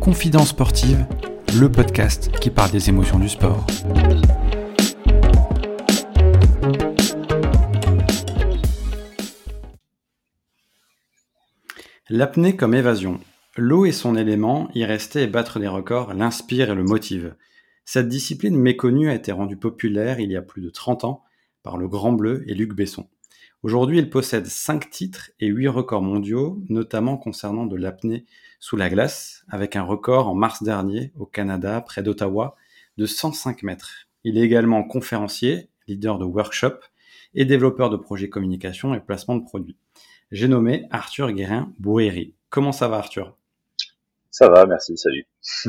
Confidence 0.00 0.50
sportive, 0.50 1.06
le 1.58 1.70
podcast 1.70 2.30
qui 2.40 2.50
parle 2.50 2.70
des 2.70 2.90
émotions 2.90 3.18
du 3.18 3.28
sport. 3.28 3.66
L'apnée 12.08 12.56
comme 12.56 12.74
évasion. 12.74 13.20
L'eau 13.56 13.86
est 13.86 13.92
son 13.92 14.16
élément, 14.16 14.68
y 14.74 14.84
rester 14.84 15.22
et 15.22 15.26
battre 15.26 15.58
des 15.58 15.68
records 15.68 16.12
l'inspire 16.12 16.70
et 16.70 16.74
le 16.74 16.84
motive. 16.84 17.34
Cette 17.86 18.08
discipline 18.08 18.56
méconnue 18.56 19.08
a 19.08 19.14
été 19.14 19.32
rendue 19.32 19.56
populaire 19.56 20.20
il 20.20 20.30
y 20.30 20.36
a 20.36 20.42
plus 20.42 20.60
de 20.60 20.70
30 20.70 21.04
ans 21.04 21.22
par 21.62 21.78
le 21.78 21.88
Grand 21.88 22.12
Bleu 22.12 22.44
et 22.46 22.54
Luc 22.54 22.74
Besson. 22.74 23.08
Aujourd'hui, 23.62 23.98
il 23.98 24.08
possède 24.08 24.46
5 24.46 24.88
titres 24.88 25.32
et 25.38 25.46
8 25.46 25.68
records 25.68 26.00
mondiaux, 26.00 26.62
notamment 26.70 27.18
concernant 27.18 27.66
de 27.66 27.76
l'apnée 27.76 28.24
sous 28.58 28.76
la 28.76 28.88
glace, 28.88 29.44
avec 29.50 29.76
un 29.76 29.82
record 29.82 30.28
en 30.28 30.34
mars 30.34 30.62
dernier 30.62 31.12
au 31.18 31.26
Canada, 31.26 31.82
près 31.82 32.02
d'Ottawa, 32.02 32.56
de 32.96 33.04
105 33.04 33.62
mètres. 33.62 34.08
Il 34.24 34.38
est 34.38 34.42
également 34.42 34.82
conférencier, 34.82 35.68
leader 35.88 36.18
de 36.18 36.24
workshop 36.24 36.78
et 37.34 37.44
développeur 37.44 37.90
de 37.90 37.98
projets 37.98 38.30
communication 38.30 38.94
et 38.94 39.00
placement 39.00 39.36
de 39.36 39.44
produits. 39.44 39.76
J'ai 40.30 40.48
nommé 40.48 40.86
Arthur 40.90 41.30
Guérin 41.32 41.70
Bouhéry. 41.78 42.34
Comment 42.48 42.72
ça 42.72 42.88
va 42.88 42.96
Arthur? 42.96 43.36
Ça 44.30 44.48
va, 44.48 44.64
merci, 44.64 44.96
salut. 44.96 45.26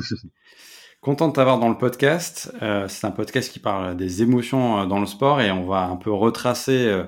Content 1.01 1.27
de 1.27 1.33
t'avoir 1.33 1.59
dans 1.59 1.69
le 1.69 1.77
podcast. 1.77 2.53
Euh, 2.61 2.87
c'est 2.87 3.05
un 3.05 3.11
podcast 3.11 3.51
qui 3.51 3.59
parle 3.59 3.97
des 3.97 4.21
émotions 4.21 4.79
euh, 4.79 4.85
dans 4.85 4.99
le 4.99 5.07
sport 5.07 5.41
et 5.41 5.51
on 5.51 5.65
va 5.65 5.83
un 5.85 5.97
peu 5.97 6.11
retracer 6.11 6.85
euh, 6.87 7.03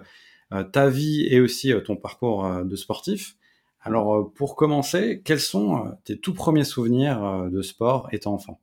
ta 0.63 0.89
vie 0.89 1.25
et 1.30 1.39
aussi 1.39 1.73
euh, 1.73 1.81
ton 1.81 1.95
parcours 1.95 2.45
euh, 2.45 2.63
de 2.63 2.75
sportif. 2.75 3.35
Alors, 3.81 4.31
pour 4.34 4.55
commencer, 4.55 5.21
quels 5.26 5.41
sont 5.41 5.98
tes 6.05 6.18
tout 6.18 6.34
premiers 6.34 6.63
souvenirs 6.63 7.49
de 7.51 7.62
sport 7.62 8.07
étant 8.13 8.34
enfant? 8.34 8.62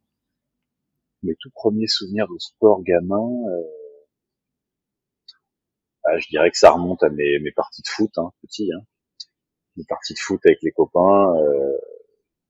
Mes 1.22 1.34
tout 1.38 1.50
premiers 1.50 1.88
souvenirs 1.88 2.26
de 2.26 2.38
sport 2.38 2.82
gamin, 2.82 3.28
bah, 6.04 6.18
je 6.18 6.28
dirais 6.28 6.50
que 6.50 6.58
ça 6.58 6.70
remonte 6.70 7.02
à 7.02 7.10
mes, 7.10 7.38
mes 7.40 7.52
parties 7.52 7.82
de 7.82 7.88
foot, 7.88 8.16
hein, 8.16 8.32
petit. 8.42 8.70
Hein. 8.72 8.82
Mes 9.76 9.84
parties 9.84 10.14
de 10.14 10.18
foot 10.18 10.40
avec 10.44 10.58
les 10.62 10.72
copains, 10.72 11.34
euh, 11.36 11.78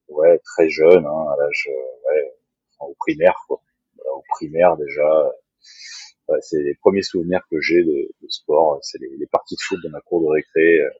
ouais, 0.08 0.38
très 0.44 0.68
jeune, 0.68 1.04
hein, 1.04 1.26
à 1.32 1.36
l'âge, 1.36 1.68
ouais, 2.08 2.32
au 2.80 2.94
primaire, 2.94 3.34
quoi. 3.48 3.60
au 4.14 4.22
primaire 4.30 4.76
déjà, 4.76 5.32
c'est 6.40 6.62
les 6.62 6.74
premiers 6.74 7.02
souvenirs 7.02 7.40
que 7.50 7.60
j'ai 7.60 7.82
de, 7.82 8.08
sport, 8.28 8.78
c'est 8.82 8.98
les, 8.98 9.26
parties 9.26 9.56
de 9.56 9.60
foot 9.60 9.80
dans 9.82 9.90
ma 9.90 10.00
cour 10.00 10.22
de 10.22 10.28
récré 10.28 10.80
euh, 10.80 10.90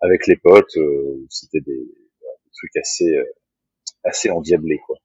avec 0.00 0.26
les 0.26 0.36
potes. 0.36 0.76
Euh, 0.76 1.26
c'était 1.30 1.60
des, 1.60 1.86
trucs 2.54 2.76
assez 2.76 3.16
euh, 3.16 3.24
assez 4.02 4.30
endiablés 4.30 4.80
quoi. 4.86 4.96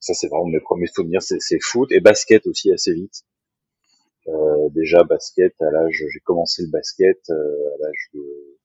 Ça 0.00 0.14
c'est 0.14 0.28
vraiment 0.28 0.46
mes 0.46 0.60
premiers 0.60 0.86
souvenirs, 0.86 1.22
c'est 1.22 1.60
foot 1.60 1.90
et 1.92 2.00
basket 2.00 2.46
aussi 2.46 2.72
assez 2.72 2.94
vite. 2.94 3.24
déjà 4.70 5.04
basket 5.04 5.54
à 5.60 5.70
l'âge, 5.70 6.04
j'ai 6.12 6.20
commencé 6.20 6.62
le 6.62 6.68
basket 6.68 7.18
à 7.30 7.76
l'âge 7.80 8.10
de, 8.14 8.56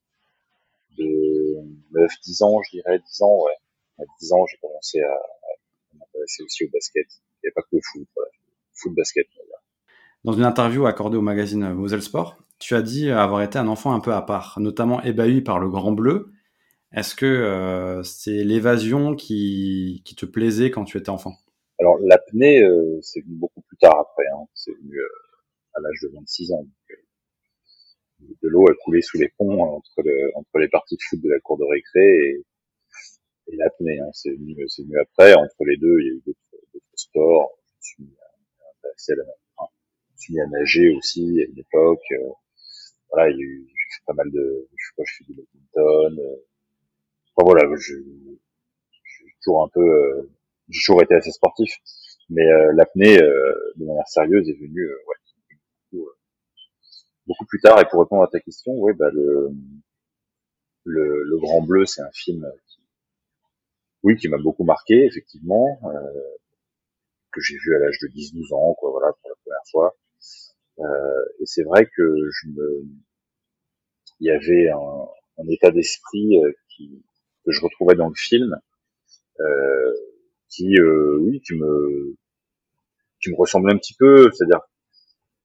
de 0.98 1.58
9, 1.92 2.12
10 2.24 2.42
ans, 2.44 2.62
je 2.64 2.72
dirais, 2.78 3.00
10 3.00 3.22
ans, 3.24 3.44
ouais. 3.44 3.56
À 4.00 4.04
10 4.20 4.34
ans, 4.34 4.46
j'ai 4.46 4.58
commencé 4.58 5.02
à, 5.02 5.18
m'intéresser 5.94 6.44
aussi 6.44 6.66
au 6.66 6.70
basket. 6.70 7.08
Il 7.10 7.20
n'y 7.44 7.48
avait 7.48 7.54
pas 7.54 7.62
que 7.64 7.76
le 7.76 7.82
foot, 7.92 8.08
foot 8.82 8.94
basket. 8.96 9.28
Dans 10.24 10.34
une 10.34 10.46
interview 10.46 10.86
accordée 10.86 11.18
au 11.18 11.22
magazine 11.22 11.74
Moselle 11.74 12.04
Sport, 12.04 12.38
tu 12.60 12.76
as 12.76 12.84
dit 12.84 13.10
avoir 13.10 13.42
été 13.42 13.58
un 13.58 13.68
enfant 13.68 13.94
un 13.94 14.00
peu 14.00 14.14
à 14.14 14.22
part, 14.22 14.60
notamment 14.60 15.02
ébahi 15.02 15.42
par 15.42 15.60
le 15.60 15.68
Grand 15.68 15.92
Bleu. 15.92 16.32
Est-ce 16.94 17.16
que 17.16 17.26
euh, 17.26 18.04
c'est 18.04 18.44
l'évasion 18.44 19.16
qui, 19.16 20.02
qui, 20.06 20.16
te 20.16 20.26
plaisait 20.26 20.72
quand 20.72 20.84
tu 20.84 20.98
étais 20.98 21.10
enfant? 21.10 21.34
Alors 21.80 21.98
l'apnée, 22.00 22.62
euh, 22.62 23.00
c'est 23.02 23.22
venu 23.22 23.36
beaucoup 23.36 23.62
plus 23.62 23.78
tard 23.78 23.98
après. 23.98 24.28
Hein. 24.28 24.46
C'est 24.54 24.74
venu 24.74 24.96
euh, 24.96 25.08
à 25.74 25.80
l'âge 25.80 26.02
de 26.04 26.10
26 26.14 26.52
ans. 26.52 26.68
de 28.20 28.50
l'eau 28.50 28.68
a 28.68 28.74
coulé 28.84 29.02
sous 29.02 29.18
les 29.18 29.30
ponts 29.38 29.64
entre, 29.64 30.02
le, 30.04 30.32
entre 30.36 30.60
les 30.60 30.68
parties 30.68 30.98
de 30.98 31.02
foot 31.10 31.22
de 31.22 31.30
la 31.30 31.40
cour 31.40 31.58
de 31.58 31.64
récré 31.64 32.06
et, 32.06 32.46
et 33.48 33.56
l'apnée. 33.56 34.00
Hein. 34.00 34.10
C'est 34.14 34.32
venu, 34.32 34.54
venu, 34.54 35.00
après. 35.00 35.34
Entre 35.34 35.64
les 35.66 35.78
deux, 35.78 36.00
il 36.02 36.06
y 36.06 36.10
a 36.10 36.14
eu 36.14 36.22
d'autres 36.26 36.86
sports. 36.94 37.58
Je 37.80 37.88
suis 37.88 38.04
intéressé 38.04 38.20
à 38.20 38.31
la 38.84 38.92
suis 40.22 40.34
mis 40.34 40.42
à 40.42 40.48
nager 40.48 40.90
aussi 40.96 41.42
à 41.42 41.50
une 41.50 41.60
époque. 41.60 42.04
Euh, 42.12 42.30
voilà, 43.12 43.32
j'ai 43.32 43.66
fait 43.98 44.04
pas 44.06 44.14
mal 44.14 44.32
de, 44.32 44.68
je 44.78 44.86
sais 44.86 44.94
pas, 44.96 45.04
je 45.06 45.14
fais 45.18 45.24
du 45.26 45.34
badminton. 45.34 46.20
Euh, 46.20 46.36
enfin 47.36 47.46
voilà, 47.46 47.68
je, 47.76 47.96
je, 47.96 49.26
toujours 49.44 49.64
un 49.64 49.70
peu, 49.70 49.82
euh, 49.82 50.30
j'ai 50.70 50.80
toujours 50.86 51.02
été 51.02 51.16
assez 51.16 51.32
sportif, 51.32 51.74
mais 52.30 52.46
l'apnée 52.74 53.18
de 53.18 53.86
manière 53.86 54.08
sérieuse 54.08 54.48
est 54.50 54.54
venue, 54.60 54.88
ouais, 54.88 55.16
beaucoup, 55.92 56.10
beaucoup, 57.28 57.46
plus 57.46 57.60
tard. 57.60 57.80
Et 57.82 57.86
pour 57.90 58.02
répondre 58.02 58.24
à 58.24 58.28
ta 58.28 58.40
question, 58.40 58.74
ouais, 58.74 58.94
bah 58.94 59.10
le, 59.12 59.50
le, 60.86 61.24
le 61.24 61.38
Grand 61.40 61.62
Bleu, 61.62 61.86
c'est 61.86 62.02
un 62.02 62.12
film 62.14 62.50
qui, 62.68 62.80
oui, 64.04 64.16
qui 64.18 64.30
m'a 64.30 64.38
beaucoup 64.38 64.64
marqué, 64.64 65.06
effectivement, 65.06 65.80
euh, 65.86 66.38
que 67.32 67.42
j'ai 67.42 67.58
vu 67.58 67.76
à 67.76 67.80
l'âge 67.80 67.98
de 68.02 68.08
10-12 68.08 68.54
ans, 68.56 68.74
quoi, 68.76 68.92
voilà, 68.92 69.14
pour 69.22 69.30
la 69.30 69.36
première 69.44 69.66
fois. 69.72 69.96
Euh, 70.80 71.26
et 71.40 71.46
c'est 71.46 71.64
vrai 71.64 71.86
que 71.86 72.16
je 72.32 72.48
me, 72.50 72.84
il 74.20 74.28
y 74.28 74.32
avait 74.32 74.70
un, 74.70 75.08
un 75.40 75.48
état 75.50 75.72
d'esprit 75.72 76.44
euh, 76.44 76.52
qui, 76.70 77.04
que 77.46 77.52
je 77.52 77.62
retrouvais 77.62 77.96
dans 77.96 78.10
le 78.10 78.16
film, 78.16 78.60
euh, 79.40 79.94
qui, 80.50 80.78
euh, 80.80 81.18
oui, 81.20 81.42
qui 81.42 81.56
me, 81.56 82.16
qui 83.22 83.32
me 83.32 83.36
ressemblait 83.38 83.74
un 83.74 83.78
petit 83.78 83.96
peu. 83.98 84.32
C'est-à-dire, 84.32 84.62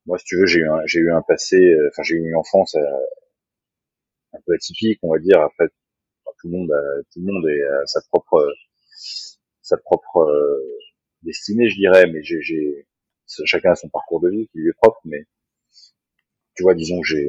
moi, 0.06 0.18
si 0.18 0.24
tu 0.26 0.36
veux, 0.38 0.46
j'ai 0.46 0.60
eu 0.60 0.68
un, 0.70 0.82
j'ai 0.86 1.00
eu 1.00 1.12
un 1.12 1.22
passé, 1.22 1.76
enfin, 1.90 2.02
j'ai 2.02 2.16
eu 2.16 2.28
une 2.28 2.36
enfance 2.36 2.76
un 4.32 4.38
peu 4.46 4.54
atypique, 4.54 4.98
on 5.02 5.12
va 5.12 5.18
dire. 5.18 5.40
Après, 5.40 5.66
tout 6.38 6.48
le 6.48 6.58
monde, 6.58 6.70
a, 6.72 7.02
tout 7.12 7.20
le 7.20 7.32
monde 7.32 7.48
est 7.48 7.62
à 7.62 7.86
sa 7.86 8.00
propre, 8.10 8.52
sa 9.62 9.76
propre 9.78 10.26
destinée, 11.26 11.68
je 11.68 11.76
dirais. 11.76 12.06
Mais 12.06 12.22
j'ai, 12.22 12.86
chacun 13.44 13.72
a 13.72 13.74
son 13.74 13.88
parcours 13.88 14.20
de 14.20 14.30
vie 14.30 14.48
qui 14.48 14.58
lui 14.58 14.70
est 14.70 14.78
propre, 14.80 15.00
mais 15.04 15.26
tu 16.54 16.62
vois, 16.62 16.74
disons 16.74 17.00
que 17.00 17.06
j'ai, 17.06 17.26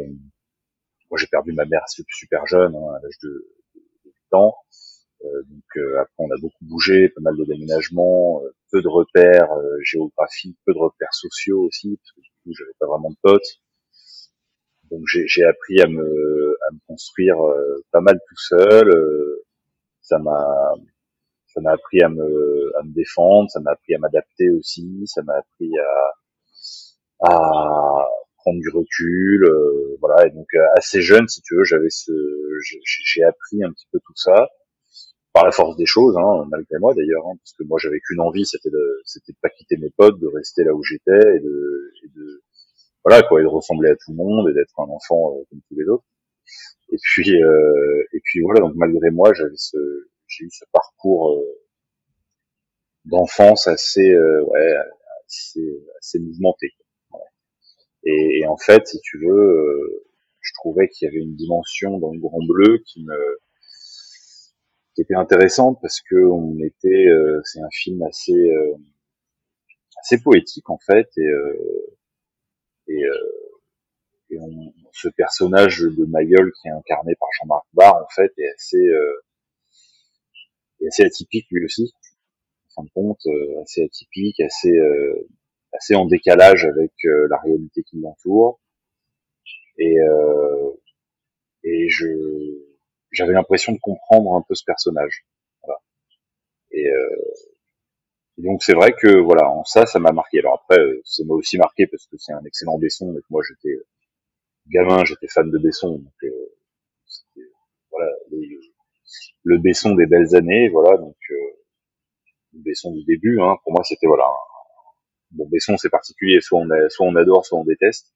moi 1.09 1.17
j'ai 1.17 1.27
perdu 1.27 1.51
ma 1.53 1.65
mère 1.65 1.83
super 2.09 2.45
jeune, 2.47 2.75
hein, 2.75 2.95
à 2.95 2.99
l'âge 3.01 3.17
de, 3.23 3.53
8 4.05 4.13
ans. 4.33 4.55
Euh, 5.25 5.43
donc 5.49 5.63
euh, 5.77 5.99
après 5.99 6.13
on 6.19 6.29
a 6.29 6.37
beaucoup 6.39 6.63
bougé, 6.63 7.09
pas 7.09 7.21
mal 7.21 7.35
de 7.35 7.43
déménagements, 7.43 8.41
euh, 8.43 8.53
peu 8.71 8.81
de 8.81 8.87
repères 8.87 9.49
géographiques, 9.81 10.57
peu 10.65 10.73
de 10.73 10.79
repères 10.79 11.13
sociaux 11.13 11.63
aussi, 11.63 11.97
parce 11.97 12.11
que 12.11 12.21
du 12.21 12.29
coup 12.43 12.53
j'avais 12.53 12.73
pas 12.79 12.87
vraiment 12.87 13.09
de 13.09 13.17
potes. 13.21 13.61
Donc 14.91 15.01
j'ai 15.05 15.43
appris 15.43 15.81
à 15.81 15.87
me, 15.87 16.57
à 16.69 16.71
me 16.73 16.79
construire 16.87 17.37
pas 17.91 17.99
mal 17.99 18.17
tout 18.27 18.37
seul. 18.37 19.41
ça 20.01 20.17
m'a 20.19 20.73
ça 21.57 21.61
m'a 21.61 21.71
appris 21.71 22.01
à 22.01 22.09
me, 22.09 22.71
à 22.77 22.83
me 22.83 22.93
défendre, 22.93 23.49
ça 23.49 23.59
m'a 23.59 23.71
appris 23.71 23.95
à 23.95 23.97
m'adapter 23.97 24.51
aussi, 24.51 25.01
ça 25.07 25.23
m'a 25.23 25.33
appris 25.33 25.71
à, 25.79 27.31
à 27.31 28.05
prendre 28.37 28.59
du 28.59 28.69
recul, 28.69 29.43
euh, 29.43 29.97
voilà. 29.99 30.27
Et 30.27 30.29
donc 30.29 30.45
euh, 30.53 30.63
assez 30.75 31.01
jeune, 31.01 31.27
si 31.27 31.41
tu 31.41 31.55
veux, 31.55 31.63
j'avais 31.63 31.89
ce, 31.89 32.11
j'ai 33.05 33.23
appris 33.23 33.63
un 33.63 33.71
petit 33.71 33.87
peu 33.91 33.99
tout 34.05 34.15
ça 34.15 34.47
par 35.33 35.45
la 35.45 35.51
force 35.51 35.75
des 35.77 35.87
choses, 35.87 36.15
hein, 36.17 36.45
malgré 36.49 36.77
moi 36.79 36.93
d'ailleurs, 36.93 37.25
hein, 37.27 37.35
parce 37.39 37.53
que 37.53 37.63
moi 37.63 37.79
j'avais 37.81 37.99
qu'une 38.01 38.21
envie, 38.21 38.45
c'était 38.45 38.69
de, 38.69 39.01
c'était 39.05 39.31
de 39.31 39.37
pas 39.41 39.49
quitter 39.49 39.77
mes 39.77 39.89
potes, 39.89 40.19
de 40.19 40.27
rester 40.27 40.63
là 40.63 40.73
où 40.73 40.83
j'étais 40.83 41.37
et 41.37 41.39
de, 41.39 41.91
et 42.03 42.07
de, 42.15 42.43
voilà 43.03 43.23
quoi, 43.23 43.39
et 43.39 43.43
de 43.43 43.47
ressembler 43.47 43.89
à 43.89 43.95
tout 43.95 44.11
le 44.11 44.17
monde 44.17 44.47
et 44.49 44.53
d'être 44.53 44.79
un 44.79 44.89
enfant 44.89 45.33
euh, 45.33 45.43
comme 45.49 45.61
tous 45.67 45.75
les 45.75 45.87
autres. 45.89 46.05
Et 46.91 46.97
puis, 47.01 47.43
euh, 47.43 48.03
et 48.13 48.19
puis 48.23 48.41
voilà, 48.41 48.61
donc 48.61 48.73
malgré 48.75 49.09
moi, 49.09 49.33
j'avais 49.33 49.57
ce, 49.57 49.77
j'ai 50.37 50.45
eu 50.45 50.51
ce 50.51 50.65
parcours 50.71 51.31
euh, 51.31 51.61
d'enfance 53.05 53.67
assez, 53.67 54.09
euh, 54.09 54.43
ouais, 54.45 54.75
assez, 55.25 55.83
assez 55.99 56.19
mouvementé. 56.19 56.73
Et, 58.03 58.39
et, 58.39 58.47
en 58.47 58.57
fait, 58.57 58.87
si 58.87 58.99
tu 59.01 59.19
veux, 59.19 59.33
euh, 59.33 60.05
je 60.41 60.51
trouvais 60.55 60.87
qu'il 60.87 61.07
y 61.07 61.09
avait 61.09 61.19
une 61.21 61.35
dimension 61.35 61.97
dans 61.99 62.13
le 62.13 62.19
Grand 62.19 62.43
Bleu 62.45 62.79
qui 62.85 63.03
me 63.03 63.39
qui 64.95 65.01
était 65.03 65.15
intéressante 65.15 65.77
parce 65.79 66.01
que 66.01 66.15
on 66.15 66.57
était, 66.59 67.07
c'est 67.43 67.61
un 67.61 67.69
film 67.69 68.01
assez 68.01 68.51
assez 69.99 70.19
poétique 70.23 70.67
en 70.71 70.79
fait 70.79 71.07
et 71.17 71.29
et, 72.87 73.03
et 74.31 74.37
ce 74.93 75.07
personnage 75.09 75.81
de 75.81 76.05
Mayol 76.05 76.51
qui 76.53 76.69
est 76.69 76.71
incarné 76.71 77.13
par 77.19 77.29
Jean-Marc 77.39 77.65
Barr 77.73 77.95
en 77.97 78.09
fait 78.09 78.33
est 78.39 78.51
assez 78.55 78.89
assez 80.87 81.03
atypique 81.03 81.47
lui 81.51 81.65
aussi, 81.65 81.93
en 82.75 82.81
fin 82.81 82.85
de 82.85 82.91
compte, 82.93 83.25
euh, 83.27 83.61
assez 83.63 83.83
atypique, 83.83 84.39
assez 84.41 84.71
euh, 84.71 85.27
assez 85.73 85.95
en 85.95 86.05
décalage 86.05 86.65
avec 86.65 86.93
euh, 87.05 87.27
la 87.29 87.37
réalité 87.39 87.83
qui 87.83 87.99
l'entoure. 87.99 88.59
Et 89.79 89.97
et 91.63 91.89
je 91.89 92.07
j'avais 93.11 93.33
l'impression 93.33 93.73
de 93.73 93.79
comprendre 93.79 94.35
un 94.35 94.43
peu 94.47 94.55
ce 94.55 94.63
personnage. 94.65 95.25
Voilà. 95.63 95.79
Et, 96.71 96.87
euh, 96.89 97.15
donc 98.37 98.63
c'est 98.63 98.73
vrai 98.73 98.93
que 98.93 99.17
voilà, 99.19 99.49
en 99.49 99.63
ça, 99.65 99.85
ça 99.85 99.99
m'a 99.99 100.11
marqué. 100.11 100.39
Alors 100.39 100.61
après, 100.63 100.79
ça 101.03 101.23
m'a 101.25 101.33
aussi 101.33 101.57
marqué 101.57 101.87
parce 101.87 102.05
que 102.07 102.17
c'est 102.17 102.33
un 102.33 102.43
excellent 102.45 102.77
Besson, 102.77 103.11
mais 103.11 103.21
que 103.21 103.27
moi 103.29 103.41
j'étais 103.47 103.75
gamin, 104.67 105.05
j'étais 105.05 105.27
fan 105.27 105.49
de 105.49 105.57
Besson, 105.57 105.97
donc 105.97 106.13
euh, 106.23 106.51
voilà, 107.91 108.11
le 109.43 109.57
Besson 109.59 109.95
des 109.95 110.05
belles 110.05 110.35
années, 110.35 110.69
voilà, 110.69 110.97
donc 110.97 111.15
euh, 111.31 111.35
le 112.53 112.59
Besson 112.61 112.91
du 112.91 113.03
début, 113.05 113.39
hein, 113.41 113.55
pour 113.63 113.73
moi 113.73 113.83
c'était 113.83 114.07
voilà. 114.07 114.25
Bon, 115.31 115.47
Besson 115.49 115.77
c'est 115.77 115.89
particulier, 115.89 116.39
soit 116.41 116.59
on, 116.59 116.69
a, 116.69 116.89
soit 116.89 117.05
on 117.05 117.15
adore, 117.15 117.45
soit 117.45 117.59
on 117.59 117.65
déteste. 117.65 118.13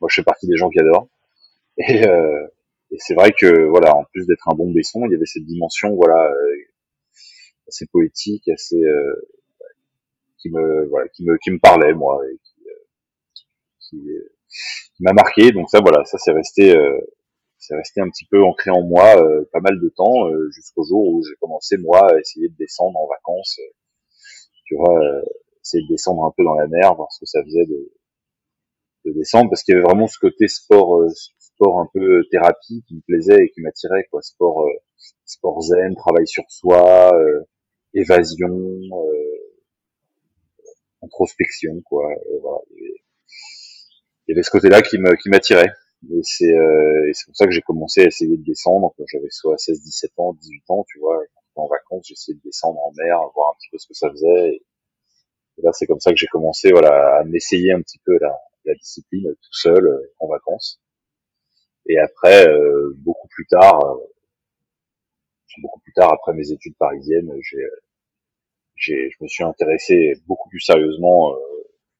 Moi 0.00 0.08
je 0.10 0.16
fais 0.16 0.24
partie 0.24 0.46
des 0.46 0.56
gens 0.56 0.70
qui 0.70 0.80
adorent. 0.80 1.08
Et, 1.78 2.06
euh, 2.06 2.46
et 2.90 2.96
c'est 2.98 3.14
vrai 3.14 3.32
que 3.32 3.64
voilà, 3.68 3.94
en 3.96 4.04
plus 4.12 4.26
d'être 4.26 4.48
un 4.48 4.54
bon 4.54 4.70
Besson, 4.72 5.02
il 5.06 5.12
y 5.12 5.14
avait 5.14 5.26
cette 5.26 5.44
dimension 5.46 5.94
voilà 5.94 6.30
euh, 6.30 6.56
assez 7.68 7.86
poétique, 7.86 8.48
assez 8.48 8.82
euh, 8.82 9.14
qui 10.38 10.50
me 10.50 10.86
voilà, 10.88 11.08
qui 11.08 11.24
me 11.24 11.36
qui 11.38 11.50
me 11.50 11.58
parlait 11.58 11.94
moi 11.94 12.20
et 12.30 12.38
qui, 12.44 12.62
qui, 13.80 14.08
qui 14.96 15.02
m'a 15.02 15.12
marqué. 15.12 15.52
Donc 15.52 15.70
ça 15.70 15.80
voilà, 15.80 16.04
ça 16.04 16.18
c'est 16.18 16.32
resté 16.32 16.74
c'est 17.60 17.76
resté 17.76 18.00
un 18.00 18.08
petit 18.08 18.24
peu 18.24 18.42
ancré 18.42 18.70
en 18.70 18.82
moi 18.82 19.22
euh, 19.22 19.48
pas 19.52 19.60
mal 19.60 19.78
de 19.78 19.88
temps 19.90 20.26
euh, 20.28 20.50
jusqu'au 20.50 20.82
jour 20.82 21.06
où 21.06 21.22
j'ai 21.22 21.36
commencé 21.40 21.76
moi 21.76 22.10
à 22.10 22.18
essayer 22.18 22.48
de 22.48 22.56
descendre 22.56 22.98
en 22.98 23.06
vacances 23.06 23.60
euh, 23.60 23.72
tu 24.64 24.76
vois 24.76 24.98
essayer 25.62 25.84
de 25.84 25.88
descendre 25.88 26.24
un 26.24 26.32
peu 26.34 26.42
dans 26.42 26.54
la 26.54 26.66
mer 26.66 26.94
voir 26.94 27.12
ce 27.12 27.20
que 27.20 27.26
ça 27.26 27.44
faisait 27.44 27.66
de, 27.66 27.92
de 29.04 29.12
descendre 29.12 29.50
parce 29.50 29.62
qu'il 29.62 29.74
y 29.74 29.76
avait 29.76 29.84
vraiment 29.84 30.06
ce 30.06 30.18
côté 30.18 30.48
sport 30.48 31.04
sport 31.38 31.80
un 31.80 31.88
peu 31.92 32.24
thérapie 32.30 32.82
qui 32.88 32.94
me 32.94 33.00
plaisait 33.02 33.44
et 33.44 33.50
qui 33.50 33.60
m'attirait 33.60 34.08
quoi 34.10 34.22
sport 34.22 34.66
sport 35.26 35.60
zen 35.60 35.94
travail 35.96 36.26
sur 36.26 36.44
soi 36.48 37.12
évasion 37.92 38.48
introspection 41.02 41.82
quoi 41.84 42.08
voilà. 42.40 42.58
il 42.70 44.28
y 44.28 44.32
avait 44.32 44.42
ce 44.42 44.50
côté 44.50 44.70
là 44.70 44.80
qui 44.80 44.96
me 44.96 45.14
qui 45.16 45.28
m'attirait 45.28 45.72
et 46.08 46.20
c'est 46.22 46.52
euh, 46.52 47.12
pour 47.26 47.36
ça 47.36 47.46
que 47.46 47.52
j'ai 47.52 47.60
commencé 47.60 48.02
à 48.02 48.04
essayer 48.06 48.36
de 48.36 48.42
descendre 48.42 48.94
j'avais 49.06 49.30
soit 49.30 49.58
16, 49.58 49.82
17 49.82 50.12
ans, 50.18 50.32
18 50.32 50.62
ans, 50.70 50.84
tu 50.88 50.98
vois, 50.98 51.22
en 51.60 51.68
vacances, 51.68 52.06
j'essayais 52.08 52.36
de 52.36 52.42
descendre 52.42 52.80
en 52.80 52.92
mer, 52.96 53.18
voir 53.34 53.50
un 53.50 53.56
petit 53.58 53.68
peu 53.70 53.78
ce 53.78 53.86
que 53.86 53.94
ça 53.94 54.10
faisait. 54.10 54.48
Et, 54.56 55.62
là, 55.62 55.72
c'est 55.72 55.86
comme 55.86 56.00
ça 56.00 56.10
que 56.10 56.16
j'ai 56.16 56.26
commencé, 56.26 56.70
voilà, 56.70 57.18
à 57.18 57.24
m'essayer 57.24 57.72
un 57.72 57.82
petit 57.82 57.98
peu 58.04 58.18
la, 58.18 58.34
la 58.64 58.74
discipline 58.74 59.34
tout 59.34 59.52
seul 59.52 59.86
euh, 59.86 60.14
en 60.18 60.28
vacances. 60.28 60.80
Et 61.86 61.98
après, 61.98 62.48
euh, 62.48 62.94
beaucoup 62.98 63.28
plus 63.28 63.46
tard, 63.46 63.84
euh, 63.84 63.98
beaucoup 65.58 65.80
plus 65.80 65.92
tard, 65.92 66.12
après 66.12 66.32
mes 66.32 66.50
études 66.50 66.76
parisiennes, 66.76 67.30
j'ai, 67.42 67.66
j'ai, 68.76 69.10
je 69.10 69.16
me 69.20 69.28
suis 69.28 69.44
intéressé 69.44 70.14
beaucoup 70.26 70.48
plus 70.48 70.60
sérieusement, 70.60 71.34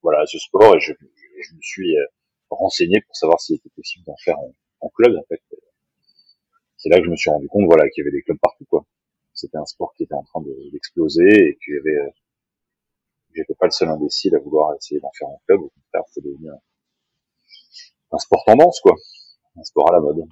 voilà, 0.02 0.23
à 0.23 0.26
ce 0.26 0.38
sport 0.38 0.76
et 0.76 0.81
je, 0.81 0.93
je 0.93 1.55
me 1.55 1.61
suis 1.61 1.94
renseigner 2.58 3.00
pour 3.02 3.17
savoir 3.17 3.41
s'il 3.41 3.56
était 3.56 3.70
possible 3.70 4.05
d'en 4.06 4.17
faire 4.17 4.37
en, 4.81 4.88
club 4.91 5.17
en 5.17 5.25
fait. 5.29 5.41
C'est 6.76 6.88
là 6.88 6.99
que 6.99 7.05
je 7.05 7.11
me 7.11 7.17
suis 7.17 7.31
rendu 7.31 7.49
compte 7.49 7.67
voilà 7.67 7.88
qu'il 7.91 8.02
y 8.02 8.08
avait 8.08 8.17
des 8.17 8.23
clubs 8.23 8.38
partout 8.41 8.64
quoi. 8.64 8.85
C'était 9.35 9.58
un 9.58 9.67
sport 9.67 9.94
qui 9.97 10.05
était 10.05 10.14
en 10.14 10.25
train 10.25 10.43
d'exploser 10.73 11.29
et 11.29 11.58
qu'il 11.62 11.75
y 11.75 11.79
avait 11.79 11.97
euh, 11.97 12.11
j'étais 13.35 13.55
pas 13.55 13.67
le 13.67 13.73
seul 13.73 13.88
imbécile 13.88 14.35
à 14.35 14.38
vouloir 14.38 14.75
essayer 14.75 15.00
d'en 15.00 15.11
faire 15.19 15.29
en 15.29 15.41
club. 15.47 15.61
Au 15.61 15.69
contraire, 15.69 16.08
c'est 16.12 16.25
devenu 16.25 16.50
un, 18.12 18.19
sport 18.19 18.44
tendance 18.44 18.81
quoi, 18.81 18.94
un 19.56 19.64
sport 19.64 19.91
à 19.91 19.93
la 19.93 20.00
mode. 20.00 20.25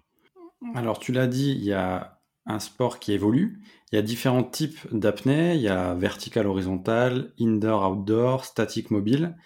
Alors 0.75 0.99
tu 0.99 1.13
l'as 1.13 1.29
dit, 1.29 1.53
il 1.53 1.65
y 1.65 1.73
a 1.73 2.19
un 2.47 2.59
sport 2.59 2.99
qui 2.99 3.13
évolue. 3.13 3.61
Il 3.93 3.97
y 3.97 3.99
a 3.99 4.03
différents 4.03 4.43
types 4.43 4.93
d'apnée. 4.93 5.55
Il 5.55 5.61
y 5.61 5.69
a 5.69 5.95
vertical, 5.95 6.47
horizontal, 6.47 7.33
indoor, 7.39 7.91
outdoor, 7.91 8.45
statique, 8.45 8.91
mobile. 8.91 9.37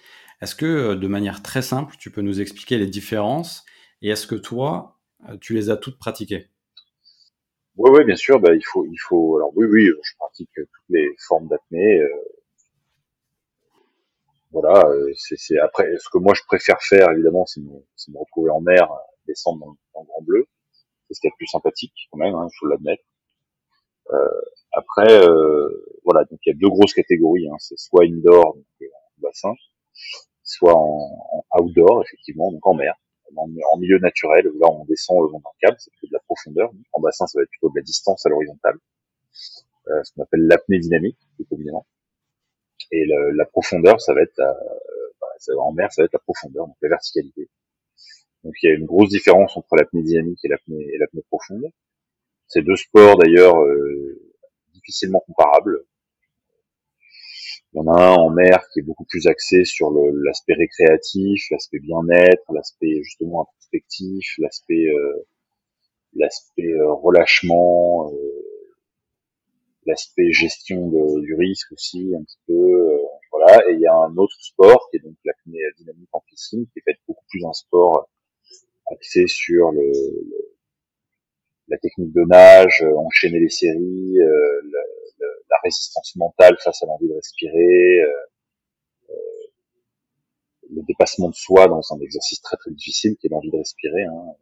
Est-ce 0.43 0.57
que, 0.57 0.67
euh, 0.67 0.97
de 0.97 1.07
manière 1.07 1.41
très 1.41 1.63
simple, 1.63 1.95
tu 2.01 2.11
peux 2.11 2.21
nous 2.21 2.41
expliquer 2.41 2.77
les 2.77 2.89
différences 2.89 3.65
et 4.03 4.11
est-ce 4.11 4.27
que 4.27 4.35
toi, 4.35 4.99
euh, 5.29 5.37
tu 5.41 5.55
les 5.55 5.71
as 5.71 5.77
toutes 5.77 5.99
pratiquées? 5.99 6.49
Oui, 7.77 7.91
oui, 7.95 8.05
bien 8.05 8.17
sûr. 8.17 8.41
Bah, 8.41 8.53
il 8.53 8.65
faut, 8.65 8.85
il 8.85 8.99
faut. 8.99 9.37
Alors 9.37 9.57
oui, 9.57 9.67
oui, 9.71 9.87
je 9.87 10.17
pratique 10.17 10.51
toutes 10.55 10.89
les 10.89 11.15
formes 11.29 11.47
d'apnée. 11.47 12.01
Euh, 12.01 12.09
voilà, 14.51 14.85
c'est 15.15 15.59
après. 15.61 15.89
Ce 15.99 16.11
que 16.11 16.19
moi 16.19 16.35
je 16.35 16.43
préfère 16.47 16.83
faire, 16.83 17.11
évidemment, 17.13 17.47
c'est 17.47 17.61
me, 17.61 18.19
retrouver 18.19 18.51
en 18.51 18.61
mer, 18.61 18.89
descendre 19.27 19.77
dans, 19.95 20.03
grand 20.03 20.23
bleu. 20.23 20.47
C'est 21.07 21.15
ce 21.15 21.21
qui 21.21 21.29
est 21.29 21.31
le 21.31 21.37
plus 21.37 21.47
sympathique, 21.47 21.95
quand 22.11 22.19
même. 22.19 22.35
Hein, 22.35 22.49
il 22.53 22.57
faut 22.59 22.67
l'admettre. 22.67 23.05
après, 24.73 25.25
voilà, 26.05 26.25
donc 26.25 26.41
il 26.45 26.51
y 26.51 26.53
a 26.53 26.59
deux 26.59 26.69
grosses 26.69 26.95
catégories. 26.95 27.49
Hein, 27.49 27.57
c'est 27.61 27.79
soit 27.79 28.05
indoor, 28.05 28.57
donc 28.57 28.91
bassin, 29.19 29.55
soit 30.53 30.75
en, 30.75 31.45
outdoor, 31.59 32.03
effectivement, 32.03 32.51
donc 32.53 32.67
en 32.67 32.75
mer, 32.75 32.95
en, 33.37 33.79
milieu 33.79 33.99
naturel, 33.99 34.45
là 34.61 34.69
on 34.71 34.85
descend 34.85 35.23
le 35.23 35.33
long 35.33 35.41
d'un 35.41 35.51
câble, 35.61 35.77
c'est 35.79 35.91
plutôt 35.93 36.09
de 36.09 36.13
la 36.13 36.21
profondeur. 36.21 36.71
En 36.93 37.01
bassin, 37.01 37.27
ça 37.27 37.39
va 37.39 37.43
être 37.43 37.51
plutôt 37.51 37.71
de 37.71 37.77
la 37.77 37.83
distance 37.83 38.25
à 38.27 38.29
l'horizontale, 38.29 38.77
euh, 39.89 40.03
ce 40.05 40.13
qu'on 40.13 40.23
appelle 40.23 40.47
l'apnée 40.47 40.79
dynamique, 40.79 41.19
plutôt 41.37 41.57
évidemment. 41.57 41.87
Et 42.91 43.07
la 43.07 43.47
profondeur, 43.47 44.01
ça 44.01 44.13
va 44.13 44.23
être 44.23 44.39
euh, 44.39 45.57
en 45.59 45.73
mer, 45.73 45.93
ça 45.93 46.03
va 46.03 46.07
être 46.07 46.13
la 46.13 46.19
profondeur, 46.21 46.67
donc 46.67 46.77
la 46.83 46.91
verticalité. 46.91 47.49
Donc 48.45 48.55
il 48.63 48.69
y 48.69 48.73
a 48.73 48.75
une 48.75 48.87
grosse 48.87 49.11
différence 49.11 49.57
entre 49.57 49.77
l'apnée 49.77 50.03
dynamique 50.03 50.41
et 50.45 50.49
l'apnée 50.49 50.85
et 50.93 50.99
l'apnée 50.99 51.23
profonde. 51.29 51.71
Ces 52.49 52.63
deux 52.63 52.77
sports 52.77 53.17
d'ailleurs 53.17 53.59
euh, 53.61 54.33
difficilement 54.75 55.21
comparables. 55.21 55.85
Il 57.75 57.79
y 57.79 57.81
en 57.81 57.87
a 57.87 58.03
un 58.03 58.15
en 58.17 58.29
mer 58.29 58.69
qui 58.71 58.81
est 58.81 58.83
beaucoup 58.83 59.07
plus 59.07 59.27
axé 59.27 59.65
sur 59.65 59.91
l'aspect 59.91 60.53
récréatif, 60.53 61.47
l'aspect 61.51 61.79
bien-être, 61.79 62.53
l'aspect 62.53 63.03
justement 63.03 63.43
introspectif, 63.49 64.35
l'aspect 64.39 64.89
euh, 64.89 65.27
l'aspect 66.15 66.71
euh, 66.71 66.93
relâchement, 66.93 68.13
euh, 68.13 68.43
l'aspect 69.87 70.33
gestion 70.33 70.91
du 71.21 71.35
risque 71.35 71.73
aussi 71.73 72.13
un 72.15 72.23
petit 72.23 72.39
peu. 72.47 73.01
voilà. 73.31 73.63
Et 73.71 73.73
il 73.73 73.81
y 73.81 73.87
a 73.87 73.95
un 73.95 74.15
autre 74.19 74.37
sport 74.39 74.91
qui 74.91 74.99
est 74.99 75.01
donc 75.01 75.17
l'apnée 75.25 75.63
dynamique 75.79 76.11
en 76.13 76.21
piscine, 76.29 76.67
qui 76.75 76.79
est 76.79 76.83
fait 76.85 76.99
beaucoup 77.09 77.25
plus 77.31 77.43
un 77.47 77.55
sport 77.55 78.07
axé 78.93 79.27
sur 79.27 79.73
la 81.69 81.79
technique 81.79 82.13
de 82.13 82.23
nage, 82.29 82.85
enchaîner 82.97 83.41
les 83.41 83.49
séries, 83.49 84.19
la 84.19 84.81
résistance 85.63 86.15
mentale 86.17 86.57
face 86.63 86.83
à 86.83 86.87
l'envie 86.87 87.09
de 87.09 87.15
respirer, 87.15 88.01
euh, 88.03 88.13
euh, 89.11 89.15
le 90.71 90.83
dépassement 90.83 91.29
de 91.29 91.35
soi 91.35 91.69
dans 91.69 91.83
un 91.93 92.01
exercice 92.01 92.41
très 92.41 92.57
très 92.57 92.71
difficile 92.71 93.17
qui 93.17 93.27
est 93.27 93.31
l'envie 93.31 93.51
de 93.51 93.57
respirer. 93.57 94.05
Hein. 94.05 94.35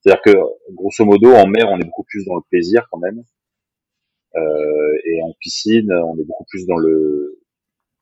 C'est-à-dire 0.00 0.22
que 0.22 0.72
grosso 0.72 1.04
modo 1.04 1.32
en 1.32 1.46
mer 1.46 1.68
on 1.70 1.78
est 1.78 1.84
beaucoup 1.84 2.04
plus 2.04 2.24
dans 2.26 2.36
le 2.36 2.42
plaisir 2.50 2.86
quand 2.90 2.98
même, 2.98 3.22
euh, 4.36 4.98
et 5.04 5.22
en 5.22 5.32
piscine 5.40 5.92
on 5.92 6.18
est 6.18 6.24
beaucoup 6.24 6.44
plus 6.48 6.66
dans 6.66 6.76
le, 6.76 7.40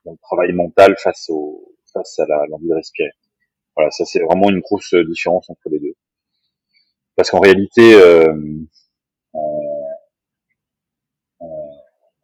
dans 0.04 0.12
le 0.12 0.18
travail 0.18 0.52
mental 0.52 0.96
face 0.98 1.26
au 1.30 1.74
face 1.92 2.18
à 2.18 2.26
l'envie 2.48 2.68
de 2.68 2.74
respirer. 2.74 3.10
Voilà, 3.76 3.90
ça 3.90 4.04
c'est 4.04 4.20
vraiment 4.20 4.50
une 4.50 4.60
grosse 4.60 4.94
différence 4.94 5.48
entre 5.50 5.68
les 5.70 5.78
deux. 5.78 5.94
Parce 7.18 7.30
qu'en 7.30 7.40
réalité, 7.40 7.94
euh, 7.94 8.32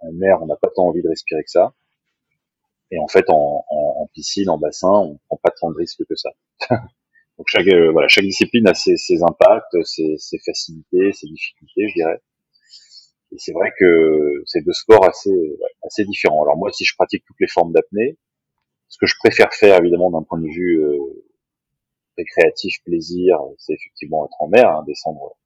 en 0.04 0.12
mer, 0.12 0.38
on 0.42 0.46
n'a 0.46 0.56
pas 0.56 0.68
tant 0.75 0.87
envie 0.87 1.02
de 1.02 1.08
respirer 1.08 1.42
que 1.42 1.50
ça. 1.50 1.75
Et 2.90 2.99
en 2.99 3.08
fait, 3.08 3.28
en, 3.28 3.64
en, 3.68 4.06
piscine, 4.14 4.50
en 4.50 4.58
bassin, 4.58 4.92
on 4.92 5.18
prend 5.26 5.40
pas 5.42 5.50
tant 5.50 5.70
de 5.70 5.76
risques 5.76 6.02
que 6.08 6.14
ça. 6.14 6.30
Donc 7.38 7.46
chaque 7.49 7.66
euh, 7.66 7.90
voilà, 7.90 8.06
chaque 8.08 8.25
discipline 8.25 8.68
a 8.68 8.75
ses, 8.75 8.96
ses 8.96 9.23
impacts, 9.23 9.76
ses, 9.84 10.16
ses, 10.18 10.38
facilités, 10.38 11.12
ses 11.12 11.26
difficultés, 11.26 11.88
je 11.88 11.94
dirais. 11.94 12.20
Et 13.32 13.38
c'est 13.38 13.52
vrai 13.52 13.73
que 13.78 14.42
c'est 14.46 14.64
deux 14.64 14.73
sports 14.73 15.04
assez 15.04 15.58
assez 15.84 16.04
différents. 16.04 16.42
Alors 16.42 16.56
moi, 16.56 16.70
si 16.70 16.84
je 16.84 16.94
pratique 16.94 17.25
toutes 17.26 17.40
les 17.40 17.49
formes 17.49 17.73
d'apnée, 17.73 18.16
ce 18.88 18.99
que 18.99 19.06
je 19.06 19.14
préfère 19.18 19.52
faire, 19.52 19.78
évidemment, 19.80 20.11
d'un 20.12 20.23
point 20.23 20.38
de 20.38 20.46
vue 20.46 20.84
euh, 20.84 20.99
récréatif, 22.16 22.76
plaisir, 22.84 23.38
c'est 23.58 23.73
effectivement 23.73 24.26
être 24.26 24.40
en 24.40 24.49
mer, 24.49 24.70
hein, 24.70 24.84
descendre 24.87 25.37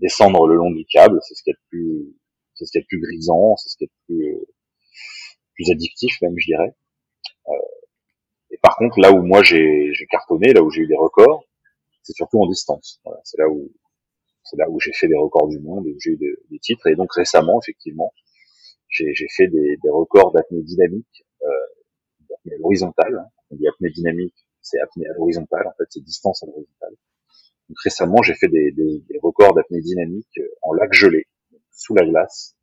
descendre 0.00 0.48
le 0.48 0.56
long 0.56 0.70
du 0.70 0.84
câble, 0.86 1.20
c'est 1.22 1.34
ce 1.34 1.42
qui 1.44 1.50
est 1.50 1.54
le 1.54 1.68
plus 1.68 2.16
c'est 2.54 2.66
ce 2.66 2.72
qui 2.72 2.78
est 2.78 2.82
le 2.82 2.86
plus 2.86 3.00
grisant, 3.00 3.56
c'est 3.56 3.68
ce 3.70 3.76
qui 3.76 3.84
est 3.84 3.90
plus, 4.06 4.34
euh, 4.34 4.44
plus 5.54 5.70
addictif 5.70 6.20
même, 6.22 6.34
je 6.36 6.46
dirais. 6.46 6.74
Euh, 7.48 7.52
et 8.50 8.58
par 8.58 8.76
contre, 8.76 9.00
là 9.00 9.12
où 9.12 9.22
moi 9.22 9.42
j'ai 9.42 9.92
cartonné, 10.10 10.52
là 10.52 10.62
où 10.62 10.70
j'ai 10.70 10.82
eu 10.82 10.86
des 10.86 10.96
records, 10.96 11.44
c'est 12.02 12.14
surtout 12.14 12.40
en 12.40 12.46
distance. 12.46 13.00
Voilà, 13.04 13.20
c'est 13.24 13.38
là 13.38 13.48
où 13.48 13.72
c'est 14.44 14.56
là 14.56 14.68
où 14.68 14.80
j'ai 14.80 14.92
fait 14.92 15.08
des 15.08 15.16
records 15.16 15.48
du 15.48 15.60
monde 15.60 15.86
et 15.86 15.92
où 15.92 16.00
j'ai 16.00 16.10
eu 16.10 16.16
des, 16.16 16.58
titres. 16.58 16.86
Et 16.88 16.96
donc 16.96 17.12
récemment, 17.12 17.60
effectivement, 17.62 18.12
j'ai 18.88 19.14
fait 19.36 19.46
des, 19.46 19.78
des 19.82 19.90
records 19.90 20.32
d'apnée 20.32 20.62
dynamique, 20.62 21.24
euh, 21.42 21.46
d'apnée 22.28 22.60
horizontale. 22.62 23.18
Hein. 23.18 23.30
On 23.50 23.56
dit 23.56 23.68
apnée 23.68 23.90
dynamique, 23.90 24.34
c'est 24.60 24.80
apnée 24.80 25.06
à 25.06 25.12
l'horizontale. 25.14 25.66
En 25.66 25.72
fait, 25.78 25.84
c'est 25.90 26.02
distance 26.02 26.42
à 26.42 26.46
l'horizontale. 26.46 26.94
Donc, 27.68 27.78
récemment, 27.84 28.20
j'ai 28.22 28.34
fait 28.34 28.48
des, 28.48 28.72
des, 28.72 28.98
des 29.08 29.18
records 29.22 29.54
d'apnée 29.54 29.80
dynamique 29.80 30.40
en 30.62 30.72
lac 30.74 30.92
gelé, 30.92 31.26
sous 31.72 31.94
la 31.94 32.04
glace, 32.04 32.56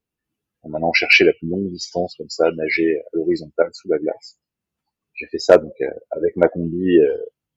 en 0.61 0.73
allant 0.73 0.93
chercher 0.93 1.25
la 1.25 1.33
plus 1.33 1.47
longue 1.47 1.69
distance 1.69 2.15
comme 2.17 2.29
ça, 2.29 2.51
nager 2.51 2.99
à 2.99 3.09
l'horizontale 3.13 3.69
sous 3.73 3.89
la 3.89 3.97
glace. 3.97 4.39
J'ai 5.13 5.27
fait 5.27 5.39
ça 5.39 5.57
donc 5.57 5.75
avec 6.11 6.35
ma 6.37 6.47
combi 6.47 6.97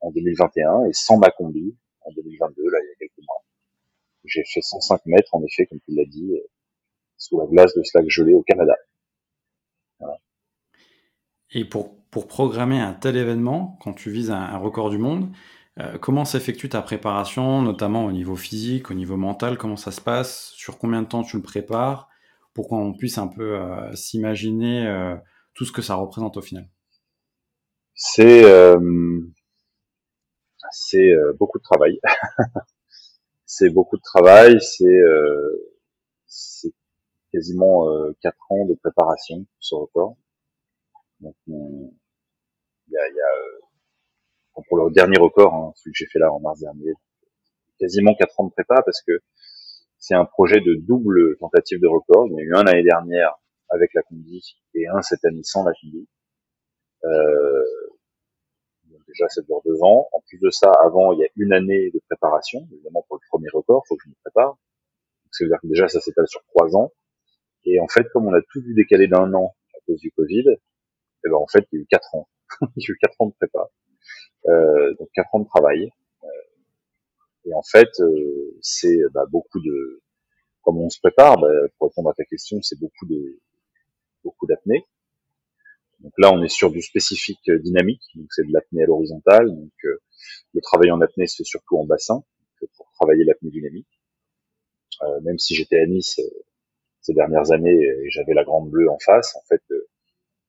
en 0.01 0.11
2021 0.11 0.87
et 0.87 0.93
sans 0.93 1.19
ma 1.19 1.31
combi 1.31 1.77
en 2.01 2.13
2022, 2.13 2.63
là 2.71 2.79
il 2.83 2.89
y 2.89 2.93
a 2.93 2.95
quelques 2.99 3.27
mois. 3.27 3.45
J'ai 4.25 4.43
fait 4.45 4.61
105 4.63 5.07
mètres 5.07 5.35
en 5.35 5.43
effet, 5.45 5.67
comme 5.67 5.81
tu 5.81 5.95
l'as 5.95 6.05
dit, 6.05 6.33
sous 7.17 7.39
la 7.39 7.47
glace 7.47 7.75
de 7.75 7.83
ce 7.83 7.97
lac 7.97 8.09
gelé 8.09 8.35
au 8.35 8.43
Canada. 8.43 8.75
Et 11.55 11.65
pour, 11.65 11.95
pour 12.11 12.27
programmer 12.27 12.81
un 12.81 12.95
tel 12.95 13.17
événement, 13.17 13.79
quand 13.83 13.93
tu 13.93 14.11
vises 14.11 14.31
un, 14.31 14.57
record 14.57 14.91
du 14.91 14.99
monde, 14.99 15.31
euh, 15.81 15.97
comment 15.99 16.25
s'effectue 16.27 16.69
ta 16.69 16.83
préparation, 16.83 17.63
notamment 17.63 18.05
au 18.05 18.13
niveau 18.13 18.37
physique, 18.37 18.91
au 18.91 18.95
niveau 18.95 19.17
mental? 19.17 19.57
Comment 19.57 19.77
ça 19.77 19.91
se 19.91 20.01
passe? 20.01 20.51
Sur 20.55 20.79
combien 20.79 21.03
de 21.03 21.09
temps 21.09 21.23
tu 21.23 21.37
le 21.37 21.43
prépares? 21.43 22.09
Pour 22.55 22.69
qu'on 22.69 22.93
puisse 22.95 23.17
un 23.19 23.29
peu 23.29 23.57
euh, 23.59 23.95
s'imaginer 23.95 24.87
euh, 24.87 25.17
tout 25.55 25.65
ce 25.65 25.73
que 25.73 25.81
ça 25.83 25.95
représente 25.95 26.37
au 26.37 26.43
final 26.43 26.69
C'est 27.95 28.43
beaucoup 31.39 31.59
de 31.59 31.63
travail. 31.63 31.99
c'est 33.47 33.71
beaucoup 33.71 33.97
de 33.97 34.03
travail. 34.03 34.59
C'est 36.27 36.73
quasiment 37.33 37.87
quatre 38.21 38.51
ans 38.51 38.67
de 38.67 38.75
préparation 38.75 39.39
pour 39.39 39.57
ce 39.61 39.75
record. 39.75 40.17
Donc, 41.21 41.35
il 41.47 41.91
y 42.89 42.97
a, 42.97 43.03
pour 44.69 44.79
le 44.79 44.91
dernier 44.93 45.19
record, 45.19 45.55
hein, 45.55 45.73
celui 45.77 45.93
que 45.93 45.99
j'ai 45.99 46.07
fait 46.07 46.19
là 46.19 46.33
en 46.33 46.41
mars 46.41 46.61
dernier, 46.61 46.95
quasiment 47.79 48.15
quatre 48.15 48.39
ans 48.41 48.47
de 48.47 48.53
prépa 48.53 48.83
parce 48.83 49.03
que 49.03 49.21
c'est 49.99 50.15
un 50.15 50.25
projet 50.25 50.61
de 50.61 50.75
double 50.75 51.37
tentative 51.39 51.81
de 51.81 51.87
record. 51.87 52.29
Il 52.29 52.35
y 52.35 52.41
a 52.41 52.43
eu 52.43 52.55
un 52.55 52.65
l'année 52.65 52.83
dernière 52.83 53.39
avec 53.71 53.95
la 53.95 54.03
combi 54.03 54.43
et 54.75 54.87
un 54.89 55.01
cette 55.03 55.25
année 55.25 55.43
sans 55.45 55.65
la 55.65 55.73
combi. 55.81 56.09
Euh, 57.05 57.65
déjà, 59.07 59.29
ça 59.29 59.43
dure 59.43 59.61
deux 59.65 59.81
ans. 59.83 60.09
En 60.13 60.21
plus 60.29 60.39
de 60.39 60.51
ça, 60.51 60.73
avant, 60.85 61.13
il 61.13 61.21
y 61.21 61.25
a 61.25 61.29
une 61.37 61.53
année 61.53 61.91
de 61.91 62.01
préparation. 62.09 62.67
Évidemment, 62.73 63.05
pour 63.09 63.17
le 63.17 63.29
premier 63.29 63.49
record, 63.53 63.85
faut 63.87 63.97
que 63.97 64.03
je 64.05 64.11
me 64.11 64.15
prépare. 64.25 64.51
Donc, 64.51 65.33
ça 65.33 65.45
veut 65.45 65.51
dire 65.51 65.61
que 65.61 65.69
déjà, 65.69 65.89
ça 65.89 66.01
s'étale 66.01 66.27
sur 66.29 66.43
trois 66.45 66.77
ans. 66.77 66.93
Et 67.65 67.81
en 67.81 67.89
fait, 67.89 68.09
comme 68.13 68.27
on 68.27 68.35
a 68.35 68.43
tout 68.51 68.61
dû 68.61 68.75
décaler 68.75 69.07
d'un 69.07 69.33
an 69.35 69.55
à 69.75 69.79
cause 69.87 70.01
du 70.01 70.11
Covid, 70.13 70.45
et 71.25 71.29
ben 71.29 71.37
en 71.37 71.47
fait 71.47 71.67
il 71.73 71.77
y 71.77 71.79
a 71.79 71.83
eu 71.83 71.87
quatre 71.87 72.15
ans, 72.15 72.29
il 72.77 72.83
y 72.83 72.91
a 72.91 72.93
eu 72.93 72.99
quatre 73.01 73.21
ans 73.21 73.27
de 73.27 73.35
prépa, 73.35 73.71
donc 74.47 75.09
quatre 75.15 75.35
ans 75.35 75.41
de 75.41 75.47
travail. 75.47 75.91
Euh, 76.25 76.29
et 77.47 77.55
en 77.55 77.63
fait 77.63 77.89
euh, 78.01 78.59
c'est 78.61 78.99
bah, 79.13 79.27
beaucoup 79.31 79.61
de, 79.61 80.03
comme 80.63 80.79
on 80.79 80.91
se 80.91 81.01
prépare, 81.01 81.41
bah, 81.41 81.49
pour 81.79 81.89
répondre 81.89 82.11
à 82.11 82.15
ta 82.15 82.25
question, 82.25 82.61
c'est 82.63 82.79
beaucoup 82.79 83.07
de 83.07 83.41
beaucoup 84.25 84.47
d'apnée. 84.47 84.87
Donc 86.01 86.13
là, 86.19 86.33
on 86.33 86.43
est 86.43 86.49
sur 86.49 86.71
du 86.73 86.83
spécifique 86.83 87.49
dynamique, 87.49 88.03
donc 88.17 88.27
c'est 88.31 88.45
de 88.45 88.53
l'apnée 88.53 88.83
à 88.83 88.87
l'horizontale. 88.87 89.47
Donc 89.47 89.73
le 90.53 90.61
travail 90.61 90.91
en 90.91 91.01
apnée 91.01 91.27
se 91.29 91.37
fait 91.39 91.45
surtout 91.45 91.79
en 91.79 91.85
bassin 91.87 92.25
pour 92.77 92.91
travailler 92.93 93.25
l'apnée 93.25 93.51
dynamique. 93.51 93.89
Euh, 95.03 95.21
même 95.23 95.39
si 95.39 95.55
j'étais 95.55 95.79
à 95.79 95.87
Nice 95.87 96.21
ces 97.01 97.15
dernières 97.15 97.51
années 97.51 97.83
et 97.83 98.11
j'avais 98.11 98.35
la 98.35 98.45
Grande 98.45 98.71
Bleue 98.71 98.89
en 98.89 98.99
face, 98.99 99.35
en 99.37 99.43
fait, 99.49 99.63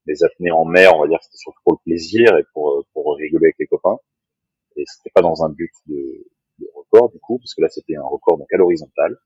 les 0.06 0.24
apnées 0.24 0.50
en 0.50 0.64
mer, 0.64 0.94
on 0.96 1.00
va 1.00 1.08
dire 1.08 1.18
c'était 1.22 1.36
surtout 1.36 1.60
pour 1.64 1.72
le 1.74 1.78
plaisir 1.84 2.36
et 2.36 2.44
pour, 2.52 2.72
euh, 2.72 2.82
pour 2.92 3.16
rigoler 3.16 3.46
avec 3.46 3.56
les 3.58 3.66
copains. 3.66 3.96
Et 4.76 4.84
c'était 4.86 5.10
pas 5.10 5.22
dans 5.22 5.44
un 5.44 5.48
but 5.50 5.72
de, 5.86 6.26
de, 6.58 6.66
record 6.74 7.10
du 7.10 7.18
coup, 7.20 7.38
parce 7.38 7.54
que 7.54 7.62
là 7.62 7.68
c'était 7.68 7.96
un 7.96 8.04
record 8.04 8.38
donc 8.38 8.52
à 8.52 8.56
l'horizontale. 8.56 9.16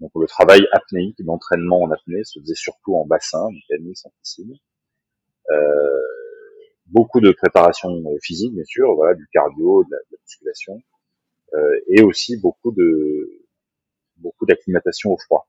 Donc 0.00 0.10
le 0.14 0.26
travail 0.26 0.66
apnéique, 0.72 1.16
l'entraînement 1.20 1.82
en 1.82 1.90
apnée 1.90 2.24
se 2.24 2.40
faisait 2.40 2.54
surtout 2.54 2.96
en 2.96 3.06
bassin, 3.06 3.44
donc 3.44 3.62
à 3.70 3.78
Nice, 3.78 4.04
en 4.06 4.12
piscine. 4.22 4.56
Euh, 5.50 6.00
beaucoup 6.86 7.20
de 7.20 7.32
préparation 7.32 7.90
physique 8.22 8.54
bien 8.54 8.64
sûr, 8.64 8.94
voilà, 8.94 9.14
du 9.14 9.28
cardio, 9.32 9.84
de 9.84 9.90
la, 9.90 9.98
de 9.98 10.04
la 10.12 10.18
musculation, 10.22 10.82
euh, 11.54 11.80
et 11.88 12.02
aussi 12.02 12.36
beaucoup 12.36 12.72
de 12.72 13.42
beaucoup 14.16 14.46
d'acclimatation 14.46 15.12
au 15.12 15.18
froid. 15.18 15.48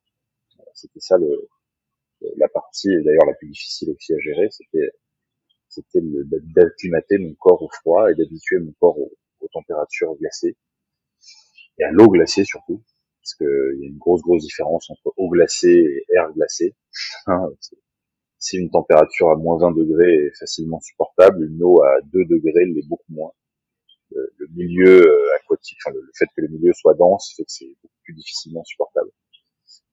C'était 0.73 0.99
ça 0.99 1.17
le, 1.17 1.47
la 2.37 2.47
partie 2.49 2.89
d'ailleurs 3.03 3.25
la 3.25 3.33
plus 3.33 3.49
difficile 3.49 3.91
aussi 3.91 4.13
à 4.13 4.19
gérer, 4.19 4.47
c'était 4.51 4.91
c'était 5.69 6.01
d'acclimater 6.55 7.17
mon 7.17 7.33
corps 7.35 7.61
au 7.61 7.69
froid 7.69 8.11
et 8.11 8.15
d'habituer 8.15 8.59
mon 8.59 8.73
corps 8.79 8.97
aux, 8.99 9.11
températures 9.51 10.15
glacées 10.15 10.55
et 11.79 11.83
à 11.83 11.91
l'eau 11.91 12.07
glacée 12.07 12.45
surtout, 12.45 12.81
parce 13.19 13.35
qu'il 13.35 13.81
y 13.81 13.85
a 13.85 13.87
une 13.89 13.97
grosse 13.97 14.21
grosse 14.21 14.43
différence 14.43 14.89
entre 14.89 15.13
eau 15.17 15.29
glacée 15.29 16.05
et 16.09 16.15
air 16.15 16.31
glacé. 16.33 16.75
Hein, 17.27 17.49
si 18.43 18.57
une 18.57 18.69
température 18.69 19.29
à 19.29 19.35
moins 19.35 19.57
20 19.57 19.71
degrés 19.71 20.25
est 20.25 20.37
facilement 20.37 20.81
supportable, 20.81 21.45
une 21.45 21.63
eau 21.63 21.81
à 21.81 22.01
2 22.01 22.25
degrés 22.25 22.65
l'est 22.65 22.87
beaucoup 22.87 23.11
moins. 23.13 23.31
Le, 24.11 24.47
milieu 24.53 25.07
euh, 25.07 25.35
aquatique, 25.39 25.77
enfin, 25.83 25.95
le, 25.95 26.11
fait 26.13 26.27
que 26.35 26.41
le 26.41 26.49
milieu 26.49 26.71
soit 26.73 26.93
dense 26.93 27.33
fait 27.35 27.43
que 27.43 27.51
c'est 27.51 27.75
beaucoup 27.81 27.95
plus 28.03 28.13
difficilement 28.13 28.63
supportable. 28.65 29.09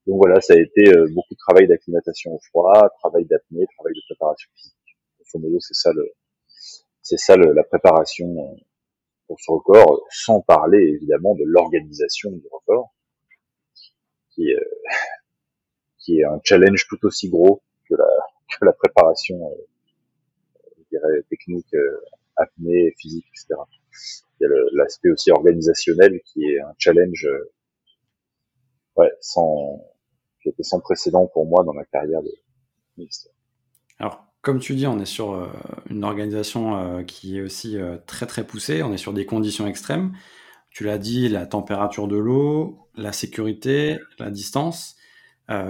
Donc 0.07 0.17
voilà, 0.17 0.41
ça 0.41 0.53
a 0.53 0.57
été 0.57 0.89
euh, 0.89 1.07
beaucoup 1.13 1.35
de 1.35 1.39
travail 1.39 1.67
d'acclimatation 1.67 2.33
au 2.33 2.39
froid, 2.39 2.89
travail 2.99 3.25
d'apnée, 3.25 3.65
travail 3.77 3.93
de 3.93 4.01
préparation 4.07 4.49
physique. 4.55 4.75
c'est 5.23 5.73
ça 5.75 5.93
le, 5.93 6.11
c'est 7.03 7.17
ça 7.17 7.37
la 7.37 7.63
préparation 7.63 8.27
euh, 8.27 8.55
pour 9.27 9.39
ce 9.39 9.51
record, 9.51 10.03
sans 10.09 10.41
parler 10.41 10.79
évidemment 10.79 11.35
de 11.35 11.43
l'organisation 11.45 12.31
du 12.31 12.47
record, 12.51 12.91
qui, 14.31 14.51
euh, 14.51 14.59
qui 15.99 16.19
est 16.19 16.25
un 16.25 16.39
challenge 16.43 16.87
tout 16.89 17.05
aussi 17.05 17.29
gros 17.29 17.61
que 17.87 17.93
la, 17.93 18.09
que 18.59 18.65
la 18.65 18.73
préparation, 18.73 19.55
je 20.77 20.83
dirais, 20.89 21.21
technique, 21.29 21.75
apnée, 22.37 22.95
physique, 22.97 23.27
etc. 23.29 23.61
Il 24.39 24.43
y 24.43 24.45
a 24.47 24.49
l'aspect 24.73 25.11
aussi 25.11 25.29
organisationnel 25.31 26.19
qui 26.25 26.43
est 26.45 26.59
un 26.59 26.73
challenge 26.79 27.27
ouais, 28.95 29.11
sans, 29.19 29.90
qui 30.41 30.49
était 30.49 30.63
sans 30.63 30.79
précédent 30.79 31.27
pour 31.33 31.45
moi 31.45 31.63
dans 31.63 31.73
ma 31.73 31.85
carrière 31.85 32.21
de 32.21 32.31
ministère. 32.97 33.31
Alors, 33.99 34.31
comme 34.41 34.59
tu 34.59 34.73
dis, 34.73 34.87
on 34.87 34.99
est 34.99 35.05
sur 35.05 35.33
euh, 35.33 35.47
une 35.89 36.03
organisation 36.03 36.77
euh, 36.77 37.03
qui 37.03 37.37
est 37.37 37.41
aussi 37.41 37.77
euh, 37.77 37.97
très 38.07 38.25
très 38.25 38.43
poussée, 38.43 38.81
on 38.81 38.91
est 38.91 38.97
sur 38.97 39.13
des 39.13 39.25
conditions 39.25 39.67
extrêmes. 39.67 40.13
Tu 40.71 40.83
l'as 40.83 40.97
dit, 40.97 41.29
la 41.29 41.45
température 41.45 42.07
de 42.07 42.17
l'eau, 42.17 42.79
la 42.95 43.11
sécurité, 43.11 43.99
la 44.19 44.31
distance. 44.31 44.95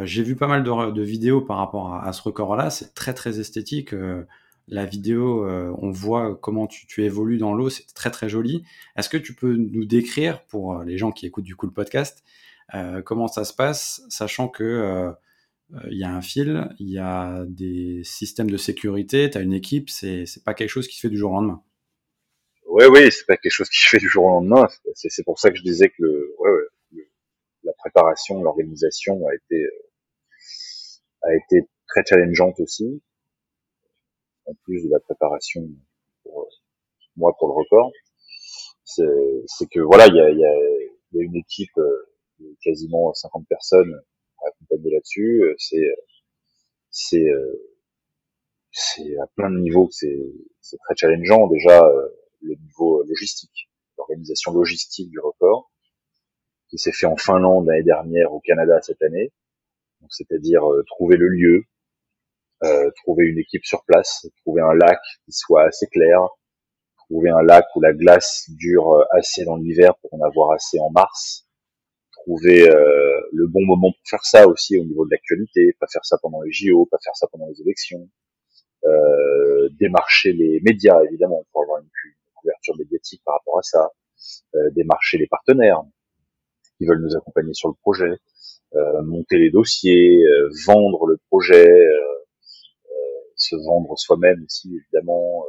J'ai 0.04 0.22
vu 0.22 0.36
pas 0.36 0.46
mal 0.46 0.62
de, 0.62 0.92
de, 0.92 1.02
vidéos 1.02 1.42
par 1.42 1.58
rapport 1.58 1.96
à, 1.96 2.14
ce 2.14 2.22
record-là, 2.22 2.70
c'est 2.70 2.94
très 2.94 3.16
très 3.16 3.40
esthétique. 3.40 3.96
la 4.68 4.86
vidéo, 4.86 5.44
on 5.48 5.90
voit 5.90 6.38
comment 6.40 6.68
tu, 6.68 6.86
tu 6.86 7.04
évolues 7.04 7.40
dans 7.40 7.56
l'eau, 7.56 7.72
c'est 7.72 7.92
très 7.96 8.12
très 8.12 8.30
joli. 8.30 8.64
Est-ce 8.96 9.10
que 9.10 9.18
tu 9.18 9.34
peux 9.34 9.56
nous 9.56 9.86
décrire, 9.86 10.46
pour 10.46 10.84
les 10.84 11.00
gens 11.00 11.12
qui 11.12 11.26
écoutent 11.26 11.46
du 11.46 11.56
coup 11.56 11.66
le 11.66 11.72
podcast, 11.72 12.24
comment 13.06 13.28
ça 13.28 13.44
se 13.44 13.54
passe, 13.54 14.02
sachant 14.10 14.48
que 14.48 14.64
euh, 14.64 15.12
il 15.90 15.98
y 15.98 16.04
a 16.04 16.10
un 16.14 16.22
fil, 16.22 16.70
il 16.80 16.90
y 16.90 17.00
a 17.00 17.46
des 17.48 18.04
systèmes 18.04 18.50
de 18.50 18.58
sécurité, 18.58 19.30
tu 19.30 19.38
as 19.38 19.42
une 19.42 19.54
équipe, 19.54 19.90
c'est 19.90 20.26
pas 20.44 20.54
quelque 20.54 20.70
chose 20.70 20.88
qui 20.88 20.96
se 20.96 21.02
fait 21.02 21.10
du 21.10 21.18
jour 21.18 21.32
au 21.32 21.36
lendemain. 21.36 21.64
Oui, 22.68 22.86
oui, 22.90 23.12
c'est 23.12 23.26
pas 23.26 23.38
quelque 23.38 23.52
chose 23.52 23.70
qui 23.70 23.80
se 23.80 23.88
fait 23.88 24.00
du 24.00 24.08
jour 24.08 24.26
au 24.26 24.30
lendemain. 24.30 24.68
C'est 24.96 25.24
pour 25.24 25.40
ça 25.40 25.52
que 25.52 25.58
je 25.58 25.64
disais 25.64 25.90
que 25.90 25.96
le, 26.00 26.36
ouais, 26.40 26.52
ouais, 26.94 27.10
la 27.64 27.74
préparation, 27.74 28.42
l'organisation 28.42 29.28
a 29.28 29.36
été 29.36 29.66
a 31.24 31.36
été 31.36 31.68
très 31.88 32.04
challengeante 32.08 32.60
aussi, 32.60 33.02
en 34.46 34.54
plus 34.64 34.84
de 34.84 34.90
la 34.90 35.00
préparation 35.00 35.62
pour 36.24 36.48
moi 37.16 37.36
pour 37.38 37.50
le 37.50 37.54
record. 37.54 37.92
C'est 38.84 39.70
que 39.70 39.80
voilà, 39.80 40.08
il 40.08 40.16
y 40.16 40.20
a, 40.20 40.30
y, 40.30 40.46
a, 40.46 40.54
y 41.14 41.20
a 41.20 41.24
une 41.24 41.36
équipe 41.36 41.78
euh, 41.78 42.11
quasiment 42.64 43.14
50 43.14 43.48
personnes 43.48 43.94
à 44.44 44.48
accompagner 44.48 44.92
là-dessus. 44.94 45.44
Euh, 45.44 45.56
c'est 45.58 45.94
c'est 46.90 47.30
euh, 47.30 47.78
c'est 48.72 49.18
à 49.18 49.28
plein 49.36 49.50
de 49.50 49.60
niveaux 49.60 49.90
c'est 49.92 50.20
c'est 50.62 50.78
très 50.78 50.96
challengeant 50.96 51.48
déjà 51.48 51.84
euh, 51.84 52.08
le 52.42 52.56
niveau 52.56 53.04
logistique, 53.04 53.70
l'organisation 53.98 54.54
logistique 54.54 55.10
du 55.10 55.20
record 55.20 55.72
qui 56.70 56.78
s'est 56.78 56.94
fait 56.94 57.06
en 57.06 57.18
Finlande 57.18 57.68
l'année 57.68 57.84
dernière, 57.84 58.34
au 58.34 58.40
Canada 58.40 58.80
cette 58.82 59.02
année. 59.02 59.34
C'est-à-dire 60.10 60.64
trouver 60.88 61.18
le 61.18 61.28
lieu, 61.28 61.66
euh, 62.64 62.92
trouver 63.04 63.26
une 63.26 63.40
équipe 63.40 63.66
sur 63.66 63.84
place, 63.86 64.28
trouver 64.44 64.62
un 64.62 64.76
lac 64.76 65.00
qui 65.26 65.32
soit 65.32 65.64
assez 65.64 65.88
clair, 65.88 66.20
trouver 67.08 67.32
un 67.32 67.42
lac 67.42 67.66
où 67.76 67.82
la 67.82 67.92
glace 67.92 68.46
dure 68.50 69.04
assez 69.10 69.44
dans 69.46 69.56
l'hiver 69.56 69.96
pour 69.98 70.14
en 70.14 70.22
avoir 70.22 70.52
assez 70.52 70.80
en 70.80 70.92
mars, 70.92 71.48
trouver 72.24 72.70
euh, 72.70 73.22
le 73.32 73.48
bon 73.48 73.66
moment 73.66 73.92
pour 73.92 74.10
faire 74.10 74.26
ça 74.26 74.48
aussi 74.48 74.80
au 74.80 74.84
niveau 74.84 75.06
de 75.06 75.12
l'actualité, 75.12 75.76
pas 75.80 75.88
faire 75.92 76.06
ça 76.06 76.18
pendant 76.22 76.42
les 76.42 76.52
JO, 76.52 76.86
pas 76.86 76.98
faire 77.04 77.16
ça 77.16 77.28
pendant 77.32 77.48
les 77.48 77.62
élections, 77.62 78.10
euh, 78.86 79.70
démarcher 79.80 80.34
les 80.34 80.60
médias 80.62 81.02
évidemment 81.04 81.46
pour 81.52 81.64
avoir 81.64 81.80
une, 81.80 81.88
couverture 82.36 82.76
médiatique 82.76 83.22
par 83.24 83.36
rapport 83.36 83.60
à 83.60 83.62
ça, 83.62 83.92
euh, 84.56 84.72
démarcher 84.72 85.20
les 85.20 85.28
partenaires, 85.28 85.84
qui 86.78 86.88
veulent 86.88 87.04
nous 87.04 87.16
accompagner 87.16 87.54
sur 87.54 87.70
le 87.70 87.76
projet, 87.82 88.18
monter 89.04 89.38
les 89.38 89.52
dossiers, 89.52 90.24
vendre 90.66 91.06
le 91.06 91.18
projet, 91.28 91.70
se 93.36 93.56
vendre 93.56 93.96
soi-même 93.96 94.44
aussi 94.44 94.76
évidemment, 94.76 95.46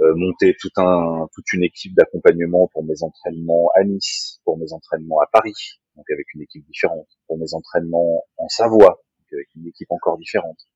monter 0.00 0.56
tout 0.60 0.70
un, 0.76 1.28
toute 1.34 1.52
une 1.52 1.64
équipe 1.64 1.94
d'accompagnement 1.94 2.68
pour 2.72 2.84
mes 2.84 3.02
entraînements 3.02 3.70
à 3.74 3.84
Nice, 3.84 4.40
pour 4.44 4.58
mes 4.58 4.72
entraînements 4.72 5.20
à 5.20 5.26
Paris, 5.32 5.80
donc 5.96 6.10
avec 6.10 6.26
une 6.34 6.42
équipe 6.42 6.64
différente, 6.66 7.08
pour 7.26 7.38
mes 7.38 7.54
entraînements 7.54 8.24
en 8.36 8.48
Savoie, 8.48 9.02
donc 9.18 9.32
avec 9.32 9.48
une 9.56 9.66
équipe 9.66 9.90
encore 9.90 10.18
différente, 10.18 10.68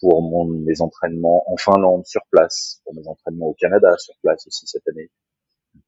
pour 0.00 0.22
mon, 0.22 0.44
mes 0.44 0.80
entraînements 0.80 1.44
en 1.50 1.56
Finlande 1.56 2.04
sur 2.06 2.22
place, 2.30 2.80
pour 2.84 2.94
mes 2.94 3.06
entraînements 3.06 3.46
au 3.46 3.54
Canada 3.54 3.96
sur 3.98 4.14
place 4.22 4.46
aussi 4.46 4.66
cette 4.66 4.86
année. 4.88 5.10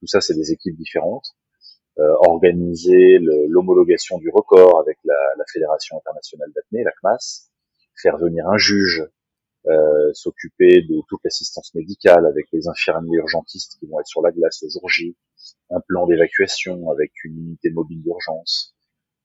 Tout 0.00 0.06
ça, 0.06 0.20
c'est 0.20 0.34
des 0.34 0.52
équipes 0.52 0.76
différentes. 0.76 1.34
Euh, 1.98 2.14
organiser 2.20 3.18
l'homologation 3.48 4.18
du 4.18 4.30
record 4.30 4.78
avec 4.78 4.98
la, 5.02 5.16
la 5.36 5.44
Fédération 5.52 5.98
internationale 5.98 6.52
d'apnée, 6.54 6.84
la 6.84 6.92
CMAS, 6.92 7.50
faire 8.00 8.16
venir 8.18 8.46
un 8.48 8.56
juge, 8.56 9.02
euh, 9.68 10.12
s'occuper 10.14 10.82
de 10.82 11.00
toute 11.08 11.20
l'assistance 11.24 11.74
médicale 11.74 12.26
avec 12.26 12.46
les 12.52 12.68
infirmiers 12.68 13.18
urgentistes 13.18 13.76
qui 13.78 13.86
vont 13.86 14.00
être 14.00 14.06
sur 14.06 14.22
la 14.22 14.32
glace 14.32 14.60
le 14.62 14.68
jour 14.70 14.88
J, 14.88 15.16
un 15.70 15.80
plan 15.80 16.06
d'évacuation 16.06 16.90
avec 16.90 17.12
une 17.24 17.38
unité 17.38 17.70
mobile 17.70 18.02
d'urgence, 18.02 18.74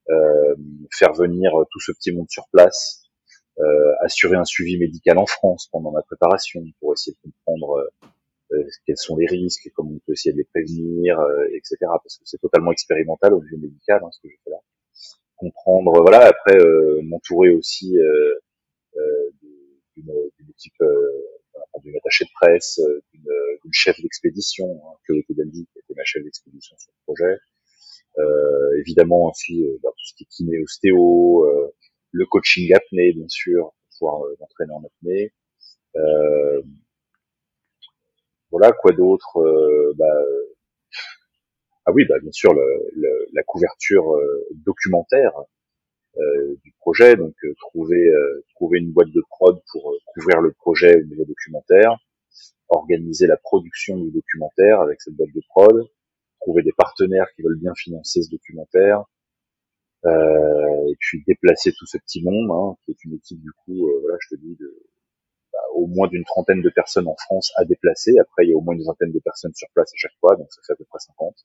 euh, 0.10 0.56
faire 0.92 1.14
venir 1.14 1.54
tout 1.72 1.80
ce 1.80 1.92
petit 1.94 2.12
monde 2.12 2.30
sur 2.30 2.48
place, 2.52 3.04
euh, 3.60 3.94
assurer 4.02 4.36
un 4.36 4.46
suivi 4.46 4.78
médical 4.78 5.18
en 5.18 5.26
France 5.26 5.70
pendant 5.72 5.92
ma 5.92 6.02
préparation 6.02 6.62
pour 6.80 6.94
essayer 6.94 7.14
de 7.14 7.32
comprendre 7.32 7.90
euh, 8.54 8.64
quels 8.86 8.98
sont 8.98 9.16
les 9.18 9.28
risques, 9.28 9.70
comment 9.76 9.92
on 9.92 10.00
peut 10.06 10.14
essayer 10.14 10.34
de 10.34 10.38
les 10.38 10.44
prévenir, 10.44 11.20
euh, 11.20 11.46
etc. 11.54 11.78
Parce 11.82 12.18
que 12.18 12.24
c'est 12.26 12.40
totalement 12.40 12.72
expérimental 12.72 13.34
au 13.34 13.42
niveau 13.42 13.58
médical 13.58 14.02
hein, 14.04 14.10
ce 14.12 14.20
que 14.22 14.30
je 14.30 14.36
fais 14.44 14.52
là. 14.52 14.58
Comprendre, 15.38 16.02
voilà. 16.02 16.26
Après, 16.26 16.58
euh, 16.58 17.02
m'entourer 17.04 17.52
aussi 17.52 17.96
d'une 19.98 20.50
équipe, 20.50 20.84
d'une 21.84 21.96
attachée 21.98 22.26
de 22.26 22.32
presse, 22.34 22.80
d'une 23.14 23.74
chef 23.74 24.00
d'expédition, 24.02 24.82
hein, 24.86 24.98
Chloé 25.06 25.26
Dalby, 25.30 25.68
qui 25.72 25.80
était 25.80 25.94
ma 25.96 26.04
chef 26.04 26.24
d'expédition 26.24 26.76
sur 26.78 26.92
le 26.92 27.04
projet. 27.14 27.38
Euh, 28.20 28.80
évidemment 28.80 29.30
aussi 29.32 29.66
bah, 29.82 29.90
tout 29.90 30.06
ce 30.06 30.14
qui 30.16 30.24
est 30.24 30.28
kiné 30.28 30.60
ostéo, 30.62 31.46
euh, 31.46 31.74
le 32.12 32.26
coaching 32.28 32.72
apnée 32.76 33.12
bien 33.12 33.28
sûr 33.28 33.72
pour 33.72 33.98
pouvoir 33.98 34.26
euh, 34.26 34.36
m'entraîner 34.40 34.74
en 34.74 34.84
apnée. 34.84 35.34
Euh, 35.96 36.62
voilà, 38.52 38.72
quoi 38.72 38.92
d'autre 38.92 39.38
euh, 39.38 39.94
bah, 39.98 40.24
Ah 41.86 41.92
oui, 41.92 42.06
bah, 42.08 42.20
bien 42.22 42.32
sûr, 42.32 42.54
le, 42.54 43.28
la 43.34 43.44
couverture 43.44 44.14
euh, 44.16 44.48
documentaire 44.52 45.32
euh, 45.40 45.44
du 46.64 46.72
projet, 46.80 47.16
donc 47.16 47.34
trouver 47.58 48.12
trouver 48.56 48.80
une 48.80 48.92
boîte 48.92 49.10
de 49.10 49.22
prod 49.30 49.60
pour 49.72 49.96
couvrir 50.14 50.42
le 50.42 50.52
projet 50.52 51.02
au 51.02 51.06
niveau 51.06 51.26
documentaire, 51.26 51.98
organiser 52.70 53.28
la 53.28 53.38
production 53.38 53.98
du 53.98 54.12
documentaire 54.12 54.82
avec 54.82 55.02
cette 55.02 55.16
boîte 55.16 55.34
de 55.34 55.42
prod, 55.50 55.90
trouver 56.42 56.64
des 56.64 56.74
partenaires 56.78 57.28
qui 57.36 57.42
veulent 57.42 57.60
bien 57.60 57.74
financer 57.76 58.22
ce 58.22 58.30
documentaire, 58.30 59.04
euh, 60.06 60.88
et 60.90 60.96
puis 61.00 61.24
déplacer 61.26 61.72
tout 61.78 61.86
ce 61.86 61.98
petit 61.98 62.22
monde, 62.24 62.52
hein, 62.52 62.76
qui 62.84 62.92
est 62.92 63.04
une 63.06 63.14
équipe 63.14 63.40
du 63.42 63.52
coup, 63.52 63.88
euh, 63.88 64.00
voilà, 64.02 64.18
je 64.22 64.36
te 64.36 64.42
dis, 64.42 64.56
de, 64.60 64.84
au 65.74 65.88
moins 65.88 66.08
d'une 66.08 66.26
trentaine 66.26 66.62
de 66.62 66.70
personnes 66.70 67.08
en 67.08 67.16
France 67.16 67.54
à 67.56 67.66
déplacer. 67.66 68.18
Après, 68.20 68.46
il 68.46 68.50
y 68.50 68.54
a 68.54 68.58
au 68.58 68.62
moins 68.62 68.76
une 68.76 68.84
vingtaine 68.84 69.12
de 69.12 69.20
personnes 69.20 69.54
sur 69.54 69.70
place 69.74 69.90
à 69.94 69.98
chaque 69.98 70.16
fois, 70.20 70.36
donc 70.36 70.52
ça 70.52 70.62
fait 70.68 70.74
à 70.74 70.76
peu 70.76 70.86
près 70.86 71.00
50. 71.00 71.36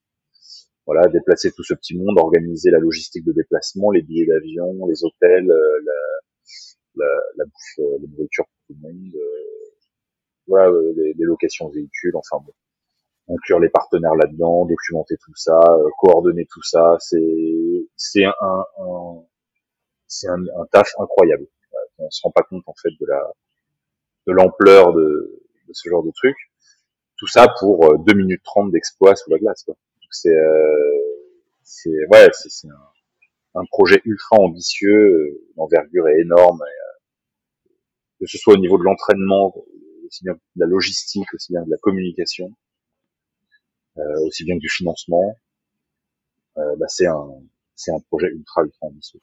Voilà, 0.88 1.06
déplacer 1.08 1.52
tout 1.52 1.62
ce 1.62 1.74
petit 1.74 1.98
monde, 1.98 2.18
organiser 2.18 2.70
la 2.70 2.78
logistique 2.78 3.22
de 3.22 3.32
déplacement, 3.32 3.90
les 3.90 4.00
billets 4.00 4.24
d'avion, 4.24 4.86
les 4.86 5.04
hôtels, 5.04 5.50
euh, 5.50 5.80
la, 5.84 7.04
la, 7.04 7.20
la 7.36 7.44
bouffe, 7.44 7.78
euh, 7.80 8.06
nourriture 8.08 8.46
pour 8.46 8.56
tout 8.68 8.80
le 8.82 8.88
monde, 8.88 9.14
euh, 9.14 9.74
voilà, 10.46 10.72
les, 10.96 11.12
les, 11.12 11.24
locations 11.26 11.68
véhicules, 11.68 12.16
enfin 12.16 12.42
bon, 12.42 13.34
inclure 13.34 13.60
les 13.60 13.68
partenaires 13.68 14.14
là-dedans, 14.14 14.64
documenter 14.64 15.16
tout 15.22 15.34
ça, 15.34 15.60
coordonner 15.98 16.46
tout 16.50 16.62
ça, 16.62 16.96
c'est 17.00 17.86
c'est 17.96 18.24
un, 18.24 18.32
un 18.78 19.22
c'est 20.06 20.28
un, 20.28 20.42
un, 20.58 20.66
taf 20.72 20.90
incroyable. 20.98 21.46
On 21.98 22.10
se 22.10 22.22
rend 22.22 22.30
pas 22.30 22.44
compte 22.44 22.64
en 22.66 22.74
fait 22.82 22.92
de 22.98 23.06
la 23.06 23.30
de 24.26 24.32
l'ampleur 24.32 24.94
de, 24.94 25.42
de, 25.68 25.72
ce 25.74 25.90
genre 25.90 26.02
de 26.02 26.12
truc. 26.12 26.36
Tout 27.18 27.26
ça 27.26 27.46
pour 27.60 27.98
2 27.98 28.12
euh, 28.12 28.16
minutes 28.16 28.42
30 28.42 28.70
d'exploit 28.70 29.16
sous 29.16 29.28
la 29.30 29.38
glace. 29.38 29.66
C'est 30.10 30.34
euh, 30.34 30.98
c'est 31.62 31.90
ouais, 32.10 32.28
c'est 32.32 32.68
un, 33.54 33.64
projet 33.70 34.00
ultra 34.04 34.36
ambitieux, 34.38 35.40
l'envergure 35.56 36.08
est 36.08 36.20
énorme. 36.20 36.62
Euh, 36.62 36.88
que 38.20 38.26
ce 38.26 38.38
soit 38.38 38.54
au 38.54 38.58
niveau 38.58 38.78
de 38.78 38.82
l'entraînement, 38.82 39.54
aussi 40.06 40.24
bien 40.24 40.34
de 40.34 40.40
la 40.56 40.66
logistique, 40.66 41.32
aussi 41.34 41.52
bien 41.52 41.62
de 41.62 41.70
la 41.70 41.76
communication, 41.78 42.50
euh, 43.98 44.26
aussi 44.26 44.44
bien 44.44 44.56
que 44.56 44.60
du 44.60 44.68
financement, 44.68 45.36
euh, 46.56 46.76
bah 46.76 46.86
c'est 46.88 47.06
un 47.06 47.28
c'est 47.74 47.92
un 47.92 48.00
projet 48.00 48.28
ultra 48.28 48.62
ultra 48.62 48.86
ambitieux. 48.86 49.20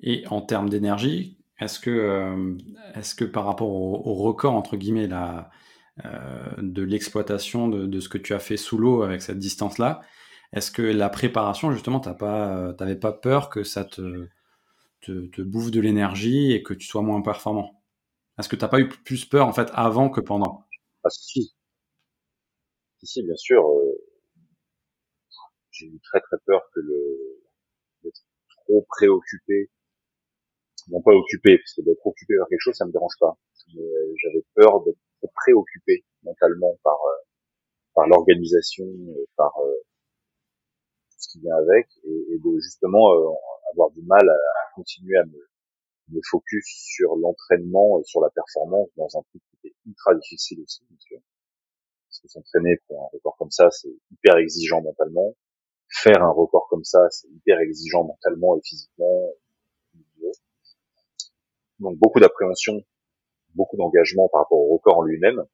Et 0.00 0.26
en 0.28 0.42
termes 0.42 0.68
d'énergie, 0.68 1.38
est-ce 1.60 1.78
que, 1.78 1.90
euh, 1.90 2.56
est-ce 2.94 3.14
que 3.14 3.24
par 3.24 3.46
rapport 3.46 3.68
au, 3.70 4.14
record, 4.14 4.54
entre 4.54 4.76
guillemets, 4.76 5.08
euh, 5.12 6.50
de 6.58 6.82
l'exploitation 6.82 7.68
de, 7.68 7.86
de, 7.86 8.00
ce 8.00 8.08
que 8.08 8.18
tu 8.18 8.34
as 8.34 8.40
fait 8.40 8.56
sous 8.56 8.76
l'eau 8.76 9.02
avec 9.02 9.22
cette 9.22 9.38
distance-là, 9.38 10.02
est-ce 10.54 10.70
que 10.70 10.82
la 10.82 11.08
préparation, 11.10 11.72
justement, 11.72 12.00
tu 12.00 12.14
pas, 12.14 12.72
t'avais 12.74 12.96
pas 12.96 13.12
peur 13.12 13.50
que 13.50 13.64
ça 13.64 13.84
te, 13.84 14.28
te, 15.02 15.26
te 15.26 15.42
bouffe 15.42 15.70
de 15.70 15.80
l'énergie 15.80 16.52
et 16.52 16.62
que 16.62 16.74
tu 16.74 16.86
sois 16.86 17.02
moins 17.02 17.22
performant? 17.22 17.82
Est-ce 18.38 18.48
que 18.48 18.56
tu 18.56 18.62
n'as 18.62 18.68
pas 18.68 18.80
eu 18.80 18.88
plus 18.88 19.24
peur, 19.26 19.46
en 19.46 19.52
fait, 19.52 19.70
avant 19.74 20.10
que 20.10 20.20
pendant? 20.20 20.64
Ah 21.04 21.10
si. 21.10 21.54
Si, 23.02 23.22
bien 23.22 23.36
sûr. 23.36 23.62
Euh, 23.64 23.92
j'ai 25.70 25.86
eu 25.86 26.00
très 26.00 26.20
très 26.20 26.38
peur 26.46 26.62
que 26.74 26.80
le 26.80 27.40
d'être 28.02 28.22
trop 28.66 28.86
préoccupé 28.88 29.70
non 30.88 31.00
pas 31.02 31.12
occupé, 31.12 31.58
parce 31.58 31.74
que 31.74 31.82
d'être 31.82 32.06
occupé 32.06 32.34
par 32.38 32.48
quelque 32.48 32.60
chose, 32.60 32.76
ça 32.76 32.86
me 32.86 32.92
dérange 32.92 33.16
pas. 33.20 33.36
Mais 33.74 33.82
euh, 33.82 34.14
j'avais 34.22 34.44
peur 34.54 34.82
d'être 34.84 34.98
trop 35.18 35.30
préoccupé 35.34 36.04
mentalement 36.22 36.78
par 36.82 36.94
euh, 36.94 37.22
par 37.94 38.06
l'organisation, 38.08 38.86
par 39.36 39.52
euh, 39.60 39.72
ce 41.24 41.28
qui 41.32 41.40
vient 41.40 41.56
avec, 41.56 41.88
et, 42.04 42.38
de 42.38 42.60
justement 42.60 43.08
avoir 43.72 43.90
du 43.90 44.02
mal 44.02 44.28
à, 44.28 44.74
continuer 44.74 45.16
à 45.18 45.24
me, 45.24 45.38
me 46.08 46.20
focus 46.30 46.64
sur 46.66 47.16
l'entraînement 47.16 48.00
et 48.00 48.04
sur 48.04 48.20
la 48.20 48.30
performance 48.30 48.88
dans 48.96 49.08
un 49.18 49.22
truc 49.22 49.42
qui 49.50 49.68
était 49.68 49.76
ultra 49.86 50.14
difficile 50.14 50.60
aussi, 50.62 50.84
bien 50.88 50.98
sûr. 51.00 51.18
Parce 52.08 52.20
que 52.20 52.28
s'entraîner 52.28 52.76
pour 52.86 53.04
un 53.04 53.08
record 53.12 53.36
comme 53.38 53.50
ça, 53.50 53.70
c'est 53.70 53.92
hyper 54.12 54.36
exigeant 54.36 54.82
mentalement. 54.82 55.34
Faire 55.88 56.22
un 56.22 56.30
record 56.30 56.66
comme 56.68 56.84
ça, 56.84 57.08
c'est 57.10 57.28
hyper 57.28 57.58
exigeant 57.60 58.04
mentalement 58.04 58.56
et 58.56 58.60
physiquement 58.64 59.32
donc 61.80 61.98
beaucoup 61.98 62.20
d'appréhension, 62.20 62.82
beaucoup 63.54 63.76
d'engagement 63.76 64.28
par 64.28 64.42
rapport 64.42 64.58
au 64.58 64.74
record 64.74 64.98
en 64.98 65.02
lui-même. 65.02 65.44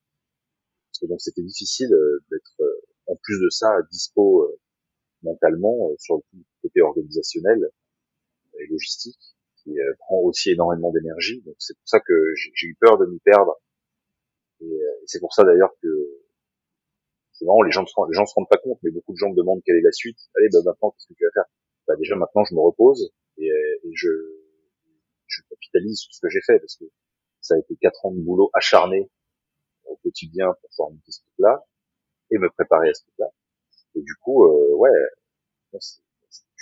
Et 1.03 1.09
donc 1.09 1.21
c'était 1.21 1.43
difficile 1.43 1.93
euh, 1.93 2.23
d'être 2.31 2.61
euh, 2.61 2.87
en 3.07 3.17
plus 3.23 3.41
de 3.41 3.49
ça 3.49 3.71
dispo 3.91 4.43
euh, 4.43 4.61
mentalement 5.23 5.77
sur 5.99 6.17
le 6.17 6.43
côté 6.63 6.81
organisationnel 6.81 7.59
et 8.59 8.67
logistique 8.67 9.19
qui 9.63 9.77
prend 9.99 10.19
aussi 10.21 10.51
énormément 10.51 10.91
d'énergie. 10.93 11.43
Donc 11.43 11.57
c'est 11.59 11.75
pour 11.75 11.89
ça 11.89 12.01
que 12.01 12.35
j'ai 12.35 12.67
eu 12.67 12.77
peur 12.81 12.99
de 12.99 13.07
m'y 13.07 13.19
perdre. 13.21 13.57
Et, 14.61 14.81
c'est 15.07 15.21
pour 15.21 15.33
ça 15.33 15.45
d'ailleurs 15.45 15.73
que 15.83 15.89
c'est 17.33 17.45
vraiment 17.45 17.63
les 17.63 17.73
gens 17.73 17.87
se 17.87 17.95
les 18.09 18.15
gens 18.15 18.27
se 18.27 18.35
rendent 18.35 18.49
pas 18.49 18.59
compte, 18.59 18.79
mais 18.83 18.91
beaucoup 18.91 19.13
de 19.13 19.19
gens 19.19 19.31
me 19.31 19.37
demandent 19.37 19.63
quelle 19.65 19.77
est 19.77 19.83
la 19.83 19.93
suite. 19.93 20.19
Allez, 20.37 20.49
bah 20.53 20.61
maintenant 20.65 20.91
qu'est-ce 20.91 21.09
que 21.09 21.15
tu 21.15 21.25
vas 21.25 21.33
faire? 21.33 21.51
Bah 21.89 21.97
déjà 21.97 22.17
maintenant 22.17 22.45
je 22.45 22.55
me 22.55 22.61
repose 22.61 23.13
et, 23.39 23.47
et 23.47 23.91
je 23.95 24.09
je 25.27 25.43
capitalise 25.49 25.99
sur 25.99 26.13
ce 26.13 26.21
que 26.21 26.29
j'ai 26.29 26.41
fait 26.43 26.59
parce 26.59 26.77
que 26.77 26.85
ça 27.41 27.55
a 27.55 27.59
été 27.59 27.77
quatre 27.81 28.05
ans 28.05 28.13
de 28.13 28.21
boulot 28.21 28.51
acharné 28.53 29.11
au 29.85 29.97
quotidien 29.97 30.55
pour 30.77 30.91
monter 30.91 31.11
ce 31.11 31.21
truc-là 31.23 31.65
et 32.31 32.39
me 32.39 32.51
préparer 32.51 32.91
à 32.91 32.95
ce 32.95 33.03
truc-là. 33.03 33.27
Et 33.95 34.03
du 34.03 34.15
coup, 34.17 34.47
euh, 34.47 34.75
ouais, 34.77 34.91
je 35.73 35.79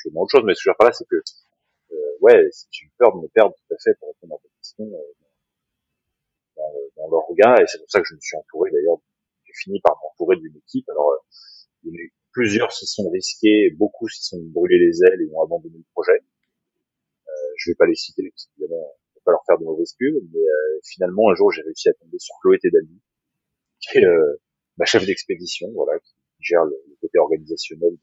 fais 0.03 0.11
autre 0.14 0.31
chose, 0.31 0.45
mais 0.45 0.55
ce 0.55 0.59
que 0.59 0.62
je 0.64 0.71
veux 0.71 0.73
dire 0.73 0.77
par 0.79 0.88
là, 0.88 0.93
c'est 0.93 1.07
que, 1.07 1.17
euh, 1.17 1.97
ouais, 2.21 2.49
j'ai 2.71 2.87
eu 2.87 2.93
peur 2.99 3.14
de 3.17 3.23
me 3.23 3.29
perdre 3.29 3.55
tout 3.55 3.75
à 3.75 3.79
fait 3.79 3.95
pour 3.99 4.09
répondre 4.09 4.35
à 4.35 4.38
ta 4.38 4.49
question 4.57 4.85
euh, 4.85 5.12
dans, 6.57 7.03
dans 7.03 7.09
l'orga, 7.11 7.62
et 7.62 7.67
c'est 7.67 7.79
pour 7.79 7.91
ça 7.91 8.01
que 8.01 8.07
je 8.09 8.14
me 8.14 8.21
suis 8.21 8.37
entouré 8.37 8.71
d'ailleurs, 8.71 8.99
j'ai 9.45 9.53
fini 9.55 9.81
par 9.81 9.97
m'entourer 10.03 10.37
d'une 10.37 10.57
équipe. 10.57 10.88
Alors, 10.91 11.11
euh, 11.11 11.19
il 11.85 11.95
y 11.95 11.99
a 11.99 12.03
eu 12.03 12.12
plusieurs 12.33 12.73
s'y 12.73 12.87
sont 12.87 13.09
risqués, 13.11 13.71
beaucoup 13.77 14.09
s'y 14.09 14.23
sont 14.23 14.41
brûlés 14.41 14.79
les 14.79 15.03
ailes 15.05 15.21
et 15.21 15.31
ont 15.35 15.43
abandonné 15.43 15.77
le 15.77 15.85
projet 15.93 16.23
je 17.59 17.71
vais 17.71 17.75
pas 17.75 17.87
les 17.87 17.95
citer 17.95 18.23
parce 18.31 18.47
qu'évidemment, 18.47 18.81
on 18.81 19.19
va 19.19 19.21
pas 19.25 19.33
leur 19.33 19.45
faire 19.45 19.59
de 19.59 19.64
mauvaises 19.64 19.95
pubs, 19.99 20.23
mais 20.33 20.38
euh, 20.38 20.81
finalement 20.85 21.31
un 21.31 21.35
jour 21.35 21.53
j'ai 21.53 21.62
réussi 21.62 21.88
à 21.88 21.93
tomber 21.95 22.19
sur 22.19 22.35
Chloé 22.41 22.59
Tedali, 22.59 23.01
qui 23.81 23.99
est 23.99 24.05
euh, 24.05 24.41
ma 24.79 24.85
chef 24.85 25.05
d'expédition, 25.05 25.71
voilà, 25.75 25.99
qui 25.99 26.14
gère 26.40 26.64
le, 26.64 26.77
côté 27.01 27.18
organisationnel 27.18 27.96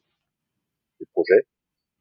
du 0.99 1.05
projet. 1.07 1.47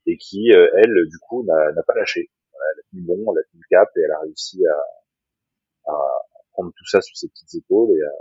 et 0.06 0.16
qui, 0.16 0.50
elle, 0.50 1.08
du 1.08 1.18
coup, 1.18 1.44
n'a 1.44 1.82
pas 1.86 1.94
lâché. 1.94 2.30
elle 2.52 2.80
a 2.80 2.82
tenu 2.90 3.02
bon, 3.02 3.32
elle 3.32 3.40
a 3.40 3.44
tenu 3.50 3.62
cap 3.70 3.88
et 3.96 4.00
elle 4.00 4.12
a 4.12 4.20
réussi 4.20 4.64
à, 4.66 5.92
à 5.92 5.96
prendre 6.52 6.72
tout 6.76 6.86
ça 6.86 7.00
sur 7.00 7.16
ses 7.16 7.28
petites 7.28 7.54
épaules 7.54 7.90
et 7.96 8.02
à, 8.02 8.12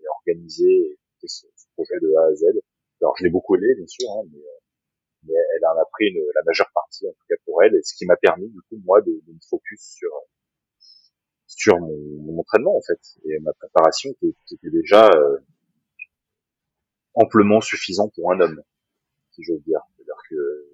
et 0.00 0.06
à 0.06 0.10
organiser 0.18 0.98
ce, 1.24 1.46
projet 1.74 1.98
de 2.00 2.14
A 2.14 2.26
à 2.26 2.34
Z. 2.34 2.44
Alors, 3.00 3.16
je 3.18 3.24
l'ai 3.24 3.30
beaucoup 3.30 3.56
aidé, 3.56 3.74
bien 3.74 3.86
sûr, 3.86 4.10
hein, 4.10 4.22
mais, 4.32 4.40
mais, 5.24 5.34
elle 5.56 5.66
en 5.66 5.80
a 5.80 5.84
pris 5.92 6.08
une, 6.08 6.22
la 6.34 6.42
majeure 6.44 6.70
partie, 6.74 7.06
en 7.06 7.12
tout 7.12 7.26
cas 7.28 7.36
pour 7.44 7.62
elle, 7.62 7.74
et 7.74 7.82
ce 7.82 7.94
qui 7.94 8.06
m'a 8.06 8.16
permis, 8.16 8.48
du 8.48 8.60
coup, 8.62 8.80
moi, 8.84 9.00
de, 9.00 9.10
de 9.10 9.32
me 9.32 9.40
focus 9.48 9.80
sur 9.80 10.10
sur 11.46 11.78
mon, 11.78 11.96
mon, 12.22 12.40
entraînement 12.40 12.76
en 12.76 12.80
fait 12.80 12.98
et 13.26 13.38
ma 13.38 13.52
préparation 13.52 14.12
qui, 14.14 14.34
qui 14.46 14.54
était 14.56 14.70
déjà 14.70 15.08
euh, 15.08 15.38
amplement 17.14 17.60
suffisant 17.60 18.08
pour 18.14 18.32
un 18.32 18.40
homme, 18.40 18.62
si 19.32 19.42
j'ose 19.42 19.62
dire. 19.64 19.80
C'est-à-dire 19.96 20.22
que 20.30 20.66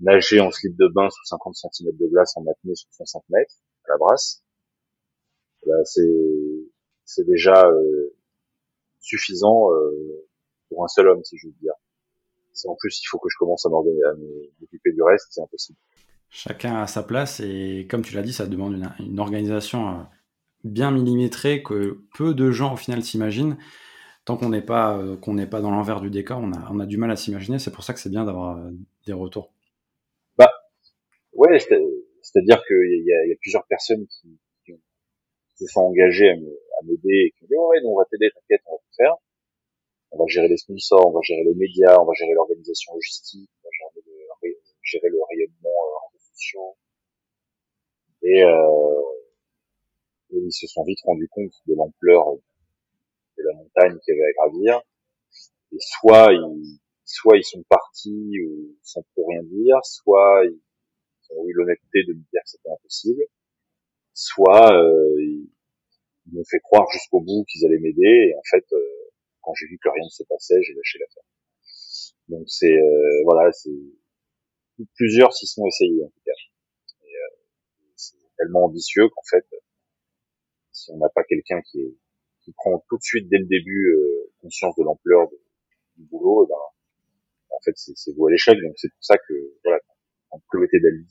nager 0.00 0.40
en 0.40 0.50
slip 0.50 0.76
de 0.76 0.88
bain 0.88 1.08
sous 1.10 1.24
50 1.24 1.54
cm 1.54 1.96
de 1.96 2.06
glace 2.08 2.36
en 2.36 2.46
apnée 2.46 2.74
sur 2.74 2.88
60 2.92 3.24
mètres 3.30 3.54
à 3.84 3.92
la 3.92 3.98
brasse, 3.98 4.42
bah, 5.66 5.84
c'est 5.84 6.02
c'est 7.04 7.26
déjà 7.26 7.66
euh, 7.66 8.16
suffisant 9.00 9.70
euh, 9.72 10.26
pour 10.68 10.84
un 10.84 10.88
seul 10.88 11.08
homme, 11.08 11.22
si 11.24 11.36
j'ose 11.36 11.54
dire. 11.60 11.74
Si 12.52 12.68
en 12.68 12.76
plus 12.78 13.00
il 13.00 13.06
faut 13.06 13.18
que 13.18 13.28
je 13.30 13.36
commence 13.38 13.64
à 13.66 13.68
m'occuper 13.68 14.92
du 14.92 15.02
reste, 15.02 15.26
c'est 15.30 15.40
impossible. 15.40 15.78
Chacun 16.28 16.82
a 16.82 16.86
sa 16.86 17.02
place 17.02 17.40
et 17.40 17.86
comme 17.90 18.02
tu 18.02 18.14
l'as 18.14 18.22
dit, 18.22 18.32
ça 18.32 18.46
demande 18.46 18.74
une, 18.74 18.92
une, 19.00 19.20
organisation 19.20 19.88
euh, 19.88 20.02
bien 20.64 20.90
millimétrée 20.90 21.62
que 21.62 22.02
peu 22.16 22.34
de 22.34 22.50
gens 22.50 22.74
au 22.74 22.76
final 22.76 23.02
s'imaginent. 23.02 23.58
Tant 24.24 24.36
qu'on 24.36 24.50
n'est 24.50 24.62
pas 24.62 24.96
euh, 24.96 25.16
qu'on 25.16 25.34
n'est 25.34 25.48
pas 25.48 25.60
dans 25.60 25.70
l'envers 25.70 26.00
du 26.00 26.10
décor, 26.10 26.38
on 26.40 26.52
a, 26.52 26.70
on 26.70 26.78
a 26.78 26.86
du 26.86 26.96
mal 26.96 27.10
à 27.10 27.16
s'imaginer. 27.16 27.58
C'est 27.58 27.72
pour 27.72 27.84
ça 27.84 27.92
que 27.92 28.00
c'est 28.00 28.10
bien 28.10 28.24
d'avoir 28.24 28.58
euh, 28.58 28.70
des 29.06 29.12
retours. 29.12 29.52
Bah 30.38 30.50
ouais, 31.32 31.58
c'est-à-dire 31.58 32.62
qu'il 32.66 33.04
y 33.04 33.12
a, 33.12 33.26
y 33.26 33.32
a 33.32 33.36
plusieurs 33.40 33.66
personnes 33.66 34.06
qui, 34.06 34.38
qui, 34.64 34.74
se 35.56 35.66
sont 35.66 35.80
engagées 35.80 36.30
à 36.30 36.84
m'aider 36.84 37.26
et 37.26 37.34
qui 37.36 37.44
ont 37.44 37.46
dit 37.48 37.54
ouais, 37.56 37.80
nous 37.82 37.90
on 37.90 37.98
va 37.98 38.04
t'aider, 38.10 38.30
t'inquiète, 38.30 38.62
on 38.66 38.72
va 38.72 38.78
tout 38.78 38.96
faire. 38.96 39.14
On 40.12 40.18
va 40.18 40.24
gérer 40.28 40.48
les 40.48 40.58
sponsors, 40.58 41.08
on 41.08 41.12
va 41.12 41.20
gérer 41.22 41.42
les 41.42 41.54
médias, 41.54 41.96
on 41.98 42.04
va 42.04 42.12
gérer 42.12 42.34
l'organisation 42.34 42.94
logistique, 42.94 43.50
on 43.64 43.66
va 43.66 43.70
gérer 43.72 44.04
le, 44.06 44.56
gérer 44.82 45.08
le 45.08 45.18
rayonnement 45.30 45.70
et, 48.22 48.42
euh, 48.44 49.00
et, 50.30 50.38
ils 50.38 50.52
se 50.52 50.66
sont 50.66 50.84
vite 50.84 51.00
rendus 51.04 51.28
compte 51.28 51.52
de 51.66 51.74
l'ampleur 51.74 52.36
la 53.52 53.58
montagne 53.58 53.98
qu'il 54.00 54.14
y 54.14 54.18
avait 54.18 54.30
à 54.30 54.32
gravir. 54.32 54.82
Et 55.72 55.78
soit 55.80 56.32
ils, 56.32 56.80
soit 57.04 57.36
ils 57.36 57.44
sont 57.44 57.62
partis 57.68 58.32
ou 58.46 58.76
sans 58.82 59.02
trop 59.12 59.26
rien 59.28 59.42
dire, 59.44 59.78
soit 59.84 60.44
ils 60.44 60.60
ont 61.36 61.46
eu 61.46 61.52
l'honnêteté 61.52 62.04
de 62.08 62.12
me 62.14 62.24
dire 62.30 62.42
que 62.44 62.50
c'était 62.50 62.70
impossible, 62.70 63.22
soit 64.14 64.72
euh, 64.72 65.16
ils, 65.20 65.48
m'ont 66.32 66.44
fait 66.48 66.60
croire 66.60 66.86
jusqu'au 66.92 67.20
bout 67.20 67.44
qu'ils 67.48 67.66
allaient 67.66 67.80
m'aider. 67.80 68.30
Et 68.30 68.34
en 68.36 68.42
fait, 68.50 68.64
euh, 68.72 69.10
quand 69.40 69.54
j'ai 69.54 69.66
vu 69.66 69.78
que 69.78 69.88
rien 69.88 70.04
ne 70.04 70.10
se 70.10 70.22
passait, 70.24 70.62
j'ai 70.62 70.74
lâché 70.74 70.98
l'affaire. 70.98 71.24
Donc 72.28 72.44
c'est 72.48 72.72
euh, 72.72 73.22
voilà, 73.24 73.50
c'est 73.52 73.70
plusieurs 74.94 75.32
s'y 75.34 75.46
sont 75.46 75.66
essayés 75.66 76.04
en 76.04 76.08
tout 76.08 76.22
cas. 76.24 76.32
Euh, 77.02 77.36
c'est 77.96 78.16
tellement 78.38 78.64
ambitieux 78.64 79.08
qu'en 79.08 79.22
fait, 79.28 79.44
si 80.70 80.90
on 80.92 80.98
n'a 80.98 81.08
pas 81.08 81.24
quelqu'un 81.24 81.60
qui, 81.62 81.80
est, 81.80 81.94
qui 82.44 82.52
prend 82.52 82.84
tout 82.88 82.96
de 82.96 83.02
suite 83.02 83.28
dès 83.28 83.38
le 83.38 83.46
début 83.46 83.88
euh, 83.88 84.30
conscience 84.40 84.74
de 84.76 84.84
l'ampleur 84.84 85.28
du 85.96 86.04
boulot, 86.04 86.44
eh 86.44 86.48
ben, 86.48 87.56
en 87.56 87.60
fait 87.64 87.72
c'est 87.76 88.12
vous 88.16 88.26
à 88.26 88.30
l'échec. 88.30 88.58
Donc 88.62 88.74
c'est 88.76 88.88
pour 88.88 89.04
ça 89.04 89.16
que 89.16 89.34
voilà, 89.64 89.78
quand 90.30 90.40
Chloé 90.50 90.68
Dali 90.72 91.06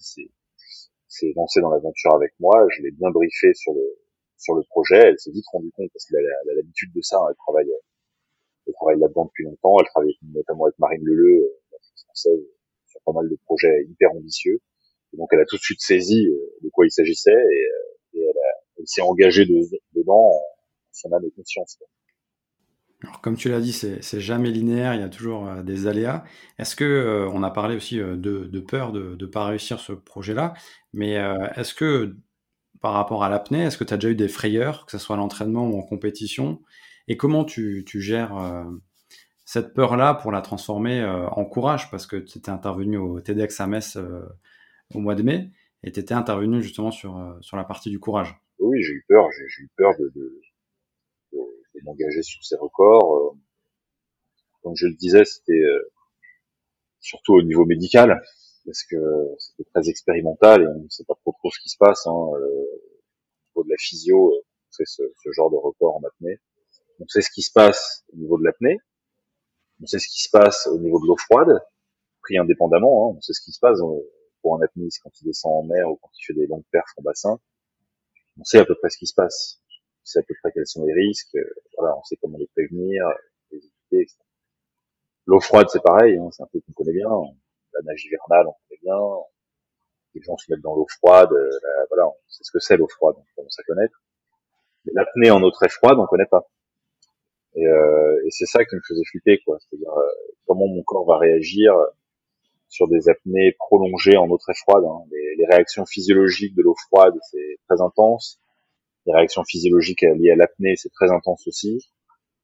s'est 1.08 1.34
lancée 1.36 1.62
dans 1.62 1.72
l'aventure 1.72 2.15
avec 2.15 2.34
moi, 2.39 2.65
je 2.76 2.82
l'ai 2.84 2.91
bien 2.91 3.10
briefé 3.12 3.54
sur 3.54 3.74
le 3.74 3.98
sur 4.38 4.56
le 4.56 4.63
projet. 4.63 4.98
Elle 4.98 5.20
s'est 5.20 5.32
vite 5.32 5.46
rendue 5.52 5.72
compte 5.72 5.89
parce 5.94 6.06
qu'elle 6.06 6.26
a 6.26 6.56
l'habitude 6.56 6.91
de 6.94 7.02
ça. 7.02 7.17
Hein, 7.17 7.28
elle 7.30 7.36
travaille 7.38 7.72
elle 8.67 8.74
travaille 8.74 9.00
là-dedans 9.00 9.26
depuis 9.26 9.44
longtemps. 9.44 9.78
Elle 9.80 9.88
travaille 9.88 10.17
notamment 10.34 10.65
avec 10.65 10.78
Marine 10.80 11.04
Leleu, 11.04 11.44
euh, 11.44 11.60
la 11.72 11.78
française, 12.06 12.39
sur 12.88 13.02
pas 13.06 13.13
mal 13.13 13.30
de 13.30 13.36
projets 13.46 13.86
hyper 13.89 14.12
ambitieux. 14.12 14.60
Donc 15.13 15.30
elle 15.32 15.41
a 15.41 15.46
tout 15.46 15.58
de 15.58 15.62
suite 15.62 15.82
saisi 15.82 16.28
euh, 16.28 16.58
de 16.63 16.70
quoi 16.70 16.86
il 16.86 16.91
s'agissait 16.91 17.32
et, 17.32 17.34
euh, 17.34 18.20
et 18.20 18.22
elle, 18.22 18.88
s'est 18.88 19.02
engagée 19.02 19.46
de, 19.46 19.60
dedans 19.94 20.32
son 20.92 21.12
âme 21.14 21.24
et 21.26 21.32
conscience. 21.32 21.78
Alors, 23.04 23.22
comme 23.22 23.36
tu 23.36 23.50
l'as 23.50 23.62
dit, 23.62 23.74
c'est 23.74 24.20
jamais 24.20 24.52
linéaire, 24.52 24.94
il 24.94 25.02
y 25.02 25.04
a 25.04 25.10
toujours 25.10 25.48
euh, 25.48 25.64
des 25.64 25.88
aléas. 25.88 26.24
Est-ce 26.60 26.76
que 26.76 27.28
on 27.34 27.42
a 27.42 27.50
parlé 27.50 27.76
aussi 27.76 27.98
de, 27.98 28.16
de 28.16 28.60
peur 28.60 28.92
de 28.92 29.18
ne 29.20 29.26
pas 29.26 29.46
réussir 29.46 29.80
ce 29.80 29.94
projet-là, 29.94 30.54
mais 30.94 31.14
est-ce 31.56 31.74
que 31.74 32.16
par 32.80 32.94
rapport 32.94 33.24
à 33.24 33.30
l'apnée, 33.30 33.64
est-ce 33.64 33.78
que 33.78 33.84
tu 33.84 33.94
as 33.94 33.98
déjà 33.98 34.10
eu 34.10 34.16
des 34.16 34.28
frayeurs, 34.28 34.86
que 34.86 34.92
ce 34.92 34.98
soit 34.98 35.16
à 35.16 35.20
l'entraînement 35.20 35.68
ou 35.68 35.78
en 35.78 35.84
compétition? 35.84 36.62
Et 37.08 37.18
comment 37.18 37.44
tu, 37.44 37.84
tu 37.86 38.02
gères 38.02 38.66
cette 39.46 39.74
peur-là 39.74 40.14
pour 40.14 40.32
la 40.32 40.42
transformer 40.42 41.02
euh, 41.02 41.28
en 41.28 41.46
courage? 41.46 41.92
Parce 41.92 42.08
que 42.08 42.16
tu 42.16 42.38
étais 42.38 42.52
intervenu 42.52 42.98
au 42.98 43.20
TEDx 43.20 43.60
à 43.60 43.68
Metz 43.68 43.98
euh, 43.98 44.22
au 44.94 45.00
mois 45.00 45.16
de 45.16 45.24
mai 45.24 45.52
et 45.84 45.92
tu 45.92 46.00
étais 46.00 46.14
intervenu 46.14 46.62
justement 46.62 46.92
sur, 46.92 47.18
euh, 47.18 47.34
sur 47.42 47.58
la 47.58 47.64
partie 47.64 47.90
du 47.90 48.00
courage. 48.00 48.40
Oui, 48.60 48.82
j'ai 48.82 48.94
eu 48.94 49.06
peur, 49.10 49.28
j'ai 49.32 49.64
eu 49.64 49.70
peur 49.76 49.92
de 50.00 50.40
m'engager 51.84 52.24
sur 52.24 52.44
ces 52.44 52.56
records. 52.56 53.36
Comme 54.63 54.76
je 54.76 54.88
le 54.88 54.94
disais, 54.94 55.26
c'était 55.26 55.63
surtout 57.00 57.34
au 57.34 57.41
niveau 57.41 57.65
médical 57.65 58.22
parce 58.65 58.84
que 58.84 58.98
c'était 59.39 59.70
très 59.74 59.89
expérimental 59.89 60.62
et 60.62 60.67
on 60.67 60.84
ne 60.84 60.89
sait 60.89 61.04
pas 61.04 61.15
trop 61.15 61.34
trop 61.34 61.50
ce 61.52 61.60
qui 61.62 61.70
se 61.70 61.78
passe. 61.78 62.06
Hein. 62.08 62.12
au 62.12 62.38
niveau 62.38 63.63
de 63.63 63.70
la 63.70 63.78
physio, 63.78 64.34
on 64.34 64.74
fait 64.76 64.86
ce, 64.86 65.04
genre 65.32 65.50
de 65.50 65.58
record 65.58 65.98
en 65.98 66.04
apnée. 66.04 66.39
On 67.00 67.08
sait 67.08 67.22
ce 67.22 67.32
qui 67.32 67.41
se 67.41 67.52
passe 67.52 68.04
au 68.13 68.17
niveau 68.17 68.38
de 68.38 68.44
l'apnée, 68.44 68.78
on 69.82 69.88
sait 69.88 69.98
ce 69.98 70.08
qui 70.08 70.22
se 70.22 70.30
passe 70.30 70.67
au 70.67 70.78
niveau 70.78 71.02
de 71.02 71.08
l'eau 71.08 71.17
froide, 71.17 71.60
pris 72.22 72.38
indépendamment, 72.38 73.10
hein, 73.10 73.15
on 73.17 73.22
sait 73.22 73.34
ce 73.34 73.41
qui 73.41 73.52
se 73.52 73.60
passe 73.60 73.80
euh, 73.80 74.12
pour 74.44 74.56
un 74.56 74.62
apniste 74.62 75.00
quand 75.02 75.10
il 75.20 75.26
descend 75.26 75.52
en 75.52 75.63
mer 75.63 75.89
ou 75.89 75.96
quand 75.96 76.12
il 76.20 76.24
fait 76.24 76.34
des 76.34 76.46
longues 76.46 76.65
perfs 76.72 76.94
en 76.98 77.02
bassin. 77.02 77.39
On 78.39 78.44
sait 78.44 78.60
à 78.60 78.65
peu 78.65 78.76
près 78.76 78.91
ce 78.91 78.98
qui 78.98 79.08
se 79.08 79.15
passe. 79.15 79.62
Sait 80.04 80.20
à 80.20 80.24
peu 80.24 80.34
près 80.42 80.52
quels 80.52 80.68
sont 80.68 80.86
les 80.86 80.94
risques. 80.94 81.36
Euh, 81.36 81.54
voilà, 81.78 81.96
on 81.98 82.04
sait 82.04 82.18
comment 82.22 82.38
les 82.38 82.48
prévenir, 82.48 83.06
les 83.52 83.58
éviter, 83.58 84.02
etc. 84.02 84.18
L'eau 85.28 85.40
froide, 85.40 85.68
c'est 85.70 85.84
pareil, 85.84 86.18
hein, 86.18 86.30
c'est 86.32 86.44
un 86.44 86.48
truc 86.48 86.64
qu'on 86.66 86.74
connaît 86.74 86.94
bien. 86.94 87.10
La 87.74 87.82
nage 87.84 88.06
hivernale, 88.06 88.48
on 88.48 88.56
connaît 88.68 88.80
bien. 88.82 89.00
Les 90.16 90.22
gens 90.22 90.36
se 90.38 90.52
mettent 90.52 90.62
dans 90.62 90.76
l'eau 90.76 90.88
froide, 90.90 91.32
euh, 91.32 91.50
voilà, 91.90 92.08
on 92.08 92.16
sait 92.28 92.44
ce 92.44 92.52
que 92.52 92.60
c'est 92.60 92.76
l'eau 92.76 92.88
froide, 92.88 93.16
on 93.18 93.26
commence 93.36 93.58
à 93.60 93.64
connaître. 93.64 94.02
L'apnée 94.94 95.32
en 95.32 95.42
eau 95.44 95.52
très 95.52 95.70
froide, 95.70 95.98
on 96.00 96.06
connaît 96.08 96.26
pas. 96.26 96.50
Et, 97.56 97.66
euh, 97.66 98.26
et 98.26 98.32
c'est 98.32 98.46
ça 98.46 98.66
qui 98.66 98.76
me 98.76 98.82
faisait 98.88 99.04
flipper, 99.10 99.40
quoi. 99.46 99.58
C'est-à-dire 99.60 99.94
euh, 99.94 100.10
comment 100.48 100.68
mon 100.68 100.84
corps 100.84 101.06
va 101.06 101.18
réagir 101.18 101.74
sur 102.72 102.88
des 102.88 103.10
apnées 103.10 103.52
prolongées 103.60 104.18
en 104.18 104.28
eau 104.30 104.38
très 104.38 104.54
froide. 104.56 104.84
Hein. 104.86 105.04
Les, 105.12 105.46
réactions 105.52 105.86
physiologiques 105.86 106.56
de 106.56 106.62
l'eau 106.62 106.76
froide, 106.88 107.16
c'est 107.30 107.58
très 107.68 107.82
intense. 107.82 108.40
Les 109.06 109.14
réactions 109.14 109.44
physiologiques 109.44 110.02
liées 110.02 110.32
à 110.32 110.36
l'apnée, 110.36 110.76
c'est 110.76 110.92
très 110.92 111.12
intense 111.12 111.48
aussi. 111.48 111.92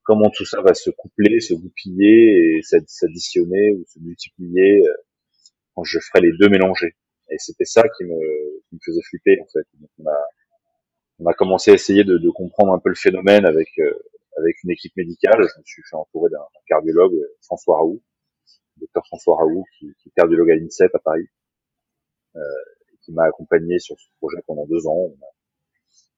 Comment 0.03 0.29
tout 0.29 0.45
ça 0.45 0.61
va 0.61 0.73
se 0.73 0.89
coupler, 0.89 1.39
se 1.39 1.53
goupiller 1.53 2.57
et 2.57 2.61
s'additionner 2.61 3.71
ou 3.73 3.83
se 3.87 3.99
multiplier 3.99 4.87
euh, 4.87 4.93
quand 5.75 5.83
je 5.83 5.99
ferai 5.99 6.21
les 6.21 6.31
deux 6.39 6.49
mélangés. 6.49 6.95
Et 7.29 7.35
c'était 7.37 7.65
ça 7.65 7.83
qui 7.83 8.05
me, 8.05 8.17
qui 8.69 8.75
me 8.75 8.79
faisait 8.83 9.01
flipper 9.03 9.39
en 9.41 9.47
fait. 9.47 9.67
Donc 9.79 9.89
on 9.99 10.07
a, 10.07 10.19
on 11.19 11.25
a 11.27 11.33
commencé 11.33 11.71
à 11.71 11.73
essayer 11.73 12.03
de, 12.03 12.17
de 12.17 12.29
comprendre 12.29 12.73
un 12.73 12.79
peu 12.79 12.89
le 12.89 12.95
phénomène 12.95 13.45
avec 13.45 13.67
euh, 13.79 13.93
avec 14.37 14.63
une 14.63 14.71
équipe 14.71 14.95
médicale. 14.95 15.37
Je 15.39 15.59
me 15.59 15.65
suis 15.65 15.83
fait 15.89 15.95
entourer 15.95 16.29
d'un 16.31 16.39
cardiologue, 16.67 17.17
François 17.41 17.77
Raoult, 17.77 18.01
docteur 18.77 19.05
François 19.07 19.35
Raoult, 19.35 19.65
qui, 19.77 19.93
qui 19.99 20.09
est 20.09 20.11
cardiologue 20.15 20.51
à 20.51 20.55
l'INSEP 20.55 20.93
à 20.95 20.99
Paris, 20.99 21.27
euh, 22.35 22.39
qui 23.01 23.11
m'a 23.11 23.25
accompagné 23.25 23.79
sur 23.79 23.99
ce 23.99 24.07
projet 24.19 24.37
pendant 24.45 24.65
deux 24.67 24.87
ans. 24.87 25.11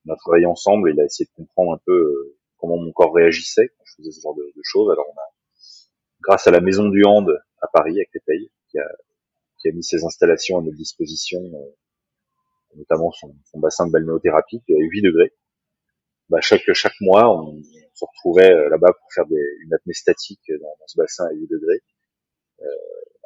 On 0.06 0.14
a, 0.14 0.16
travaillé 0.16 0.46
ensemble, 0.46 0.90
et 0.90 0.94
il 0.94 1.02
a 1.02 1.06
essayé 1.06 1.26
de 1.26 1.36
comprendre 1.36 1.74
un 1.74 1.82
peu 1.86 1.94
euh, 1.94 2.38
comment 2.58 2.78
mon 2.78 2.92
corps 2.92 3.14
réagissait 3.14 3.70
quand 3.70 3.84
je 3.86 3.96
faisais 3.98 4.12
ce 4.12 4.22
genre 4.22 4.36
de, 4.36 4.44
de, 4.44 4.62
choses. 4.64 4.92
Alors 4.92 5.06
on 5.08 5.20
a, 5.20 5.28
grâce 6.22 6.48
à 6.48 6.52
la 6.52 6.62
Maison 6.62 6.88
du 6.90 7.04
Hand 7.06 7.30
à 7.62 7.68
Paris, 7.68 8.00
à 8.00 8.06
Créteil, 8.06 8.52
qui 8.70 8.80
a, 8.80 8.88
qui 9.60 9.70
a 9.70 9.72
mis 9.72 9.84
ses 9.84 10.04
installations 10.04 10.60
à 10.60 10.62
notre 10.62 10.78
disposition, 10.78 11.40
euh, 11.40 12.76
notamment 12.76 13.12
son, 13.12 13.36
son, 13.46 13.60
bassin 13.60 13.88
de 13.88 13.92
balnéothérapie 13.92 14.62
qui 14.66 14.74
est 14.74 14.76
à 14.76 14.80
8 14.80 15.02
degrés. 15.02 15.34
Bah, 16.30 16.40
chaque, 16.42 16.72
chaque 16.74 17.00
mois, 17.02 17.30
on, 17.36 17.62
se 17.94 18.06
retrouvait 18.06 18.54
euh, 18.54 18.70
là-bas 18.70 18.94
pour 18.94 19.14
faire 19.14 19.26
des, 19.26 19.44
une 19.62 19.74
apnée 19.74 19.94
statique 19.94 20.50
dans, 20.62 20.76
dans, 20.80 20.88
ce 20.88 20.98
bassin 20.98 21.26
à 21.26 21.34
8 21.34 21.48
degrés. 21.48 21.82
Euh, 22.62 22.66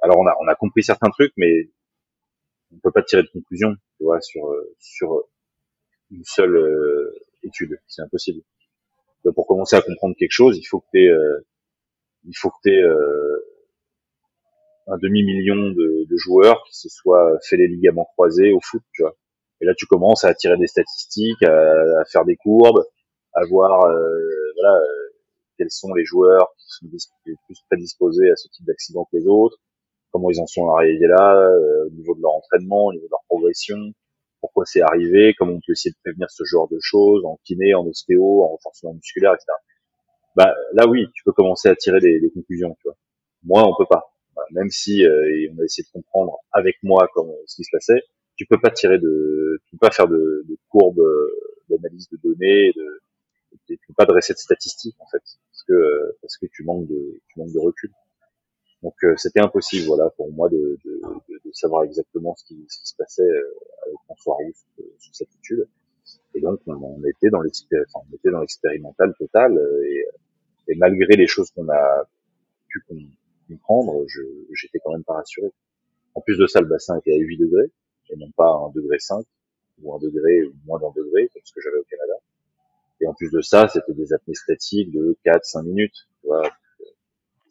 alors 0.01 0.17
on 0.19 0.27
a, 0.27 0.35
on 0.41 0.47
a 0.47 0.55
compris 0.55 0.83
certains 0.83 1.09
trucs, 1.11 1.33
mais 1.37 1.69
on 2.73 2.79
peut 2.79 2.91
pas 2.91 3.03
tirer 3.03 3.23
de 3.23 3.27
conclusion, 3.27 3.75
tu 3.97 4.03
vois, 4.03 4.19
sur 4.21 4.51
sur 4.79 5.23
une 6.13 6.23
seule 6.23 6.55
euh, 6.55 7.13
étude, 7.43 7.77
c'est 7.87 8.01
impossible. 8.01 8.41
Donc, 9.25 9.35
pour 9.35 9.47
commencer 9.47 9.75
à 9.75 9.81
comprendre 9.81 10.15
quelque 10.17 10.31
chose, 10.31 10.57
il 10.57 10.63
faut 10.65 10.79
que 10.81 10.87
tu 10.93 11.09
euh, 11.09 11.39
il 12.25 12.37
faut 12.37 12.51
que 12.63 12.69
euh, 12.69 13.45
un 14.87 14.97
demi-million 14.97 15.55
de, 15.55 16.05
de, 16.09 16.17
joueurs 16.17 16.63
qui 16.65 16.77
se 16.77 16.89
soient 16.89 17.37
fait 17.47 17.57
les 17.57 17.67
ligaments 17.67 18.05
croisés 18.13 18.51
au 18.51 18.59
foot, 18.61 18.81
tu 18.93 19.01
vois. 19.01 19.15
Et 19.61 19.65
là, 19.65 19.73
tu 19.75 19.85
commences 19.85 20.23
à 20.23 20.29
attirer 20.29 20.57
des 20.57 20.67
statistiques, 20.67 21.41
à, 21.43 21.71
à 21.99 22.05
faire 22.05 22.25
des 22.25 22.35
courbes, 22.35 22.83
à 23.33 23.45
voir, 23.45 23.85
euh, 23.85 24.19
voilà, 24.55 24.77
euh, 24.77 25.09
quels 25.57 25.71
sont 25.71 25.93
les 25.93 26.05
joueurs 26.05 26.53
qui 26.57 26.67
sont 26.69 26.87
plus 27.23 27.57
prédisposés 27.69 28.29
à 28.31 28.35
ce 28.35 28.47
type 28.49 28.65
d'accident 28.65 29.05
que 29.11 29.17
les 29.17 29.27
autres, 29.27 29.57
comment 30.11 30.29
ils 30.29 30.39
en 30.39 30.47
sont 30.47 30.67
arrivés 30.73 31.07
là, 31.07 31.35
euh, 31.35 31.87
au 31.87 31.89
niveau 31.91 32.15
de 32.15 32.21
leur 32.21 32.33
entraînement, 32.33 32.85
au 32.85 32.93
niveau 32.93 33.05
de 33.05 33.11
leur 33.11 33.23
progression, 33.27 33.77
pourquoi 34.43 34.65
c'est 34.65 34.81
arrivé, 34.81 35.33
comment 35.39 35.53
on 35.53 35.61
peut 35.65 35.71
essayer 35.71 35.91
de 35.93 35.97
prévenir 36.03 36.29
ce 36.29 36.43
genre 36.43 36.67
de 36.69 36.77
choses 36.81 37.23
en 37.25 37.39
kiné, 37.45 37.73
en 37.75 37.87
ostéo, 37.87 38.43
en 38.43 38.49
renforcement 38.49 38.93
musculaire, 38.93 39.33
etc. 39.35 39.47
Bah 40.35 40.53
là 40.73 40.85
oui, 40.87 41.07
tu 41.13 41.23
peux 41.23 41.31
commencer 41.31 41.69
à 41.69 41.75
tirer 41.77 42.01
des, 42.01 42.19
des 42.19 42.29
conclusions, 42.31 42.75
tu 42.81 42.89
vois. 42.89 42.97
Moi, 43.43 43.63
on 43.67 43.73
peut 43.77 43.87
pas. 43.89 44.13
même 44.51 44.69
si 44.69 45.05
euh, 45.05 45.49
on 45.55 45.61
a 45.61 45.65
essayé 45.65 45.85
de 45.85 45.91
comprendre 45.93 46.39
avec 46.51 46.77
moi 46.83 47.09
comment 47.13 47.35
ce 47.47 47.55
qui 47.57 47.63
se 47.63 47.71
passait, 47.71 48.03
tu 48.35 48.45
peux 48.45 48.59
pas 48.59 48.71
tirer 48.71 48.99
de, 48.99 49.61
tu 49.65 49.71
peux 49.77 49.87
pas 49.87 49.91
faire 49.91 50.07
de, 50.09 50.43
de 50.49 50.57
courbes 50.69 51.01
d'analyse 51.69 52.09
de 52.09 52.17
données, 52.23 52.73
de, 52.75 53.01
tu 53.67 53.79
peux 53.87 53.93
pas 53.95 54.05
dresser 54.05 54.33
de 54.33 54.39
statistiques 54.39 54.97
en 54.99 55.07
fait, 55.07 55.23
parce 55.51 55.63
que 55.67 56.17
parce 56.21 56.37
que 56.37 56.47
tu 56.51 56.63
manques 56.65 56.87
de, 56.87 57.21
tu 57.29 57.39
manques 57.39 57.53
de 57.53 57.59
recul. 57.59 57.91
Donc 58.83 58.95
euh, 59.05 59.15
c'était 59.15 59.39
impossible, 59.39 59.87
voilà, 59.87 60.09
pour 60.11 60.31
moi 60.33 60.49
de, 60.49 60.77
de, 60.83 61.01
de, 61.29 61.51
savoir 61.53 61.83
exactement 61.83 62.35
ce 62.35 62.43
qui, 62.43 62.65
ce 62.67 62.79
qui 62.79 62.87
se 62.87 62.95
passait 62.97 63.23
euh, 63.23 63.55
avec 63.85 63.95
François 64.05 64.35
Roux 64.35 64.51
euh, 64.79 64.83
sur 64.99 65.15
cette 65.15 65.33
étude. 65.39 65.67
Et 66.35 66.41
donc 66.41 66.59
on, 66.67 67.01
était 67.05 67.29
dans 67.29 67.41
l'expérimental 67.41 69.13
total 69.17 69.57
et, 69.85 70.05
et, 70.67 70.75
malgré 70.75 71.15
les 71.15 71.27
choses 71.27 71.49
qu'on 71.51 71.69
a 71.69 72.03
pu 72.67 72.83
comprendre, 73.47 74.05
j'étais 74.51 74.79
quand 74.83 74.91
même 74.91 75.03
pas 75.05 75.13
rassuré. 75.13 75.49
En 76.15 76.21
plus 76.21 76.37
de 76.37 76.45
ça, 76.45 76.59
le 76.59 76.67
bassin 76.67 76.97
était 76.97 77.13
à 77.13 77.17
8 77.17 77.37
degrés 77.37 77.71
et 78.09 78.17
non 78.17 78.31
pas 78.35 78.49
un 78.49 78.69
degré 78.71 78.99
5 78.99 79.23
ou 79.81 79.95
un 79.95 79.99
degré 79.99 80.43
ou 80.43 80.53
moins 80.65 80.79
d'un 80.79 80.91
degré 80.95 81.29
comme 81.33 81.41
ce 81.45 81.53
que 81.53 81.61
j'avais 81.61 81.77
au 81.77 81.85
Canada. 81.89 82.15
Et 82.99 83.07
en 83.07 83.13
plus 83.13 83.31
de 83.31 83.41
ça, 83.41 83.69
c'était 83.69 83.93
des 83.93 84.11
apnées 84.11 84.35
statiques 84.35 84.91
de 84.91 85.17
4-5 85.25 85.63
minutes. 85.63 86.07
Tu 86.21 86.27
vois, 86.27 86.49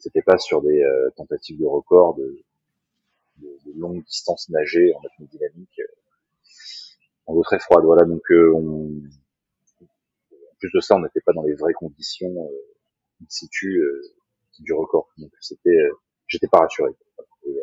c'était 0.03 0.21
pas 0.21 0.37
sur 0.37 0.61
des 0.61 0.83
euh, 0.83 1.09
tentatives 1.15 1.57
de 1.57 1.65
record 1.65 2.15
de, 2.15 2.43
de, 3.37 3.47
de 3.65 3.79
longues 3.79 4.03
distances 4.03 4.49
en 4.51 4.57
apnée 4.57 5.27
dynamique 5.31 5.79
euh, 5.79 5.87
en 7.25 7.35
eau 7.35 7.43
très 7.43 7.59
froide. 7.59 7.85
Voilà, 7.85 8.03
donc 8.03 8.21
euh, 8.31 8.51
on, 8.53 8.91
en 9.81 10.55
plus 10.59 10.71
de 10.73 10.81
ça, 10.81 10.95
on 10.95 10.99
n'était 10.99 11.21
pas 11.21 11.31
dans 11.31 11.43
les 11.43 11.55
vraies 11.55 11.73
conditions 11.73 12.49
in 13.21 13.25
situ 13.29 13.81
du 14.59 14.73
record. 14.73 15.09
Donc 15.17 15.31
c'était, 15.39 15.87
j'étais 16.27 16.47
pas 16.47 16.59
rassuré. 16.59 16.91
Et, 17.45 17.61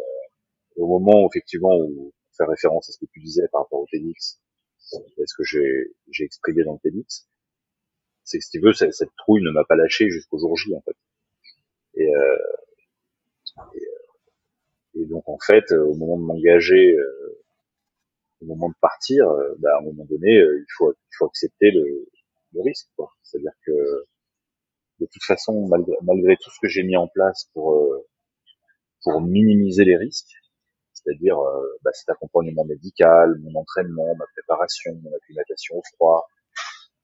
au 0.76 0.86
moment 0.86 1.28
effectivement 1.28 1.76
où 1.76 2.12
faire 2.38 2.48
référence 2.48 2.88
à 2.88 2.92
ce 2.92 2.98
que 2.98 3.10
tu 3.12 3.20
disais 3.20 3.46
par 3.52 3.62
rapport 3.62 3.80
au 3.80 3.86
TEDx, 3.90 4.40
est-ce 5.18 5.34
que 5.36 5.44
j'ai 5.44 5.94
j'ai 6.10 6.24
exprimé 6.24 6.64
dans 6.64 6.72
le 6.72 6.78
TEDx, 6.78 7.28
c'est 8.24 8.38
que 8.38 8.44
si 8.44 8.50
tu 8.50 8.60
veux, 8.60 8.72
cette, 8.72 8.94
cette 8.94 9.14
trouille 9.16 9.42
ne 9.42 9.50
m'a 9.50 9.64
pas 9.64 9.76
lâché 9.76 10.08
jusqu'au 10.08 10.38
jour 10.38 10.56
J 10.56 10.74
en 10.74 10.80
fait. 10.80 10.96
Et, 12.00 12.14
euh, 12.14 12.36
et, 13.74 13.78
euh, 13.78 15.02
et, 15.02 15.06
donc 15.06 15.28
en 15.28 15.38
fait, 15.38 15.70
au 15.72 15.94
moment 15.94 16.18
de 16.18 16.24
m'engager, 16.24 16.96
euh, 16.96 17.42
au 18.40 18.46
moment 18.46 18.70
de 18.70 18.74
partir, 18.80 19.26
bah, 19.58 19.70
à 19.74 19.78
un 19.78 19.82
moment 19.82 20.06
donné, 20.06 20.34
il 20.36 20.66
faut, 20.78 20.92
il 20.92 21.16
faut 21.18 21.26
accepter 21.26 21.70
le, 21.70 22.08
le 22.54 22.62
risque. 22.62 22.88
C'est-à-dire 23.22 23.52
que 23.66 24.06
de 25.00 25.06
toute 25.12 25.24
façon, 25.24 25.66
malgré, 25.68 25.94
malgré, 26.02 26.36
tout 26.36 26.50
ce 26.50 26.58
que 26.60 26.68
j'ai 26.68 26.82
mis 26.82 26.96
en 26.96 27.08
place 27.08 27.50
pour 27.52 27.86
pour 29.02 29.20
minimiser 29.20 29.84
les 29.84 29.96
risques, 29.96 30.32
c'est-à-dire 30.94 31.36
bah, 31.82 31.90
cet 31.92 32.08
accompagnement 32.08 32.64
médical, 32.64 33.38
mon 33.40 33.60
entraînement, 33.60 34.14
ma 34.16 34.26
préparation, 34.34 34.94
mon 35.02 35.14
acclimatation 35.14 35.76
au 35.76 35.82
froid, 35.94 36.26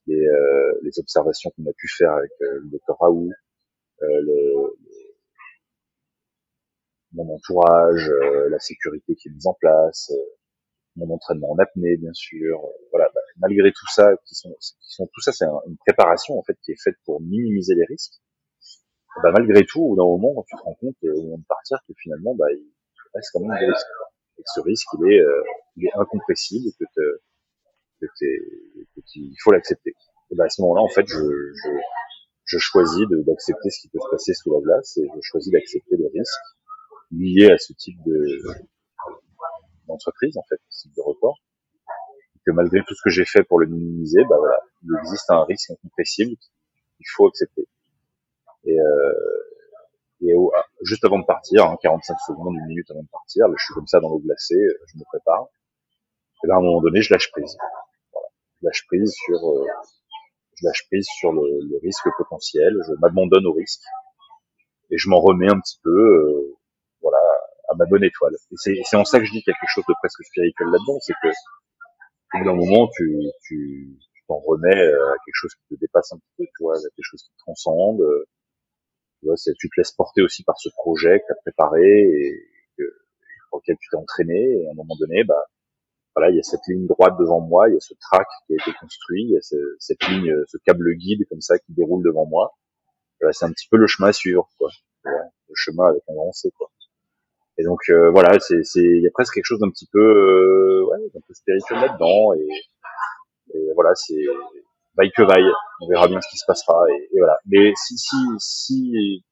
les, 0.07 0.27
euh, 0.27 0.73
les 0.83 0.99
observations 0.99 1.51
qu'on 1.51 1.69
a 1.69 1.73
pu 1.77 1.89
faire 1.89 2.13
avec 2.13 2.31
euh, 2.43 2.61
le 2.63 2.69
docteur 2.71 2.97
Raoult, 3.01 3.31
euh, 3.31 3.46
le, 4.01 4.77
mon 7.13 7.35
entourage, 7.35 8.11
la 8.51 8.59
sécurité 8.59 9.15
qui 9.17 9.29
est 9.29 9.33
mise 9.33 9.47
en 9.47 9.55
place, 9.55 10.13
mon 10.97 11.15
entraînement 11.15 11.53
en 11.53 11.59
apnée 11.59 11.97
bien 11.97 12.13
sûr. 12.13 12.61
voilà, 12.91 13.09
bah, 13.15 13.21
malgré 13.39 13.71
tout 13.71 13.87
ça, 13.95 14.17
qui 14.27 14.35
sont, 14.35 14.55
qui 14.61 14.93
sont 14.95 15.07
tout 15.13 15.21
ça, 15.21 15.33
c'est 15.33 15.45
une 15.67 15.77
préparation 15.79 16.39
en 16.39 16.43
fait 16.43 16.57
qui 16.63 16.73
est 16.73 16.83
faite 16.83 16.97
pour 17.05 17.21
minimiser 17.21 17.75
les 17.75 17.85
risques. 17.85 18.15
Bah, 19.23 19.31
malgré 19.33 19.65
tout, 19.65 19.83
au 19.83 19.97
d'un 19.97 20.05
moment, 20.05 20.45
tu 20.47 20.57
te 20.57 20.63
rends 20.63 20.75
compte 20.75 20.97
au 21.03 21.23
moment 21.23 21.39
de 21.39 21.47
partir 21.49 21.79
que 21.89 21.95
finalement, 21.97 22.35
bah, 22.35 22.47
il 22.53 22.71
reste 23.15 23.31
quand 23.33 23.41
même 23.41 23.59
des 23.59 23.67
risques. 23.67 23.87
Et 24.39 24.43
que 24.43 24.49
ce 24.55 24.61
risque, 24.61 24.89
il 24.99 25.13
est, 25.13 25.25
il 25.77 25.87
est 25.87 25.97
incompressible, 25.97 26.71
que, 26.79 26.85
que, 28.01 28.21
qu'il 29.07 29.35
faut 29.43 29.53
l'accepter. 29.53 29.95
Et 30.31 30.35
ben 30.35 30.45
à 30.45 30.49
ce 30.51 30.61
moment-là, 30.63 30.83
en 30.83 30.89
fait, 30.89 31.07
je, 31.07 31.17
je, 31.17 31.69
je 32.47 32.59
choisis 32.59 33.07
d'accepter 33.09 33.71
ce 33.71 33.81
qui 33.81 33.89
peut 33.89 33.99
se 34.01 34.11
passer 34.11 34.35
sous 34.35 34.53
la 34.53 34.61
glace 34.61 34.97
et 34.99 35.09
je 35.15 35.21
choisis 35.21 35.53
d'accepter 35.53 35.97
les 35.97 36.09
risques 36.09 36.41
liés 37.11 37.51
à 37.51 37.59
ce 37.59 37.73
type 37.73 37.99
de 38.05 38.43
d'entreprise, 39.87 40.37
en 40.37 40.43
fait, 40.49 40.61
ce 40.69 40.83
type 40.83 40.97
de 40.97 41.03
report. 41.03 41.39
Que 42.45 42.53
malgré 42.53 42.81
tout 42.87 42.95
ce 42.95 43.03
que 43.03 43.11
j'ai 43.11 43.25
fait 43.25 43.43
pour 43.43 43.59
le 43.59 43.67
minimiser, 43.67 44.25
bah 44.29 44.37
voilà, 44.39 44.61
il 44.83 44.91
existe 45.01 45.31
un 45.31 45.45
risque 45.45 45.71
incompressible 45.71 46.37
qu'il 46.37 47.07
faut 47.15 47.27
accepter. 47.27 47.67
Et, 48.65 48.81
euh, 48.81 49.13
et 50.23 50.35
ah, 50.57 50.65
juste 50.83 51.05
avant 51.05 51.19
de 51.19 51.25
partir, 51.25 51.67
hein, 51.67 51.77
45 51.83 52.17
secondes, 52.27 52.55
une 52.55 52.67
minute 52.67 52.91
avant 52.91 53.03
de 53.03 53.09
partir, 53.09 53.49
là, 53.49 53.55
je 53.59 53.65
suis 53.65 53.75
comme 53.75 53.87
ça 53.87 54.01
dans 54.01 54.09
l'eau 54.09 54.21
glacée, 54.21 54.65
je 54.87 54.99
me 54.99 55.05
prépare. 55.05 55.47
Et 56.45 56.47
là, 56.47 56.55
à 56.55 56.59
un 56.59 56.63
moment 56.63 56.81
donné, 56.81 57.03
je 57.03 57.13
lâche 57.13 57.31
prise 57.33 57.57
lâche 58.63 58.87
prise 58.87 59.13
sur 59.13 59.37
euh, 59.37 59.67
je 60.57 60.67
lâche 60.67 60.87
prise 60.89 61.07
sur 61.19 61.33
le, 61.33 61.79
risque 61.83 62.09
potentiel, 62.17 62.75
je 62.87 62.93
m'abandonne 63.01 63.47
au 63.47 63.53
risque 63.53 63.83
et 64.91 64.99
je 64.99 65.09
m'en 65.09 65.21
remets 65.21 65.51
un 65.51 65.61
petit 65.61 65.79
peu 65.83 65.91
euh, 65.91 66.57
voilà 67.01 67.19
à 67.69 67.75
ma 67.77 67.85
bonne 67.87 68.05
étoile. 68.05 68.35
Et 68.35 68.83
c'est 68.85 68.97
en 68.97 69.05
ça 69.05 69.19
que 69.19 69.25
je 69.25 69.33
dis 69.33 69.43
quelque 69.43 69.67
chose 69.69 69.85
de 69.89 69.95
presque 70.01 70.25
spirituel 70.25 70.69
là-dedans, 70.69 70.99
c'est 71.01 71.15
que 71.23 71.29
au 71.29 72.39
bout 72.39 72.45
d'un 72.45 72.57
moment 72.57 72.89
tu 72.95 73.17
tu 73.43 73.99
t'en 74.29 74.39
remets 74.39 74.83
à 74.83 75.15
quelque 75.25 75.35
chose 75.35 75.55
qui 75.55 75.75
te 75.75 75.81
dépasse 75.81 76.13
un 76.13 76.19
petit 76.19 76.35
peu, 76.39 76.45
tu 76.45 76.63
vois, 76.63 76.77
à 76.77 76.81
quelque 76.81 77.03
chose 77.03 77.23
qui 77.23 77.31
te 77.31 77.39
transcende. 77.39 78.03
Tu 79.21 79.27
vois, 79.27 79.37
tu 79.37 79.69
te 79.69 79.75
laisses 79.81 79.93
porter 79.93 80.23
aussi 80.23 80.43
par 80.45 80.59
ce 80.59 80.69
projet 80.77 81.21
que 81.21 81.27
tu 81.27 81.33
as 81.33 81.41
préparé 81.43 82.01
et 82.01 82.49
que, 82.77 82.83
pour 83.51 83.61
lequel 83.61 83.77
tu 83.81 83.89
t'es 83.89 83.97
entraîné 83.97 84.35
et 84.35 84.69
à 84.69 84.73
un 84.73 84.75
moment 84.75 84.97
donné, 84.99 85.25
bah 85.25 85.43
voilà, 86.17 86.31
il 86.31 86.37
y 86.37 86.41
a 86.41 86.43
cette 86.43 86.67
ligne 86.67 86.87
droite 86.87 87.15
devant 87.19 87.41
moi, 87.41 87.69
il 87.69 87.75
y 87.75 87.77
a 87.77 87.81
ce 87.81 87.93
track 88.01 88.27
qui 88.47 88.55
a 88.55 88.57
été 88.57 88.73
construit, 88.81 89.23
il 89.25 89.31
y 89.33 89.37
a 89.37 89.41
cette 89.79 90.03
ligne, 90.09 90.33
ce 90.47 90.57
câble 90.65 90.95
guide 90.95 91.29
comme 91.29 91.43
ça 91.43 91.59
qui 91.59 91.73
déroule 91.75 92.03
devant 92.03 92.25
moi. 92.25 92.57
Voilà, 93.21 93.35
c'est 93.35 93.45
un 93.45 93.53
petit 93.53 93.69
peu 93.71 93.77
le 93.77 93.87
chemin 93.87 94.09
à 94.09 94.13
suivre, 94.13 94.49
quoi. 94.59 94.71
le 95.05 95.55
chemin 95.55 95.89
avec 95.89 96.03
un 96.09 96.15
grand 96.15 96.33
C, 96.33 96.51
quoi. 96.57 96.71
Et 97.59 97.65
donc 97.65 97.81
euh, 97.89 98.11
voilà, 98.11 98.39
c'est, 98.41 98.61
il 98.75 99.03
y 99.03 99.07
a 99.07 99.11
presque 99.13 99.35
quelque 99.35 99.45
chose 99.45 99.61
d'un 99.61 99.71
petit 99.71 99.89
peu, 99.93 100.01
euh, 100.01 100.85
ouais, 100.87 100.99
d'un 101.15 101.21
peu 101.27 101.35
spirituel 101.35 101.81
là-dedans, 101.81 102.35
et, 102.35 102.49
et 103.55 103.73
voilà, 103.75 103.95
c'est 103.95 104.23
vaille 104.97 105.13
que 105.17 105.23
vaille. 105.23 105.51
On 105.81 105.89
verra 105.89 106.09
bien 106.09 106.21
ce 106.21 106.29
qui 106.29 106.39
se 106.39 106.45
passera, 106.47 106.83
et, 106.91 107.09
et 107.15 107.19
voilà. 107.19 107.39
Mais 107.47 107.73
si, 107.77 107.97
si, 107.97 108.17
si, 108.39 109.25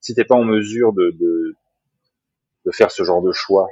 si 0.00 0.14
t'es 0.14 0.24
pas 0.24 0.34
en 0.34 0.44
mesure 0.44 0.92
de, 0.92 1.10
de, 1.18 1.54
de 2.66 2.70
faire 2.72 2.90
ce 2.90 3.04
genre 3.04 3.22
de 3.22 3.32
choix, 3.32 3.68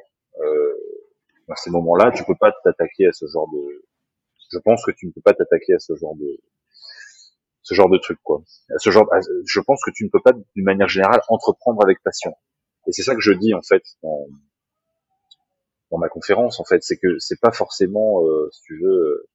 à 1.51 1.57
ces 1.57 1.71
moments-là, 1.71 2.13
tu 2.13 2.25
peux 2.25 2.37
pas 2.39 2.53
t'attaquer 2.65 3.07
à 3.07 3.13
ce 3.13 3.27
genre 3.27 3.49
de. 3.53 3.85
Je 4.53 4.59
pense 4.59 4.85
que 4.85 4.91
tu 4.91 5.07
ne 5.07 5.13
peux 5.13 5.21
pas 5.21 5.35
t'attaquer 5.35 5.75
à 5.75 5.79
ce 5.79 5.95
genre 5.95 6.17
de 6.17 6.39
ce 7.63 7.75
genre 7.75 7.89
de 7.89 7.99
truc 7.99 8.19
quoi. 8.23 8.43
À 8.75 8.79
ce 8.79 8.91
genre, 8.91 9.09
je 9.47 9.61
pense 9.61 9.83
que 9.85 9.91
tu 9.95 10.05
ne 10.05 10.11
peux 10.11 10.21
pas 10.21 10.33
d'une 10.33 10.65
manière 10.65 10.89
générale 10.89 11.21
entreprendre 11.29 11.83
avec 11.83 12.03
passion. 12.03 12.35
Et 12.87 12.93
c'est 12.93 13.03
ça 13.03 13.15
que 13.15 13.21
je 13.21 13.33
dis 13.33 13.55
en 13.55 13.63
fait 13.63 13.83
dans, 14.03 14.27
dans 15.91 15.99
ma 15.99 16.09
conférence 16.09 16.59
en 16.61 16.65
fait, 16.65 16.83
c'est 16.83 16.97
que 16.97 17.19
c'est 17.19 17.41
pas 17.41 17.53
forcément, 17.53 18.25
euh, 18.27 18.49
si 18.53 18.63
tu 18.63 18.81
veux, 18.81 19.29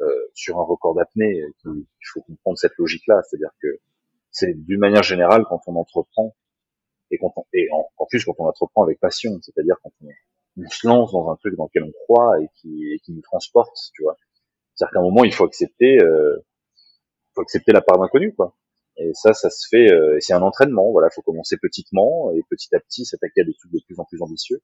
euh, 0.00 0.30
sur 0.34 0.58
un 0.60 0.62
record 0.62 0.94
d'apnée 0.94 1.42
qu'il 1.62 1.84
faut 2.12 2.22
comprendre 2.22 2.58
cette 2.58 2.76
logique-là. 2.78 3.20
C'est-à-dire 3.28 3.50
que 3.60 3.80
c'est 4.30 4.54
d'une 4.54 4.80
manière 4.80 5.02
générale 5.02 5.44
quand 5.48 5.60
on 5.66 5.76
entreprend 5.76 6.34
et, 7.10 7.18
quand 7.18 7.34
et 7.52 7.68
en, 7.72 7.88
en, 7.96 8.06
plus 8.06 8.24
quand 8.24 8.34
on 8.38 8.46
entreprend 8.46 8.84
avec 8.84 9.00
passion, 9.00 9.38
c'est-à-dire 9.42 9.76
quand 9.82 9.92
on, 10.04 10.08
on 10.58 10.68
se 10.70 10.86
lance 10.86 11.12
dans 11.12 11.30
un 11.30 11.36
truc 11.36 11.54
dans 11.56 11.64
lequel 11.64 11.84
on 11.84 11.92
croit 11.92 12.40
et 12.42 12.48
qui, 12.56 13.00
qui 13.04 13.12
nous 13.12 13.22
transporte, 13.22 13.76
tu 13.94 14.02
vois. 14.02 14.16
C'est-à-dire 14.74 14.92
qu'à 14.92 14.98
un 15.00 15.02
moment, 15.02 15.24
il 15.24 15.32
faut 15.32 15.44
accepter, 15.44 16.00
euh, 16.02 16.36
faut 17.34 17.42
accepter 17.42 17.72
la 17.72 17.80
part 17.80 17.98
d'inconnu, 17.98 18.34
quoi. 18.34 18.56
Et 18.96 19.12
ça, 19.14 19.32
ça 19.32 19.48
se 19.50 19.68
fait, 19.68 19.92
euh, 19.92 20.18
c'est 20.20 20.32
un 20.32 20.42
entraînement, 20.42 20.90
voilà, 20.90 21.08
faut 21.10 21.22
commencer 21.22 21.56
petitement 21.56 22.32
et 22.32 22.42
petit 22.50 22.74
à 22.74 22.80
petit 22.80 23.04
s'attaquer 23.04 23.42
à 23.42 23.44
des 23.44 23.54
trucs 23.54 23.72
de 23.72 23.78
plus 23.86 23.98
en 24.00 24.04
plus 24.04 24.20
ambitieux. 24.22 24.60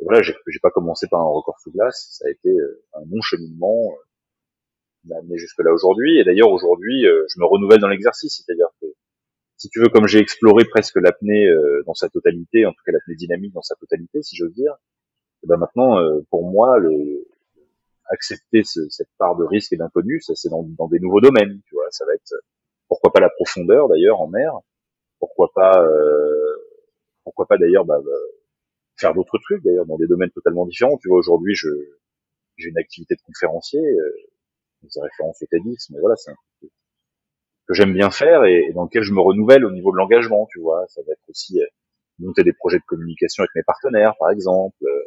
Et 0.00 0.04
voilà, 0.04 0.22
j'ai 0.22 0.60
pas 0.62 0.70
commencé 0.70 1.06
par 1.08 1.20
un 1.20 1.28
record 1.28 1.58
sous 1.60 1.70
glace, 1.70 2.08
ça 2.18 2.26
a 2.26 2.30
été 2.30 2.48
euh, 2.48 2.82
un 2.94 3.00
long 3.00 3.20
cheminement, 3.20 3.92
euh, 3.92 4.02
qui 5.00 5.08
m'a 5.08 5.18
amené 5.18 5.36
jusque 5.36 5.58
là 5.58 5.72
aujourd'hui. 5.72 6.18
Et 6.18 6.24
d'ailleurs, 6.24 6.50
aujourd'hui, 6.50 7.06
euh, 7.06 7.26
je 7.28 7.38
me 7.38 7.44
renouvelle 7.44 7.80
dans 7.80 7.88
l'exercice, 7.88 8.36
c'est-à-dire 8.36 8.68
que 8.80 8.86
si 9.60 9.68
tu 9.68 9.78
veux, 9.78 9.90
comme 9.90 10.06
j'ai 10.06 10.20
exploré 10.20 10.64
presque 10.64 10.96
l'apnée 10.96 11.46
euh, 11.46 11.82
dans 11.86 11.92
sa 11.92 12.08
totalité, 12.08 12.64
en 12.64 12.72
tout 12.72 12.82
cas 12.84 12.92
l'apnée 12.92 13.14
dynamique 13.14 13.52
dans 13.52 13.60
sa 13.60 13.74
totalité, 13.74 14.22
si 14.22 14.34
j'ose 14.34 14.54
dire, 14.54 14.72
et 14.72 15.44
eh 15.44 15.48
ben 15.48 15.58
maintenant, 15.58 15.98
euh, 15.98 16.20
pour 16.30 16.50
moi, 16.50 16.78
le, 16.78 17.28
accepter 18.06 18.62
cette 18.64 19.10
part 19.18 19.36
de 19.36 19.44
risque 19.44 19.74
et 19.74 19.76
d'inconnu, 19.76 20.20
ça 20.22 20.34
c'est 20.34 20.48
dans, 20.48 20.62
dans, 20.62 20.88
des 20.88 20.98
nouveaux 20.98 21.20
domaines, 21.20 21.60
tu 21.66 21.74
vois, 21.74 21.84
ça 21.90 22.06
va 22.06 22.14
être 22.14 22.34
pourquoi 22.88 23.12
pas 23.12 23.20
la 23.20 23.28
profondeur 23.28 23.88
d'ailleurs 23.88 24.22
en 24.22 24.28
mer, 24.28 24.52
pourquoi 25.18 25.50
pas, 25.54 25.84
euh, 25.84 26.56
pourquoi 27.24 27.46
pas 27.46 27.58
d'ailleurs 27.58 27.84
bah, 27.84 28.00
bah, 28.02 28.12
faire 28.96 29.14
d'autres 29.14 29.38
trucs 29.38 29.62
d'ailleurs 29.62 29.86
dans 29.86 29.98
des 29.98 30.06
domaines 30.06 30.30
totalement 30.30 30.64
différents. 30.66 30.96
Tu 30.96 31.08
vois, 31.08 31.18
aujourd'hui, 31.18 31.54
je 31.54 31.68
j'ai 32.56 32.68
une 32.70 32.78
activité 32.78 33.14
de 33.14 33.20
conférencier, 33.22 33.80
euh, 33.80 34.12
des 34.82 35.00
références 35.00 35.42
au 35.42 35.46
TEDx, 35.46 35.90
mais 35.90 36.00
voilà, 36.00 36.16
c'est 36.16 36.30
un 36.30 36.36
truc 36.58 36.72
que 37.70 37.76
j'aime 37.76 37.92
bien 37.92 38.10
faire 38.10 38.44
et, 38.44 38.72
dans 38.74 38.82
lequel 38.82 39.04
je 39.04 39.12
me 39.12 39.20
renouvelle 39.20 39.64
au 39.64 39.70
niveau 39.70 39.92
de 39.92 39.96
l'engagement, 39.96 40.48
tu 40.50 40.58
vois. 40.58 40.84
Ça 40.88 41.02
va 41.06 41.12
être 41.12 41.28
aussi 41.28 41.60
euh, 41.62 41.66
monter 42.18 42.42
des 42.42 42.52
projets 42.52 42.78
de 42.78 42.84
communication 42.84 43.42
avec 43.42 43.50
mes 43.54 43.62
partenaires, 43.62 44.14
par 44.18 44.32
exemple, 44.32 44.76
euh, 44.82 45.02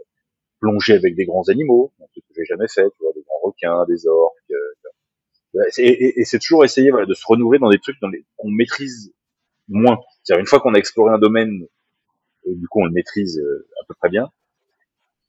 plonger 0.62 0.93
avec 0.93 1.13
des 1.15 1.26
grands 1.26 1.49
animaux, 1.49 1.91
un 2.02 2.06
truc 2.13 2.23
que 2.26 2.34
j'ai 2.38 2.45
jamais 2.45 2.69
fait, 2.69 2.86
tu 2.91 3.04
vois, 3.04 3.12
des 3.13 3.21
grands 3.23 3.41
requins, 3.43 3.86
des 3.86 4.08
orques. 4.08 4.38
Euh, 4.52 5.65
et, 5.78 6.21
et 6.21 6.23
c'est 6.23 6.39
toujours 6.39 6.63
essayer 6.63 6.89
voilà, 6.89 7.06
de 7.06 7.13
se 7.13 7.26
renouveler 7.28 7.60
dans 7.60 7.69
des 7.69 7.80
trucs 7.80 7.97
qu'on 7.99 8.49
maîtrise 8.49 9.13
moins. 9.67 9.99
C'est-à-dire 10.23 10.39
une 10.39 10.47
fois 10.47 10.62
qu'on 10.62 10.73
a 10.73 10.78
exploré 10.78 11.13
un 11.13 11.19
domaine, 11.19 11.67
et 12.45 12.56
du 12.56 12.67
coup 12.69 12.82
on 12.82 12.86
le 12.86 12.93
maîtrise 12.93 13.39
à 13.82 13.86
peu 13.88 13.93
près 13.93 14.10
bien, 14.10 14.32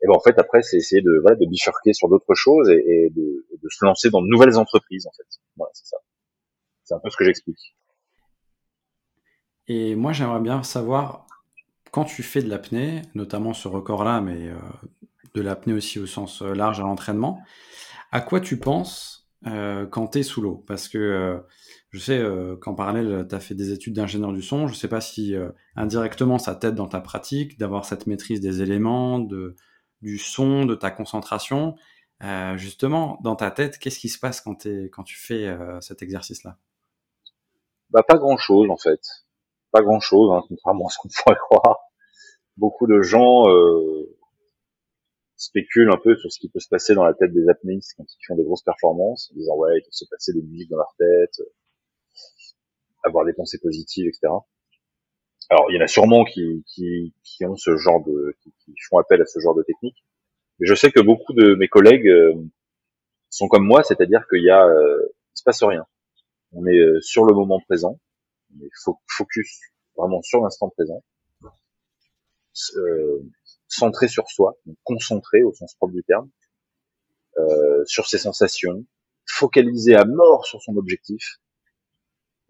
et 0.03 0.07
ben 0.07 0.15
en 0.15 0.21
fait 0.21 0.39
après 0.39 0.63
c'est 0.63 0.79
essayer 0.79 1.03
de 1.03 1.19
voilà 1.21 1.37
de 1.37 1.45
bifurquer 1.45 1.93
sur 1.93 2.09
d'autres 2.09 2.35
choses 2.35 2.71
et, 2.71 2.79
et 2.79 3.11
de, 3.11 3.45
de, 3.63 3.69
se 3.69 3.85
lancer 3.85 4.09
dans 4.09 4.23
de 4.23 4.29
nouvelles 4.29 4.57
entreprises 4.57 5.07
en 5.07 5.13
fait. 5.13 5.27
Voilà, 5.59 5.71
c'est 5.75 5.87
ça. 5.87 5.99
C'est 6.85 6.95
un 6.95 6.99
peu 6.99 7.11
ce 7.11 7.17
que 7.17 7.25
j'explique. 7.25 7.75
Et 9.67 9.95
moi, 9.95 10.13
j'aimerais 10.13 10.41
bien 10.41 10.63
savoir, 10.63 11.27
quand 11.91 12.05
tu 12.05 12.23
fais 12.23 12.43
de 12.43 12.51
l'apnée, 12.51 13.03
notamment 13.15 13.55
ce 13.55 13.69
record-là, 13.69 14.21
mais 14.21 14.49
euh, 14.49 14.57
de 15.35 15.41
l'apnée 15.41 15.73
aussi 15.73 15.99
au 15.99 16.07
sens 16.07 16.43
euh, 16.43 16.53
large 16.55 16.81
à 16.81 16.83
l'entraînement, 16.83 17.41
à 18.13 18.21
quoi 18.21 18.41
tu 18.41 18.59
penses 18.59 19.31
euh, 19.47 19.87
quand 19.87 20.09
tu 20.09 20.19
es 20.19 20.23
sous 20.23 20.43
l'eau? 20.43 20.63
Parce 20.67 20.89
que 20.89 21.43
je 21.91 21.99
sais 21.99 22.23
qu'en 22.61 22.75
parallèle, 22.75 23.27
tu 23.29 23.35
as 23.35 23.41
fait 23.41 23.55
des 23.55 23.73
études 23.73 23.95
d'ingénieur 23.95 24.33
du 24.33 24.43
son. 24.43 24.67
Je 24.67 24.73
ne 24.73 24.77
sais 24.77 24.89
pas 24.89 25.01
si 25.01 25.35
indirectement 25.77 26.39
ça 26.39 26.55
t'aide 26.57 26.75
dans 26.75 26.89
ta 26.89 27.01
pratique 27.01 27.59
d'avoir 27.59 27.85
cette 27.85 28.07
maîtrise 28.07 28.41
des 28.41 28.63
éléments, 28.63 29.21
du 30.03 30.19
son, 30.19 30.67
de 30.67 30.75
ta 30.75 30.91
concentration. 30.91 31.77
justement, 32.57 33.21
dans 33.23 33.37
ta 33.37 33.51
tête, 33.53 33.79
qu'est-ce 33.79 34.01
qui 34.01 34.09
se 34.09 34.19
passe 34.19 34.41
quand 34.41 34.57
tu 34.57 35.17
fais 35.17 35.57
cet 35.81 36.03
exercice-là? 36.03 36.59
Bah, 37.91 38.03
pas 38.03 38.19
grand-chose 38.19 38.71
en 38.71 38.77
fait. 38.77 39.01
Pas 39.73 39.83
grand-chose, 39.83 40.31
hein, 40.33 40.43
contrairement 40.49 40.87
à 40.87 40.91
ce 40.91 40.99
qu'on 40.99 41.09
pourrait 41.25 41.39
croire. 41.39 41.79
Beaucoup 42.57 42.87
de 42.87 43.03
gens 43.03 43.49
euh, 43.49 44.17
spéculent 45.37 45.93
un 45.93 45.99
peu 45.99 46.17
sur 46.17 46.31
ce 46.31 46.39
qui 46.39 46.49
peut 46.49 46.61
se 46.61 46.69
passer 46.69 46.95
dans 46.95 47.05
la 47.05 47.15
tête 47.15 47.33
des 47.33 47.49
apnéistes 47.49 47.95
quand 47.97 48.05
ils 48.05 48.27
font 48.27 48.37
des 48.37 48.45
grosses 48.45 48.63
performances, 48.63 49.31
en 49.33 49.37
disant 49.37 49.57
ouais, 49.57 49.79
il 49.79 49.83
peut 49.83 49.91
se 49.91 50.05
passer 50.11 50.33
des 50.33 50.43
musiques 50.43 50.71
dans 50.71 50.77
leur 50.77 50.95
tête, 50.99 51.41
avoir 53.05 53.25
des 53.25 53.33
pensées 53.33 53.59
positives, 53.59 54.07
etc. 54.07 54.33
Alors 55.51 55.67
il 55.71 55.77
y 55.77 55.79
en 55.79 55.85
a 55.85 55.89
sûrement 55.89 56.25
qui, 56.25 56.65
qui, 56.67 57.13
qui 57.23 57.45
ont 57.45 57.57
ce 57.57 57.77
genre 57.77 58.03
de, 58.05 58.37
qui, 58.43 58.53
qui, 58.65 58.75
font 58.89 58.99
appel 58.99 59.21
à 59.21 59.27
ce 59.27 59.41
genre 59.41 59.55
de 59.55 59.63
technique. 59.63 60.05
Mais 60.59 60.67
je 60.67 60.75
sais 60.75 60.91
que 60.91 61.01
beaucoup 61.01 61.33
de 61.33 61.55
mes 61.57 61.69
collègues 61.69 62.09
euh, 62.09 62.35
sont 63.29 63.49
comme 63.49 63.67
moi, 63.67 63.83
c'est-à-dire 63.83 64.27
qu'il 64.31 64.43
y 64.43 64.51
a, 64.51 64.65
euh, 64.65 65.03
il 65.35 65.39
se 65.39 65.43
passe 65.43 65.63
rien 65.63 65.85
on 66.55 66.67
est 66.67 66.79
euh, 66.79 67.01
sur 67.01 67.25
le 67.25 67.35
moment 67.35 67.61
présent, 67.61 67.99
on 68.55 68.65
est 68.65 68.71
focus 69.07 69.61
vraiment 69.97 70.23
sur 70.23 70.41
l'instant 70.41 70.71
présent, 70.71 71.03
euh, 72.77 73.23
centré 73.69 74.09
sur 74.09 74.29
soi, 74.29 74.57
concentré 74.85 75.43
au 75.43 75.53
sens 75.53 75.75
propre 75.75 75.95
du 75.95 76.05
terme, 76.05 76.31
euh, 77.39 77.85
sur 77.87 78.07
ses 78.07 78.19
sensations, 78.19 78.85
focalisé 79.27 79.95
à 79.97 80.05
mort 80.05 80.47
sur 80.47 80.63
son 80.63 80.77
objectif, 80.77 81.41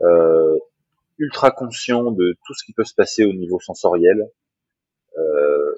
euh, 0.02 0.58
ultra 1.18 1.50
conscient 1.50 2.10
de 2.10 2.36
tout 2.46 2.54
ce 2.54 2.64
qui 2.64 2.72
peut 2.72 2.84
se 2.84 2.94
passer 2.94 3.24
au 3.24 3.32
niveau 3.32 3.60
sensoriel, 3.60 4.30
euh, 5.16 5.74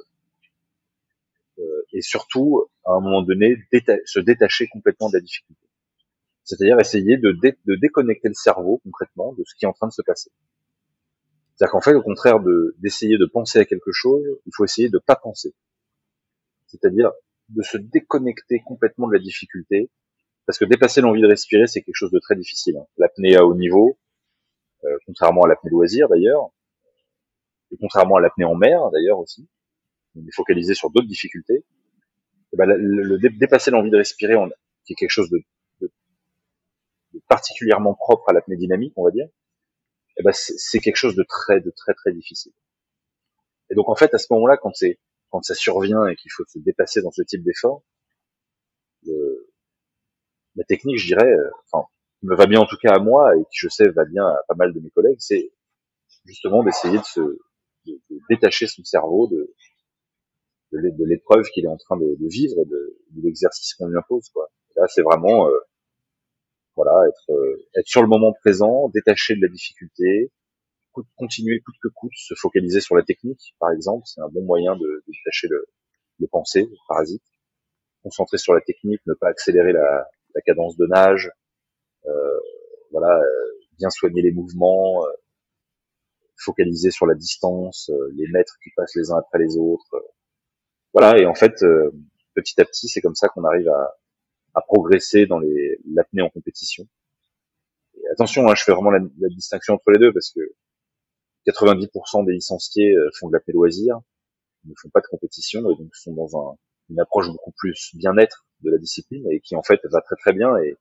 et 1.92 2.02
surtout, 2.02 2.66
à 2.84 2.92
un 2.92 3.00
moment 3.00 3.22
donné, 3.22 3.56
se 4.04 4.20
détacher 4.20 4.66
complètement 4.68 5.08
de 5.08 5.14
la 5.14 5.20
difficulté. 5.20 5.65
C'est-à-dire 6.46 6.78
essayer 6.78 7.16
de, 7.16 7.36
déconnecter 7.76 8.28
le 8.28 8.34
cerveau 8.34 8.80
concrètement 8.84 9.32
de 9.32 9.42
ce 9.44 9.54
qui 9.56 9.64
est 9.64 9.68
en 9.68 9.72
train 9.72 9.88
de 9.88 9.92
se 9.92 10.02
passer. 10.02 10.30
C'est-à-dire 11.54 11.72
qu'en 11.72 11.80
fait, 11.80 11.94
au 11.94 12.02
contraire 12.02 12.38
de 12.38 12.76
d'essayer 12.78 13.18
de 13.18 13.26
penser 13.26 13.58
à 13.58 13.64
quelque 13.64 13.90
chose, 13.90 14.24
il 14.46 14.52
faut 14.54 14.64
essayer 14.64 14.88
de 14.88 14.98
pas 14.98 15.16
penser. 15.16 15.54
C'est-à-dire 16.68 17.10
de 17.48 17.62
se 17.62 17.76
déconnecter 17.78 18.60
complètement 18.64 19.08
de 19.08 19.14
la 19.14 19.18
difficulté, 19.18 19.90
parce 20.46 20.58
que 20.58 20.64
dépasser 20.64 21.00
l'envie 21.00 21.20
de 21.20 21.26
respirer, 21.26 21.66
c'est 21.66 21.82
quelque 21.82 21.96
chose 21.96 22.12
de 22.12 22.20
très 22.20 22.36
difficile. 22.36 22.76
Hein. 22.78 22.86
L'apnée 22.96 23.36
à 23.36 23.44
haut 23.44 23.56
niveau, 23.56 23.98
euh, 24.84 24.98
contrairement 25.06 25.42
à 25.42 25.48
l'apnée 25.48 25.70
loisir 25.70 26.08
d'ailleurs, 26.08 26.50
et 27.72 27.76
contrairement 27.80 28.16
à 28.16 28.20
l'apnée 28.20 28.44
en 28.44 28.54
mer 28.54 28.88
d'ailleurs 28.92 29.18
aussi, 29.18 29.48
on 30.14 30.20
est 30.20 30.34
focalisé 30.34 30.74
sur 30.74 30.90
d'autres 30.90 31.08
difficultés. 31.08 31.64
Et 32.52 32.56
ben, 32.56 32.66
le, 32.66 33.18
dépasser 33.36 33.72
l'envie 33.72 33.90
de 33.90 33.96
respirer, 33.96 34.36
on, 34.36 34.48
qui 34.84 34.92
est 34.92 34.96
quelque 34.96 35.10
chose 35.10 35.30
de 35.30 35.40
particulièrement 37.28 37.94
propre 37.94 38.28
à 38.28 38.32
l'apnée 38.32 38.56
dynamique, 38.56 38.92
on 38.96 39.04
va 39.04 39.10
dire, 39.10 39.28
eh 40.18 40.22
ben 40.22 40.32
c'est 40.32 40.80
quelque 40.80 40.96
chose 40.96 41.14
de 41.14 41.24
très, 41.24 41.60
de 41.60 41.70
très, 41.70 41.94
très 41.94 42.12
difficile. 42.12 42.52
Et 43.70 43.74
donc 43.74 43.88
en 43.88 43.96
fait, 43.96 44.14
à 44.14 44.18
ce 44.18 44.26
moment-là, 44.30 44.56
quand 44.56 44.74
c'est 44.74 44.98
quand 45.30 45.42
ça 45.42 45.54
survient 45.54 46.06
et 46.06 46.16
qu'il 46.16 46.30
faut 46.30 46.44
se 46.46 46.58
dépasser 46.58 47.02
dans 47.02 47.10
ce 47.10 47.22
type 47.22 47.42
d'effort, 47.42 47.82
la 50.56 50.64
technique, 50.64 50.98
je 50.98 51.06
dirais, 51.06 51.30
euh, 51.30 51.50
enfin, 51.70 51.86
me 52.22 52.34
va 52.34 52.46
bien 52.46 52.60
en 52.60 52.66
tout 52.66 52.76
cas 52.76 52.94
à 52.94 52.98
moi 52.98 53.36
et 53.36 53.42
qui 53.44 53.58
je 53.58 53.68
sais 53.68 53.88
va 53.90 54.04
bien 54.04 54.26
à 54.26 54.38
pas 54.48 54.54
mal 54.54 54.72
de 54.72 54.80
mes 54.80 54.90
collègues, 54.90 55.18
c'est 55.18 55.52
justement 56.24 56.64
d'essayer 56.64 56.98
de 56.98 57.04
se 57.04 57.20
de, 57.86 58.00
détacher 58.30 58.66
son 58.66 58.82
cerveau 58.84 59.28
de 59.28 59.54
de 60.72 61.04
l'épreuve 61.04 61.44
qu'il 61.54 61.64
est 61.64 61.68
en 61.68 61.76
train 61.76 61.96
de, 61.96 62.16
vivre 62.28 62.54
et 62.60 62.64
de, 62.64 62.98
l'exercice 63.22 63.74
qu'on 63.74 63.86
lui 63.86 63.96
impose. 63.96 64.28
Quoi. 64.30 64.50
là, 64.76 64.86
c'est 64.88 65.02
vraiment 65.02 65.48
euh, 65.48 65.58
voilà, 66.76 67.08
être, 67.08 67.32
euh, 67.32 67.66
être 67.78 67.88
sur 67.88 68.02
le 68.02 68.08
moment 68.08 68.32
présent, 68.32 68.88
détaché 68.90 69.34
de 69.34 69.42
la 69.42 69.48
difficulté, 69.48 70.30
continuer 71.16 71.60
coûte 71.60 71.76
que 71.82 71.88
coûte, 71.88 72.12
se 72.14 72.34
focaliser 72.34 72.80
sur 72.80 72.96
la 72.96 73.02
technique, 73.02 73.54
par 73.58 73.70
exemple, 73.72 74.04
c'est 74.06 74.20
un 74.20 74.28
bon 74.28 74.42
moyen 74.44 74.76
de, 74.76 75.04
détacher 75.06 75.48
le, 75.48 75.66
les 76.20 76.28
pensées, 76.28 76.62
le 76.62 76.76
parasite. 76.88 77.22
Concentrer 78.02 78.38
sur 78.38 78.54
la 78.54 78.60
technique, 78.60 79.00
ne 79.06 79.14
pas 79.14 79.28
accélérer 79.28 79.72
la, 79.72 80.06
la 80.34 80.40
cadence 80.42 80.76
de 80.76 80.86
nage, 80.86 81.30
euh, 82.06 82.40
voilà, 82.92 83.18
euh, 83.18 83.26
bien 83.78 83.90
soigner 83.90 84.22
les 84.22 84.32
mouvements, 84.32 85.04
euh, 85.04 85.10
focaliser 86.36 86.90
sur 86.90 87.06
la 87.06 87.14
distance, 87.14 87.90
les 88.14 88.28
mètres 88.28 88.56
qui 88.62 88.70
passent 88.76 88.94
les 88.94 89.10
uns 89.10 89.18
après 89.18 89.38
les 89.38 89.56
autres. 89.56 90.04
voilà, 90.92 91.18
et 91.18 91.26
en 91.26 91.34
fait, 91.34 91.64
petit 92.34 92.60
à 92.60 92.64
petit, 92.64 92.88
c'est 92.88 93.00
comme 93.00 93.14
ça 93.14 93.28
qu'on 93.28 93.44
arrive 93.44 93.68
à, 93.68 93.96
à 94.56 94.62
progresser 94.62 95.26
dans 95.26 95.38
l'apnée 95.86 96.22
en 96.22 96.30
compétition. 96.30 96.88
Et 97.94 98.08
attention, 98.10 98.48
hein, 98.48 98.54
je 98.56 98.64
fais 98.64 98.72
vraiment 98.72 98.90
la, 98.90 99.00
distinction 99.28 99.74
entre 99.74 99.90
les 99.90 99.98
deux 99.98 100.12
parce 100.12 100.30
que 100.30 100.40
90% 101.46 102.24
des 102.24 102.32
licenciés 102.32 102.96
euh, 102.96 103.10
font 103.20 103.28
de 103.28 103.34
l'apnée 103.34 103.52
loisir, 103.52 104.00
ne 104.64 104.72
font 104.80 104.88
pas 104.88 105.00
de 105.00 105.06
compétition 105.06 105.60
et 105.70 105.76
donc 105.76 105.94
sont 105.94 106.14
dans 106.14 106.36
un, 106.38 106.56
une 106.88 106.98
approche 106.98 107.28
beaucoup 107.28 107.52
plus 107.52 107.90
bien-être 107.94 108.46
de 108.62 108.70
la 108.70 108.78
discipline 108.78 109.30
et 109.30 109.40
qui 109.40 109.54
en 109.54 109.62
fait 109.62 109.80
va 109.84 110.00
très 110.00 110.16
très 110.16 110.32
bien 110.32 110.56
et, 110.56 110.76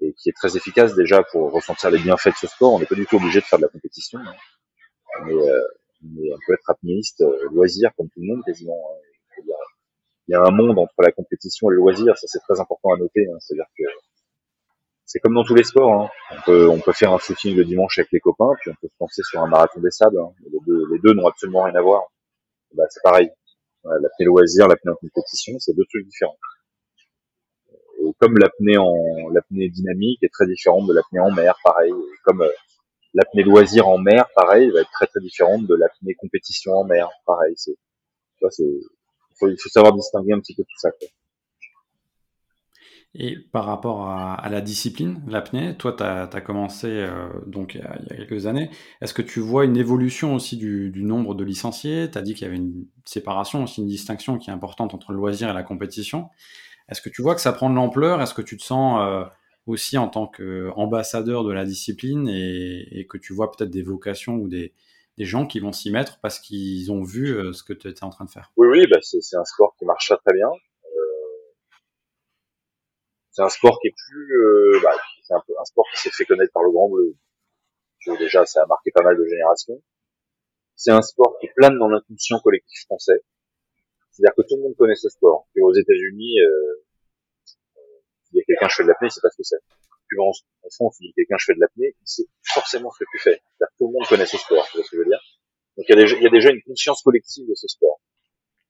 et 0.00 0.12
qui 0.14 0.28
est 0.28 0.36
très 0.36 0.56
efficace 0.56 0.94
déjà 0.96 1.22
pour 1.22 1.52
ressentir 1.52 1.90
les 1.90 2.00
bienfaits 2.00 2.30
de 2.30 2.36
ce 2.40 2.48
sport. 2.48 2.74
On 2.74 2.80
n'est 2.80 2.86
pas 2.86 2.96
du 2.96 3.06
tout 3.06 3.16
obligé 3.16 3.38
de 3.38 3.44
faire 3.44 3.60
de 3.60 3.64
la 3.64 3.70
compétition, 3.70 4.18
hein. 4.18 4.34
mais, 5.24 5.34
euh, 5.34 5.62
mais, 6.02 6.34
on 6.34 6.38
peut 6.44 6.54
être 6.54 6.68
apnéiste 6.68 7.20
euh, 7.20 7.48
loisir 7.52 7.92
comme 7.96 8.10
tout 8.10 8.20
le 8.20 8.26
monde 8.26 8.42
quasiment. 8.44 8.76
Hein 8.90 9.12
il 10.28 10.32
y 10.32 10.34
a 10.34 10.42
un 10.42 10.50
monde 10.50 10.78
entre 10.78 10.94
la 10.98 11.12
compétition 11.12 11.70
et 11.70 11.74
le 11.74 11.78
loisir, 11.78 12.16
ça 12.16 12.26
c'est 12.28 12.40
très 12.40 12.60
important 12.60 12.94
à 12.94 12.98
noter. 12.98 13.26
Hein. 13.28 13.36
C'est-à-dire 13.40 13.66
que 13.76 13.84
c'est 15.04 15.18
comme 15.18 15.34
dans 15.34 15.44
tous 15.44 15.54
les 15.54 15.64
sports. 15.64 15.92
Hein. 15.92 16.08
On, 16.30 16.40
peut, 16.42 16.68
on 16.68 16.80
peut 16.80 16.92
faire 16.92 17.12
un 17.12 17.18
footing 17.18 17.56
le 17.56 17.64
dimanche 17.64 17.98
avec 17.98 18.10
les 18.12 18.20
copains, 18.20 18.52
puis 18.60 18.70
on 18.70 18.74
peut 18.80 18.88
se 18.88 18.96
lancer 19.00 19.22
sur 19.24 19.42
un 19.42 19.46
marathon 19.46 19.80
des 19.80 19.90
sables. 19.90 20.18
Hein. 20.18 20.32
Les 20.44 20.58
deux, 20.66 20.86
les 20.92 20.98
deux 21.00 21.12
n'ont 21.12 21.26
absolument 21.26 21.64
rien 21.64 21.74
à 21.74 21.82
voir. 21.82 22.04
Bah, 22.74 22.84
c'est 22.88 23.02
pareil. 23.02 23.30
L'apnée 23.84 24.26
loisir, 24.26 24.68
l'apnée 24.68 24.92
en 24.92 24.94
compétition, 24.94 25.58
c'est 25.58 25.74
deux 25.74 25.84
trucs 25.90 26.06
différents. 26.06 26.38
Comme 28.18 28.38
l'apnée 28.38 28.78
en 28.78 29.28
l'apnée 29.30 29.68
dynamique 29.68 30.22
est 30.22 30.32
très 30.32 30.46
différente 30.46 30.86
de 30.86 30.94
l'apnée 30.94 31.20
en 31.20 31.32
mer, 31.32 31.56
pareil. 31.64 31.92
Comme 32.24 32.42
euh, 32.42 32.50
l'apnée 33.12 33.42
loisir 33.42 33.88
en 33.88 33.98
mer, 33.98 34.28
pareil, 34.34 34.70
va 34.70 34.80
être 34.80 34.90
très 34.92 35.08
très 35.08 35.20
différente 35.20 35.66
de 35.66 35.74
l'apnée 35.74 36.14
compétition 36.14 36.74
en 36.74 36.84
mer, 36.84 37.10
pareil. 37.26 37.54
C'est, 37.56 37.76
tu 38.38 38.46
il 39.48 39.56
faut 39.60 39.68
savoir 39.68 39.94
distinguer 39.94 40.32
un 40.32 40.40
petit 40.40 40.54
peu 40.54 40.62
tout 40.62 40.78
ça. 40.78 40.90
Et 43.14 43.36
par 43.36 43.66
rapport 43.66 44.08
à, 44.08 44.48
la 44.48 44.62
discipline, 44.62 45.22
l'apnée, 45.28 45.76
toi, 45.76 45.92
tu 45.92 46.02
as, 46.02 46.40
commencé 46.40 46.86
euh, 46.88 47.28
donc 47.46 47.74
il 47.74 47.82
y, 47.82 47.84
a, 47.84 48.16
quelques 48.16 48.46
années. 48.46 48.70
Est-ce 49.02 49.12
que 49.12 49.20
tu 49.20 49.40
vois 49.40 49.66
une 49.66 49.76
évolution 49.76 50.34
aussi 50.34 50.56
du, 50.56 50.90
nombre 50.96 51.34
de 51.34 51.44
licenciés? 51.44 52.10
Tu 52.10 52.16
as 52.16 52.22
dit 52.22 52.32
qu'il 52.32 52.44
y 52.44 52.46
avait 52.46 52.56
une 52.56 52.86
séparation, 53.04 53.64
aussi 53.64 53.82
une 53.82 53.86
distinction 53.86 54.38
qui 54.38 54.48
est 54.48 54.52
importante 54.52 54.94
entre 54.94 55.12
le 55.12 55.18
loisir 55.18 55.50
et 55.50 55.52
la 55.52 55.62
compétition. 55.62 56.30
Est-ce 56.88 57.02
que 57.02 57.10
tu 57.10 57.20
vois 57.20 57.34
que 57.34 57.42
ça 57.42 57.52
prend 57.52 57.68
de 57.68 57.74
l'ampleur? 57.74 58.22
Est-ce 58.22 58.32
que 58.32 58.40
tu 58.40 58.56
te 58.56 58.62
sens 58.62 58.98
euh, 59.02 59.24
aussi 59.66 59.98
en 59.98 60.08
tant 60.08 60.26
qu'ambassadeur 60.26 61.44
de 61.44 61.52
la 61.52 61.66
discipline 61.66 62.28
et, 62.28 63.06
que 63.10 63.18
tu 63.18 63.34
vois 63.34 63.50
peut-être 63.50 63.70
des 63.70 63.82
vocations 63.82 64.36
ou 64.36 64.48
des, 64.48 64.72
gens 65.18 65.46
qui 65.46 65.60
vont 65.60 65.72
s'y 65.72 65.90
mettre 65.90 66.18
parce 66.20 66.38
qu'ils 66.38 66.90
ont 66.90 67.02
vu 67.02 67.36
euh, 67.36 67.52
ce 67.52 67.62
que 67.62 67.72
tu 67.72 67.88
étais 67.88 68.04
en 68.04 68.10
train 68.10 68.24
de 68.24 68.30
faire 68.30 68.52
Oui, 68.56 68.68
oui, 68.68 68.86
bah 68.86 68.98
c'est 69.02 69.36
un 69.36 69.44
sport 69.44 69.74
qui 69.78 69.84
marche 69.84 70.12
très 70.24 70.34
bien 70.34 70.48
c'est 73.32 73.42
un 73.42 73.48
sport 73.48 73.78
qui 73.80 73.88
est 73.88 73.94
plus, 73.96 74.36
euh, 74.36 74.80
bah, 74.82 74.94
c'est 75.24 75.34
un, 75.34 75.38
un, 75.38 75.64
sport 75.64 75.86
qui 75.92 76.00
s'est 76.00 76.10
fait 76.10 76.26
connaître 76.26 76.52
par 76.52 76.62
le 76.62 76.70
Grand 76.70 76.88
Bleu. 76.88 77.16
Déjà, 78.18 78.44
ça 78.44 78.62
a 78.62 78.66
marqué 78.66 78.90
pas 78.90 79.02
mal 79.02 79.16
de 79.16 79.24
générations. 79.24 79.82
C'est 80.76 80.90
un 80.90 81.02
sport 81.02 81.38
qui 81.40 81.48
plane 81.56 81.78
dans 81.78 81.88
l'inconscient 81.88 82.40
collectif 82.40 82.82
français. 82.84 83.24
C'est-à-dire 84.10 84.34
que 84.36 84.42
tout 84.42 84.56
le 84.56 84.62
monde 84.62 84.76
connaît 84.76 84.96
ce 84.96 85.08
sport. 85.08 85.48
Et 85.56 85.62
aux 85.62 85.72
États-Unis, 85.72 86.40
euh, 86.40 86.84
il 88.32 88.38
y 88.38 88.40
a 88.40 88.44
quelqu'un 88.44 88.68
je 88.68 88.74
fais 88.76 88.82
de 88.82 88.88
l'apnée, 88.88 89.08
il 89.08 89.12
sait 89.12 89.20
pas 89.22 89.30
ce 89.30 89.36
que 89.36 89.44
c'est. 89.44 89.81
En, 90.18 90.32
y 91.00 91.08
a 91.08 91.12
quelqu'un 91.16 91.36
je 91.38 91.44
fais 91.46 91.54
de 91.54 91.60
l'apnée, 91.60 91.96
il 92.00 92.06
sait 92.06 92.24
forcément 92.42 92.90
ce 92.90 93.04
que 93.04 93.10
tu 93.12 93.18
fais. 93.18 93.42
Tout 93.78 93.88
le 93.88 93.92
monde 93.92 94.06
connaît 94.08 94.26
ce 94.26 94.38
sport. 94.38 94.66
Donc 94.74 94.84
il 95.88 95.88
y, 95.88 95.92
a 95.92 95.96
déjà, 95.96 96.16
il 96.16 96.22
y 96.22 96.26
a 96.26 96.30
déjà 96.30 96.50
une 96.50 96.62
conscience 96.62 97.02
collective 97.02 97.48
de 97.48 97.54
ce 97.54 97.66
sport. 97.66 98.00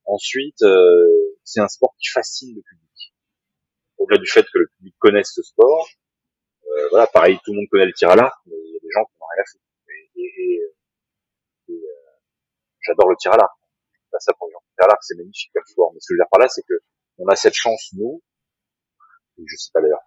Ensuite, 0.04 0.62
euh, 0.62 1.36
c'est 1.44 1.60
un 1.60 1.68
sport 1.68 1.94
qui 1.98 2.08
fascine 2.08 2.54
le 2.54 2.62
public 2.62 3.12
au-delà 4.02 4.18
du 4.18 4.26
fait 4.26 4.42
que 4.42 4.58
le 4.58 4.68
public 4.76 4.94
connaisse 4.98 5.32
ce 5.34 5.42
sport, 5.42 5.88
euh, 6.66 6.88
voilà, 6.90 7.06
pareil, 7.06 7.38
tout 7.44 7.52
le 7.52 7.58
monde 7.58 7.68
connaît 7.70 7.86
le 7.86 7.92
tir 7.92 8.10
à 8.10 8.16
l'arc, 8.16 8.36
mais 8.46 8.56
il 8.56 8.72
y 8.72 8.76
a 8.76 8.80
des 8.80 8.90
gens 8.90 9.04
qui 9.04 9.14
n'ont 9.18 9.26
rien 9.34 9.42
à 9.42 9.46
foutre. 9.50 9.64
Et, 9.88 10.10
et, 10.16 10.60
et 11.68 11.72
euh, 11.72 12.12
j'adore 12.80 13.08
le 13.10 13.16
tir 13.16 13.32
à 13.32 13.36
l'arc. 13.36 13.56
Ça 14.18 14.32
pour. 14.34 14.48
Le 14.48 14.52
tir 14.52 14.84
à 14.84 14.88
l'arc, 14.88 15.02
c'est 15.02 15.16
magnifique 15.16 15.50
comme 15.54 15.64
sport. 15.64 15.92
Mais 15.94 16.00
ce 16.00 16.08
que 16.08 16.14
je 16.14 16.14
veux 16.14 16.18
dire 16.18 16.30
par 16.30 16.40
là, 16.40 16.48
c'est 16.48 16.62
que 16.62 16.74
on 17.18 17.26
a 17.28 17.36
cette 17.36 17.54
chance, 17.54 17.90
nous, 17.94 18.22
je 19.38 19.56
sais 19.56 19.70
pas 19.72 19.80
d'ailleurs, 19.80 20.01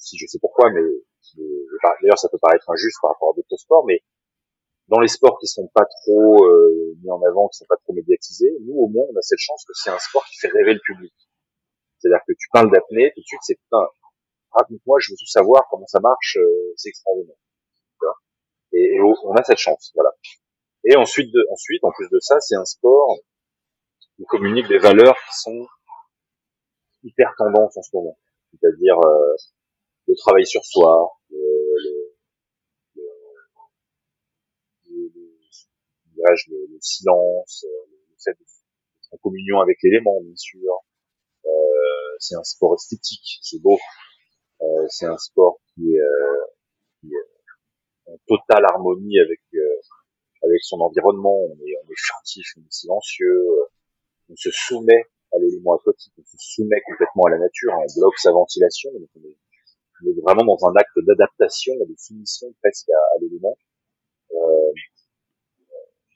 si 0.00 0.18
je 0.18 0.26
sais 0.26 0.38
pourquoi, 0.40 0.70
mais 0.70 0.82
d'ailleurs 2.02 2.18
ça 2.18 2.28
peut 2.28 2.38
paraître 2.40 2.68
injuste 2.70 2.98
par 3.02 3.12
rapport 3.12 3.30
à 3.30 3.36
d'autres 3.36 3.56
sports, 3.56 3.84
mais 3.86 4.02
dans 4.88 4.98
les 4.98 5.08
sports 5.08 5.38
qui 5.38 5.46
sont 5.46 5.68
pas 5.68 5.84
trop 6.02 6.44
euh, 6.44 6.96
mis 7.02 7.10
en 7.10 7.22
avant, 7.22 7.48
qui 7.48 7.58
sont 7.58 7.66
pas 7.68 7.76
trop 7.76 7.92
médiatisés, 7.92 8.52
nous 8.62 8.74
au 8.74 8.88
moins 8.88 9.04
on 9.12 9.16
a 9.16 9.22
cette 9.22 9.38
chance 9.38 9.64
que 9.64 9.72
c'est 9.74 9.90
un 9.90 9.98
sport 9.98 10.24
qui 10.26 10.38
fait 10.38 10.48
rêver 10.48 10.74
le 10.74 10.80
public. 10.80 11.14
C'est-à-dire 11.98 12.24
que 12.26 12.32
tu 12.32 12.48
parles 12.52 12.70
d'apnée, 12.72 13.12
tout 13.14 13.20
de 13.20 13.26
suite, 13.26 13.40
c'est 13.42 13.56
putain, 13.56 13.86
raconte-moi, 14.52 14.98
je 15.00 15.12
veux 15.12 15.16
tout 15.16 15.26
savoir, 15.26 15.68
comment 15.70 15.86
ça 15.86 16.00
marche, 16.00 16.38
euh, 16.40 16.72
c'est 16.76 16.88
extraordinaire. 16.88 17.36
Et, 18.72 18.96
et, 18.96 19.00
on 19.00 19.34
a 19.34 19.42
cette 19.42 19.58
chance, 19.58 19.90
voilà. 19.94 20.10
Et 20.84 20.96
ensuite, 20.96 21.34
ensuite, 21.50 21.84
en 21.84 21.90
plus 21.90 22.08
de 22.08 22.18
ça, 22.20 22.40
c'est 22.40 22.54
un 22.54 22.64
sport 22.64 23.16
qui 24.16 24.24
communique 24.24 24.68
des 24.68 24.78
valeurs 24.78 25.16
qui 25.16 25.38
sont 25.40 25.66
hyper 27.02 27.34
tendances 27.36 27.76
en 27.76 27.82
ce 27.82 27.90
moment. 27.94 28.16
C'est-à-dire 28.52 28.98
euh, 29.04 29.34
le 30.08 30.14
travail 30.16 30.46
sur 30.46 30.64
soi, 30.64 31.10
le, 31.30 31.38
le, 31.38 32.16
le, 32.96 33.08
le, 34.88 36.66
le 36.72 36.78
silence, 36.80 37.64
le 37.64 38.16
fait 38.22 38.32
d'être 38.38 39.12
en 39.12 39.16
communion 39.18 39.60
avec 39.60 39.78
l'élément, 39.82 40.20
bien 40.22 40.36
sûr, 40.36 40.72
euh, 41.46 41.50
c'est 42.18 42.36
un 42.36 42.44
sport 42.44 42.74
esthétique, 42.74 43.38
c'est 43.42 43.60
beau. 43.60 43.78
Euh, 44.62 44.86
c'est 44.88 45.06
un 45.06 45.16
sport 45.16 45.58
qui, 45.74 45.98
euh, 45.98 46.44
qui 47.00 47.08
est 47.08 48.10
en 48.12 48.18
totale 48.26 48.64
harmonie 48.64 49.18
avec 49.20 49.40
avec 50.42 50.60
son 50.62 50.80
environnement. 50.80 51.34
On 51.34 51.54
est, 51.66 51.76
on 51.84 51.90
est 51.90 51.98
furtif, 51.98 52.46
on 52.56 52.60
est 52.60 52.72
silencieux, 52.72 53.46
on 54.28 54.36
se 54.36 54.50
soumet 54.50 55.02
à 55.32 55.38
l'élément 55.38 55.74
aquatique, 55.76 56.12
on 56.18 56.24
se 56.24 56.36
soumet 56.38 56.80
complètement 56.86 57.24
à 57.24 57.30
la 57.30 57.38
nature, 57.38 57.72
on 57.74 58.00
bloque 58.00 58.18
sa 58.18 58.32
ventilation. 58.32 58.90
Est, 58.90 59.36
on, 60.02 60.08
est, 60.08 60.20
vraiment 60.22 60.44
dans 60.44 60.68
un 60.68 60.74
acte 60.76 60.98
d'adaptation, 60.98 61.74
de 61.76 61.94
soumission 61.96 62.48
presque 62.62 62.88
à, 62.90 63.16
à 63.16 63.18
l'élément. 63.20 63.56
Euh, 64.32 64.72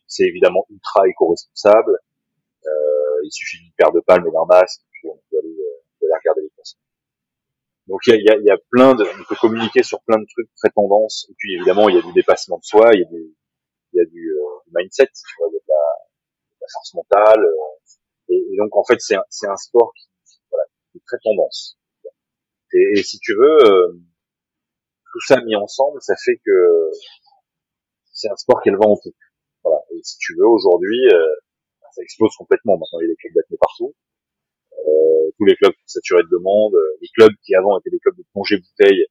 c'est 0.07 0.25
évidemment 0.25 0.65
ultra 0.71 1.09
éco-responsable. 1.09 1.99
Euh, 2.67 3.21
il 3.25 3.33
suffit 3.33 3.59
d'une 3.59 3.73
paire 3.77 3.93
de 3.93 4.01
palmes 4.01 4.27
et 4.27 4.31
d'un 4.31 4.47
masque 4.49 4.81
on 5.09 5.21
peut 5.31 5.39
aller, 5.39 5.49
euh, 5.49 6.03
aller 6.03 6.13
regarder 6.19 6.43
les 6.43 6.51
concerts. 6.57 6.81
Donc 7.87 8.01
il 8.07 8.15
y 8.15 8.31
a, 8.31 8.37
y, 8.37 8.39
a, 8.39 8.41
y 8.41 8.51
a, 8.51 8.59
plein 8.71 8.95
de, 8.95 9.05
on 9.05 9.25
peut 9.25 9.37
communiquer 9.37 9.83
sur 9.83 10.01
plein 10.03 10.19
de 10.19 10.27
trucs 10.33 10.49
très 10.57 10.71
tendances. 10.71 11.27
Et 11.31 11.35
puis 11.37 11.55
évidemment 11.55 11.89
il 11.89 11.97
y 11.97 11.99
a 11.99 12.03
du 12.03 12.13
dépassement 12.13 12.59
de 12.59 12.65
soi, 12.65 12.91
il 12.95 13.01
y 13.01 13.05
a 13.05 13.09
du, 13.09 13.37
y 13.93 14.01
a 14.01 14.05
du, 14.07 14.31
euh, 14.33 14.71
mindset, 14.75 15.07
tu 15.07 15.35
vois, 15.39 15.49
il 15.51 15.55
y 15.55 15.57
a 15.57 15.61
de 15.61 15.69
la, 15.69 15.85
de 16.53 16.61
la 16.63 16.67
force 16.73 16.95
mentale. 16.95 17.45
Euh, 17.45 18.31
et, 18.31 18.37
et, 18.53 18.57
donc 18.57 18.75
en 18.77 18.85
fait 18.85 19.01
c'est 19.01 19.17
un, 19.17 19.25
un 19.51 19.57
sport 19.57 19.93
qui, 19.95 20.09
voilà, 20.51 20.65
est 20.97 21.05
très 21.07 21.19
tendance. 21.23 21.79
Et, 22.75 22.99
et 22.99 23.03
si 23.03 23.19
tu 23.19 23.35
veux, 23.35 23.65
euh, 23.65 23.93
tout 25.13 25.21
ça 25.27 25.41
mis 25.43 25.57
ensemble, 25.57 26.01
ça 26.03 26.15
fait 26.23 26.39
que 26.45 26.91
c'est 28.13 28.29
un 28.29 28.37
sport 28.37 28.63
qui 28.63 28.69
est 28.69 28.73
le 28.73 28.79
vent 28.79 28.93
en 28.93 28.97
poupe. 28.97 29.17
Voilà. 29.63 29.81
Et 29.93 30.01
si 30.03 30.19
tu 30.19 30.35
veux, 30.37 30.47
aujourd'hui, 30.47 31.09
ça 31.95 32.03
explose 32.03 32.35
complètement. 32.37 32.77
Maintenant, 32.77 33.01
il 33.01 33.05
y 33.05 33.11
a 33.11 33.13
des 33.13 33.17
clubs 33.17 33.35
d'apnée 33.35 33.59
partout. 33.61 33.95
Euh, 34.75 35.31
tous 35.39 35.45
les 35.45 35.57
clubs 35.57 35.73
sont 35.73 36.01
saturés 36.01 36.23
de 36.23 36.29
demandes, 36.29 36.75
euh, 36.75 36.99
les 37.01 37.09
clubs 37.15 37.33
qui 37.45 37.55
avant 37.55 37.79
étaient 37.79 37.91
des 37.91 38.01
clubs 38.01 38.17
de 38.17 38.25
plongée 38.33 38.59
bouteille, 38.59 39.07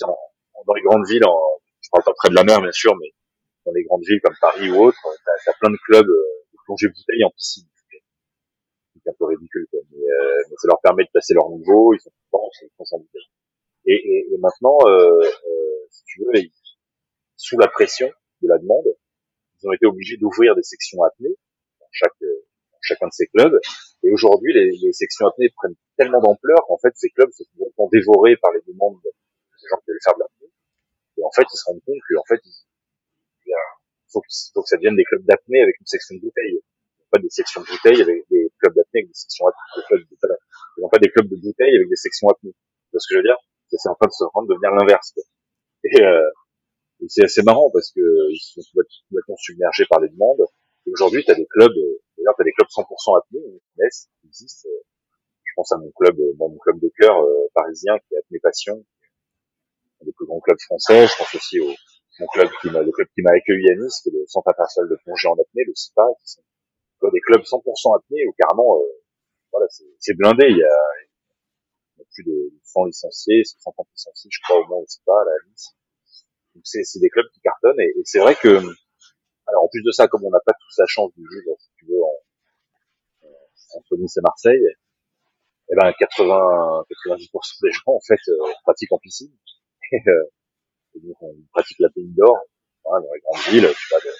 dans 0.00 0.74
les 0.74 0.82
grandes 0.82 1.06
villes, 1.06 1.26
en, 1.26 1.38
je 1.80 1.88
parle 1.90 2.04
pas 2.04 2.14
près 2.16 2.30
de 2.30 2.34
la 2.34 2.44
mer 2.44 2.60
bien 2.60 2.72
sûr, 2.72 2.94
mais 2.96 3.12
dans 3.66 3.72
les 3.72 3.82
grandes 3.84 4.04
villes 4.06 4.20
comme 4.22 4.36
Paris 4.40 4.70
ou 4.70 4.84
autres, 4.84 4.98
t'as 5.24 5.50
as 5.50 5.54
plein 5.58 5.70
de 5.70 5.76
clubs 5.84 6.08
euh, 6.08 6.44
de 6.52 6.58
plongée 6.64 6.88
bouteille 6.88 7.24
en 7.24 7.30
piscine. 7.30 7.66
C'est 9.02 9.10
un 9.10 9.14
peu 9.18 9.26
ridicule, 9.26 9.66
euh, 10.08 10.42
ça 10.56 10.68
leur 10.68 10.80
permet 10.80 11.04
de 11.04 11.10
passer 11.12 11.34
leur 11.34 11.50
niveau, 11.50 11.94
ils 11.94 12.00
sont 12.00 12.12
contents, 12.30 12.48
ils 12.62 12.70
sont 12.84 12.96
en 12.96 12.98
bouteille. 12.98 13.30
Et, 13.86 13.94
et, 13.94 14.34
et 14.34 14.38
maintenant, 14.38 14.78
euh, 14.86 15.20
si 15.90 16.04
tu 16.04 16.24
veux, 16.24 16.32
sous 17.36 17.58
la 17.58 17.68
pression 17.68 18.10
de 18.42 18.48
la 18.48 18.58
demande, 18.58 18.86
ils 19.60 19.68
ont 19.68 19.72
été 19.72 19.86
obligés 19.86 20.16
d'ouvrir 20.16 20.54
des 20.54 20.62
sections 20.62 21.02
apnées 21.02 21.36
dans 21.80 21.86
chaque 21.92 22.12
chacun 22.82 23.06
de 23.06 23.12
ces 23.12 23.26
clubs. 23.26 23.58
Et 24.02 24.10
aujourd'hui, 24.10 24.52
les, 24.54 24.70
les, 24.70 24.92
sections 24.92 25.26
apnées 25.26 25.50
prennent 25.56 25.76
tellement 25.96 26.20
d'ampleur 26.20 26.58
qu'en 26.66 26.78
fait, 26.78 26.92
ces 26.94 27.10
clubs 27.10 27.30
se 27.32 27.44
sont 27.76 27.88
dévorés 27.92 28.36
par 28.36 28.52
les 28.52 28.60
demandes 28.66 28.98
des 29.02 29.68
gens 29.68 29.78
qui 29.78 29.90
veulent 29.90 30.02
faire 30.02 30.14
de 30.14 30.20
l'apnée. 30.20 30.52
Et 31.18 31.24
en 31.24 31.30
fait, 31.34 31.42
ils 31.42 31.56
se 31.56 31.64
rendent 31.66 31.82
compte 31.84 32.00
qu'en 32.08 32.24
fait, 32.28 32.40
il, 32.44 33.52
faut, 34.12 34.22
faut, 34.54 34.62
que 34.62 34.68
ça 34.68 34.76
devienne 34.76 34.96
des 34.96 35.04
clubs 35.04 35.24
d'apnée 35.24 35.62
avec 35.62 35.78
une 35.80 35.86
section 35.86 36.14
de 36.16 36.20
bouteilles. 36.20 36.62
Pas 37.10 37.18
des 37.18 37.30
sections 37.30 37.62
de 37.62 37.66
bouteilles 37.66 38.02
avec 38.02 38.24
des 38.30 38.52
clubs 38.60 38.74
d'apnée 38.74 39.00
avec 39.00 39.08
des 39.08 39.14
sections 39.14 39.46
apnées. 39.46 40.06
Ils 40.76 40.80
n'ont 40.82 40.88
pas 40.88 40.98
des 40.98 41.08
clubs 41.08 41.28
de 41.28 41.36
bouteilles 41.36 41.74
avec 41.74 41.88
des 41.88 41.96
sections 41.96 42.28
apnées. 42.28 42.54
C'est 42.92 42.98
ce 42.98 43.08
que 43.08 43.14
je 43.14 43.18
veux 43.18 43.24
dire? 43.24 43.38
C'est 43.70 43.88
en 43.88 43.94
train 43.94 44.08
de 44.08 44.12
se 44.12 44.24
rendre 44.24 44.48
devenir 44.48 44.70
l'inverse. 44.72 45.12
Et, 45.84 46.02
euh, 46.02 46.28
c'est 47.08 47.24
assez 47.24 47.42
marrant 47.42 47.70
parce 47.70 47.92
que 47.92 48.00
ils 48.00 48.38
sont 48.38 48.60
complètement 49.08 49.36
submergés 49.36 49.86
par 49.88 50.00
les 50.00 50.08
demandes. 50.08 50.44
Et 50.86 50.90
aujourd'hui, 50.90 51.24
tu 51.24 51.30
as 51.30 51.34
des 51.34 51.46
clubs 51.46 51.72
D'ailleurs, 52.18 52.34
tu 52.34 52.42
as 52.42 52.44
des 52.44 52.52
clubs 52.52 52.68
100% 52.68 53.18
apnée 53.18 53.60
qui 54.20 54.26
existent. 54.26 54.68
Euh, 54.68 54.82
je 55.44 55.52
pense 55.54 55.72
à 55.72 55.78
mon 55.78 55.90
club, 55.92 56.18
euh, 56.18 56.32
mon 56.36 56.58
club 56.58 56.80
de 56.80 56.90
cœur 56.98 57.16
euh, 57.22 57.46
parisien 57.54 57.98
qui 58.00 58.14
est 58.14 58.18
Apnée 58.18 58.40
Passion, 58.40 58.84
un 60.02 60.04
des 60.04 60.12
plus 60.12 60.26
grands 60.26 60.40
clubs 60.40 60.60
français. 60.60 61.06
Je 61.06 61.16
pense 61.16 61.34
aussi 61.34 61.60
au 61.60 61.72
mon 62.20 62.26
club 62.26 62.50
qui 62.60 62.70
m'a, 62.70 62.82
le 62.82 62.90
club 62.90 63.06
qui 63.14 63.22
m'a 63.22 63.30
accueilli 63.30 63.70
à 63.70 63.76
Nice, 63.76 64.00
qui 64.02 64.08
est 64.08 64.12
le 64.12 64.26
Centre 64.26 64.48
international 64.48 64.90
de 64.90 64.96
plongée 65.04 65.28
en 65.28 65.34
apnée, 65.34 65.62
le 65.64 65.72
SIPA, 65.76 66.02
qui 66.20 66.32
sont 66.32 66.42
des 67.12 67.20
clubs 67.20 67.42
100% 67.42 67.96
apnée 67.96 68.26
où 68.26 68.32
carrément, 68.38 68.80
voilà, 69.52 69.66
c'est, 69.70 70.14
blindé. 70.14 70.46
Il 70.48 70.58
y, 70.58 70.64
a, 70.64 70.76
il 71.96 71.98
y 71.98 72.02
a 72.02 72.04
plus 72.12 72.24
de 72.24 72.52
100 72.64 72.84
licenciés, 72.86 73.44
150 73.44 73.86
licenciés, 73.92 74.30
je 74.32 74.40
crois 74.42 74.60
au 74.60 74.66
moins 74.66 74.84
SIPA, 74.86 75.12
là, 75.12 75.30
à 75.30 75.48
Nice. 75.48 75.76
Donc 76.54 76.62
c'est, 76.64 76.82
c'est 76.84 76.98
des 77.00 77.08
clubs 77.10 77.28
qui 77.32 77.40
cartonnent 77.40 77.80
et, 77.80 77.92
et 77.96 78.02
c'est 78.04 78.18
vrai 78.18 78.34
que 78.34 78.48
alors 79.48 79.64
en 79.64 79.68
plus 79.68 79.82
de 79.82 79.90
ça, 79.90 80.08
comme 80.08 80.24
on 80.24 80.30
n'a 80.30 80.40
pas 80.44 80.52
tous 80.52 80.78
la 80.78 80.86
chance 80.86 81.10
de 81.16 81.22
vivre, 81.22 81.56
si 81.58 81.70
tu 81.78 81.86
veux, 81.86 82.02
en, 82.02 83.28
entre 83.78 83.96
Nice 83.96 84.16
et 84.16 84.20
Marseille, 84.20 84.66
eh 85.70 85.74
ben 85.74 85.92
80, 85.98 86.84
90% 87.06 87.62
des 87.62 87.72
gens 87.72 87.82
en 87.86 88.00
fait 88.00 88.20
euh, 88.28 88.52
pratiquent 88.62 88.92
en 88.92 88.98
piscine. 88.98 89.32
Euh, 89.90 89.96
et, 90.94 91.00
donc 91.00 91.16
on 91.22 91.34
pratique 91.52 91.78
la 91.78 91.88
pays 91.88 92.12
d'or 92.14 92.36
dans 92.84 92.98
les 92.98 93.20
grandes 93.20 93.42
villes. 93.50 93.74
Tu 93.74 93.94
vas, 93.94 94.00
de, 94.00 94.10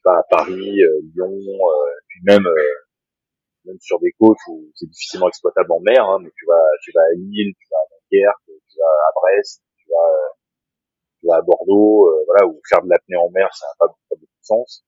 tu 0.00 0.08
vas 0.08 0.18
à 0.18 0.22
Paris, 0.30 0.82
euh, 0.82 1.00
Lyon, 1.14 1.38
puis 2.08 2.20
même 2.24 2.46
même 3.66 3.78
sur 3.80 4.00
des 4.00 4.12
côtes 4.18 4.38
où 4.48 4.70
c'est 4.74 4.88
difficilement 4.88 5.28
exploitable 5.28 5.70
en 5.72 5.80
mer, 5.80 6.04
hein, 6.04 6.18
mais 6.22 6.30
tu 6.36 6.46
vas 6.46 6.62
tu 6.82 6.92
vas 6.94 7.02
à 7.02 7.12
Lille, 7.14 7.52
tu 7.58 7.66
vas 7.70 7.76
à 7.76 7.86
Dunkerque, 7.90 8.46
tu 8.46 8.78
vas 8.78 8.84
à 8.86 9.10
Brest, 9.20 9.62
tu 9.76 9.86
vas 9.90 10.34
tu 11.20 11.26
vas 11.26 11.36
à 11.36 11.42
Bordeaux, 11.42 12.24
voilà, 12.26 12.46
où 12.46 12.60
faire 12.68 12.82
de 12.82 12.88
l'apnée 12.88 13.16
en 13.16 13.30
mer, 13.30 13.48
ça 13.54 13.66
n'a 13.66 13.74
pas, 13.86 13.94
pas, 14.08 14.16
beaucoup 14.16 14.24
de 14.24 14.44
sens. 14.44 14.84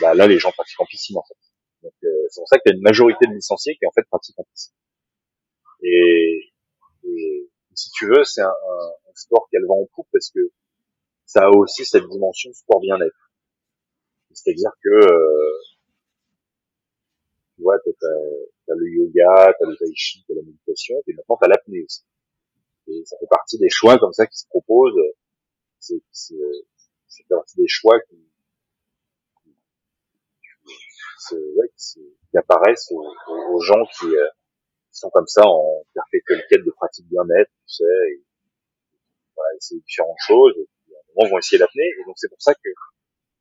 bah 0.00 0.14
là, 0.14 0.26
les 0.26 0.38
gens 0.38 0.52
pratiquent 0.52 0.80
en 0.80 0.86
piscine 0.86 1.16
en 1.16 1.24
fait. 1.24 1.36
Donc 1.82 1.94
euh, 2.04 2.26
c'est 2.30 2.40
pour 2.40 2.48
ça 2.48 2.58
qu'il 2.58 2.72
y 2.72 2.76
une 2.76 2.82
majorité 2.82 3.26
de 3.26 3.32
licenciés 3.32 3.76
qui 3.76 3.86
en 3.86 3.92
fait 3.92 4.02
pratiquent 4.10 4.38
en 4.38 4.44
piscine. 4.44 4.74
Et, 5.82 6.52
Et 7.04 7.48
si 7.74 7.90
tu 7.90 8.06
veux, 8.08 8.24
c'est 8.24 8.42
un, 8.42 8.48
un, 8.48 9.14
sport 9.14 9.46
qui 9.48 9.56
a 9.56 9.60
le 9.60 9.66
vent 9.66 9.80
en 9.80 9.86
poupe 9.94 10.08
parce 10.12 10.30
que 10.30 10.40
ça 11.24 11.44
a 11.44 11.48
aussi 11.48 11.84
cette 11.84 12.06
dimension 12.08 12.52
sport 12.52 12.80
bien-être. 12.80 13.25
C'est-à-dire 14.36 14.70
que 14.84 14.90
euh, 14.90 15.58
tu 17.56 17.62
vois, 17.62 17.78
t'as, 17.78 18.06
as 18.68 18.76
le 18.76 18.86
yoga, 18.86 19.54
t'as 19.58 19.66
le 19.66 19.76
tai 19.76 19.90
chi, 19.94 20.24
t'as 20.28 20.34
la 20.34 20.42
méditation, 20.42 20.94
et 21.06 21.14
maintenant 21.14 21.38
t'as 21.40 21.48
l'apnée 21.48 21.82
aussi. 21.82 22.04
Et 22.88 23.02
ça 23.06 23.16
fait 23.18 23.26
partie 23.30 23.58
des 23.58 23.70
choix 23.70 23.98
comme 23.98 24.12
ça 24.12 24.26
qui 24.26 24.38
se 24.38 24.46
proposent. 24.48 25.00
C'est, 25.80 26.02
c'est, 26.12 26.34
c'est 27.08 27.26
partie 27.28 27.56
des 27.56 27.66
choix 27.66 27.98
qui, 28.08 28.16
qui, 29.42 31.34
ouais, 31.34 31.70
qui, 31.76 32.00
qui 32.30 32.38
apparaissent 32.38 32.92
aux, 32.92 33.60
gens 33.60 33.84
qui, 33.98 34.06
euh, 34.06 34.28
sont 34.92 35.10
comme 35.10 35.26
ça 35.26 35.42
en 35.44 35.84
perpétuelle 35.94 36.44
quête 36.48 36.64
de 36.64 36.70
pratique 36.72 37.08
bien-être, 37.08 37.50
tu 37.66 37.74
sais, 37.76 37.84
et, 38.12 38.22
voilà, 39.34 39.54
essayer 39.56 39.80
différentes 39.80 40.20
choses, 40.26 40.54
et 40.58 40.68
puis 40.84 40.94
à 40.94 40.98
un 40.98 41.02
moment 41.16 41.30
vont 41.32 41.38
essayer 41.38 41.58
l'apnée, 41.58 41.88
et 42.00 42.04
donc 42.04 42.14
c'est 42.18 42.28
pour 42.28 42.40
ça 42.40 42.54
que 42.54 42.68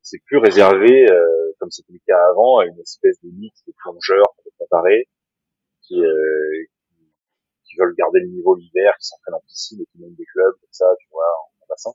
c'est 0.05 0.21
plus 0.25 0.37
réservé, 0.37 1.09
euh, 1.09 1.51
comme 1.59 1.71
c'était 1.71 1.93
le 1.93 1.99
cas 2.05 2.21
avant, 2.29 2.59
à 2.59 2.65
une 2.65 2.79
espèce 2.79 3.19
de 3.23 3.29
mix 3.33 3.65
de 3.65 3.73
plongeurs 3.83 4.35
préparés 4.57 5.09
qui, 5.81 5.99
euh, 5.99 6.65
qui, 7.65 7.75
veulent 7.77 7.95
garder 7.97 8.19
le 8.21 8.27
niveau 8.27 8.55
l'hiver, 8.55 8.93
qui 9.01 9.07
s'entraînent 9.07 9.33
en 9.33 9.43
piscine 9.47 9.81
et 9.81 9.85
qui 9.91 9.99
mènent 9.99 10.15
des 10.15 10.25
clubs 10.25 10.53
comme 10.53 10.71
ça, 10.71 10.85
tu 10.99 11.07
vois, 11.11 11.25
en, 11.25 11.65
bassin. 11.67 11.91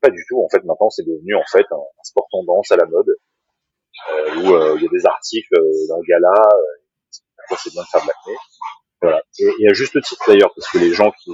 Pas 0.00 0.10
du 0.10 0.24
tout. 0.28 0.40
En 0.40 0.48
fait, 0.48 0.64
maintenant, 0.64 0.88
c'est 0.88 1.02
devenu 1.02 1.34
en 1.34 1.44
fait 1.50 1.66
un, 1.72 1.82
sport 2.04 2.28
tendance 2.30 2.70
à 2.70 2.76
la 2.76 2.86
mode, 2.86 3.08
euh, 3.08 4.34
où 4.36 4.54
euh, 4.54 4.76
il 4.76 4.84
y 4.84 4.86
a 4.86 4.90
des 4.90 5.06
articles 5.06 5.58
euh, 5.58 5.88
dans 5.88 5.98
le 5.98 6.06
gala, 6.06 6.32
pourquoi 7.36 7.58
c'est 7.58 7.72
bien 7.72 7.82
de 7.82 7.88
faire 7.88 8.02
de 8.02 8.06
l'acné. 8.06 8.38
Voilà. 9.02 9.22
Et, 9.40 9.50
et, 9.60 9.68
à 9.68 9.74
juste 9.74 10.00
titre 10.00 10.22
d'ailleurs, 10.26 10.54
parce 10.54 10.70
que 10.70 10.78
les 10.78 10.92
gens 10.92 11.10
qui, 11.22 11.32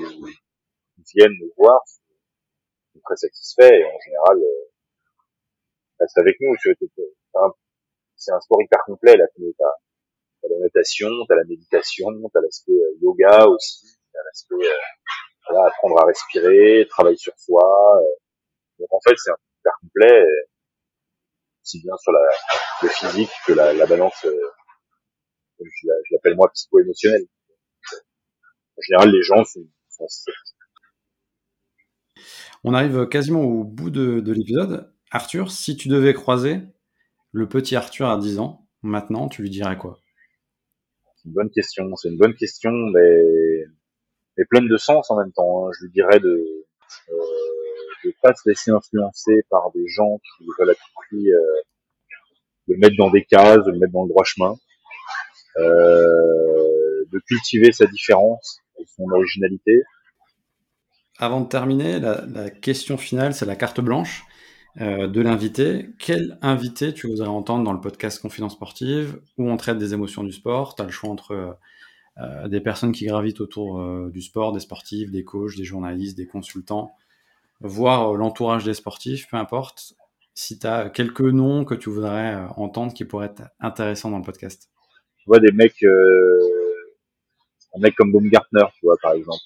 viennent 1.15 1.37
nous 1.41 1.53
voir 1.57 1.81
sont 1.87 3.01
très 3.05 3.17
satisfaits 3.17 3.73
et 3.73 3.85
en 3.85 4.01
général 4.01 4.43
restent 5.99 6.19
avec 6.19 6.37
nous. 6.41 6.55
C'est 8.17 8.33
un 8.33 8.41
sport 8.41 8.63
hyper 8.63 8.81
complet, 8.87 9.17
la 9.17 9.27
t'as, 9.27 9.65
t'as 10.43 10.49
la 10.49 10.61
natation, 10.61 11.09
t'as 11.29 11.37
la 11.37 11.45
méditation, 11.45 12.09
t'as 12.33 12.41
l'aspect 12.41 12.73
euh, 12.73 12.99
yoga 13.03 13.47
aussi, 13.47 13.99
t'as 14.13 14.21
l'aspect 14.25 14.55
euh, 14.55 15.49
voilà, 15.49 15.69
apprendre 15.69 16.03
à 16.03 16.07
respirer, 16.07 16.87
travail 16.89 17.19
sur 17.19 17.33
soi. 17.37 18.01
Euh. 18.01 18.07
Donc 18.79 18.89
en 18.93 19.01
fait, 19.01 19.15
c'est 19.17 19.31
un 19.31 19.37
super 19.57 19.73
complet, 19.81 20.25
aussi 21.63 21.83
bien 21.83 21.97
sur 21.99 22.13
la, 22.13 22.21
le 22.83 22.89
physique 22.89 23.31
que 23.47 23.53
la, 23.53 23.73
la 23.73 23.87
balance, 23.87 24.21
comme 24.23 25.69
je, 25.69 25.89
l'appelle 26.13 26.37
moi, 26.37 26.51
psycho-émotionnelle. 26.53 27.27
En 28.79 28.83
général, 28.83 29.11
les 29.11 29.23
gens 29.23 29.45
sont, 29.45 29.67
sont 29.89 30.07
On 32.65 32.75
arrive 32.75 33.09
quasiment 33.09 33.43
au 33.43 33.65
bout 33.65 33.91
de, 33.91 34.21
de 34.21 34.33
l'épisode. 34.33 34.93
Arthur, 35.11 35.51
si 35.51 35.77
tu 35.77 35.89
devais 35.89 36.15
croiser 36.15 36.61
le 37.33 37.49
petit 37.49 37.77
Arthur 37.77 38.09
à 38.09 38.19
10 38.19 38.39
ans, 38.39 38.67
maintenant, 38.83 39.29
tu 39.29 39.43
lui 39.43 39.51
dirais 39.51 39.77
quoi? 39.77 40.01
C'est 41.17 41.29
une 41.29 41.35
bonne 41.35 41.51
question. 41.51 41.95
C'est 41.97 42.09
une 42.09 42.19
bonne 42.19 42.35
question, 42.35 42.71
mais, 42.71 43.65
mais 44.37 44.45
pleine 44.45 44.69
de 44.69 44.77
sens 44.77 45.11
en 45.11 45.19
même 45.19 45.33
temps. 45.33 45.67
Hein. 45.67 45.71
Je 45.79 45.85
lui 45.85 45.93
dirais 45.93 46.21
de 46.21 46.67
euh, 47.11 47.15
de 48.05 48.15
pas 48.23 48.35
se 48.35 48.49
laisser 48.49 48.71
influencer 48.71 49.43
par 49.51 49.71
des 49.75 49.87
gens 49.89 50.19
qui 50.19 50.47
veulent 50.59 50.71
à 50.71 50.75
tout 50.75 50.91
prix 50.95 51.31
euh, 51.33 51.41
le 52.69 52.77
mettre 52.79 52.97
dans 52.97 53.11
des 53.11 53.25
cases, 53.25 53.65
le 53.67 53.79
mettre 53.79 53.93
dans 53.93 54.05
le 54.05 54.09
droit 54.09 54.25
chemin, 54.25 54.57
euh, 55.59 57.05
de 57.13 57.19
cultiver 57.27 57.73
sa 57.73 57.87
différence 57.87 58.61
et 58.79 58.85
son 58.97 59.09
originalité. 59.11 59.83
Avant 61.19 61.41
de 61.41 61.49
terminer, 61.49 61.99
la, 61.99 62.25
la 62.27 62.51
question 62.51 62.97
finale, 62.97 63.35
c'est 63.35 63.47
la 63.47 63.57
carte 63.57 63.81
blanche. 63.81 64.25
Euh, 64.81 65.07
de 65.07 65.23
l'invité. 65.23 65.89
Quel 65.99 66.39
invité 66.43 66.93
tu 66.93 67.07
voudrais 67.07 67.29
entendre 67.29 67.65
dans 67.65 67.73
le 67.73 67.81
podcast 67.81 68.21
Confidence 68.21 68.53
Sportive 68.53 69.19
où 69.39 69.49
on 69.49 69.57
traite 69.57 69.79
des 69.79 69.95
émotions 69.95 70.23
du 70.23 70.33
sport? 70.33 70.75
Tu 70.75 70.83
as 70.83 70.85
le 70.85 70.91
choix 70.91 71.09
entre 71.09 71.31
euh, 71.33 71.53
euh, 72.19 72.49
des 72.49 72.61
personnes 72.61 72.93
qui 72.93 73.07
gravitent 73.07 73.41
autour 73.41 73.83
du 74.11 74.21
sport, 74.21 74.53
des 74.53 74.61
sportifs, 74.61 75.11
des 75.11 75.25
coachs, 75.25 75.57
des 75.57 75.65
journalistes, 75.65 76.19
des 76.19 76.27
consultants, 76.27 76.93
voire 77.61 78.13
l'entourage 78.15 78.65
des 78.65 78.75
sportifs, 78.75 79.29
peu 79.31 79.39
importe. 79.39 79.95
Si 80.35 80.59
tu 80.59 80.67
as 80.67 80.91
quelques 80.91 81.23
noms 81.23 81.65
que 81.65 81.75
tu 81.75 81.89
voudrais 81.89 82.37
entendre 82.57 82.93
qui 82.93 83.07
pourraient 83.07 83.27
être 83.27 83.45
intéressants 83.61 84.11
dans 84.11 84.19
le 84.19 84.25
podcast. 84.25 84.69
Tu 85.17 85.25
vois 85.27 85.41
des 85.41 85.53
mecs, 85.53 85.83
un 85.83 87.79
mec 87.79 87.95
comme 87.95 88.13
Baumgartner, 88.13 88.67
tu 88.79 88.85
vois, 88.85 88.97
par 89.01 89.13
exemple, 89.13 89.41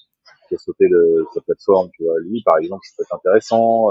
qui 0.48 0.56
a 0.56 0.58
sauté 0.58 0.88
de 0.88 1.24
sa 1.34 1.40
plateforme, 1.40 1.90
tu 1.92 2.02
vois, 2.02 2.18
lui, 2.20 2.42
par 2.44 2.58
exemple, 2.58 2.82
ça 2.84 2.94
peut 2.96 3.04
être 3.04 3.14
intéressant. 3.14 3.90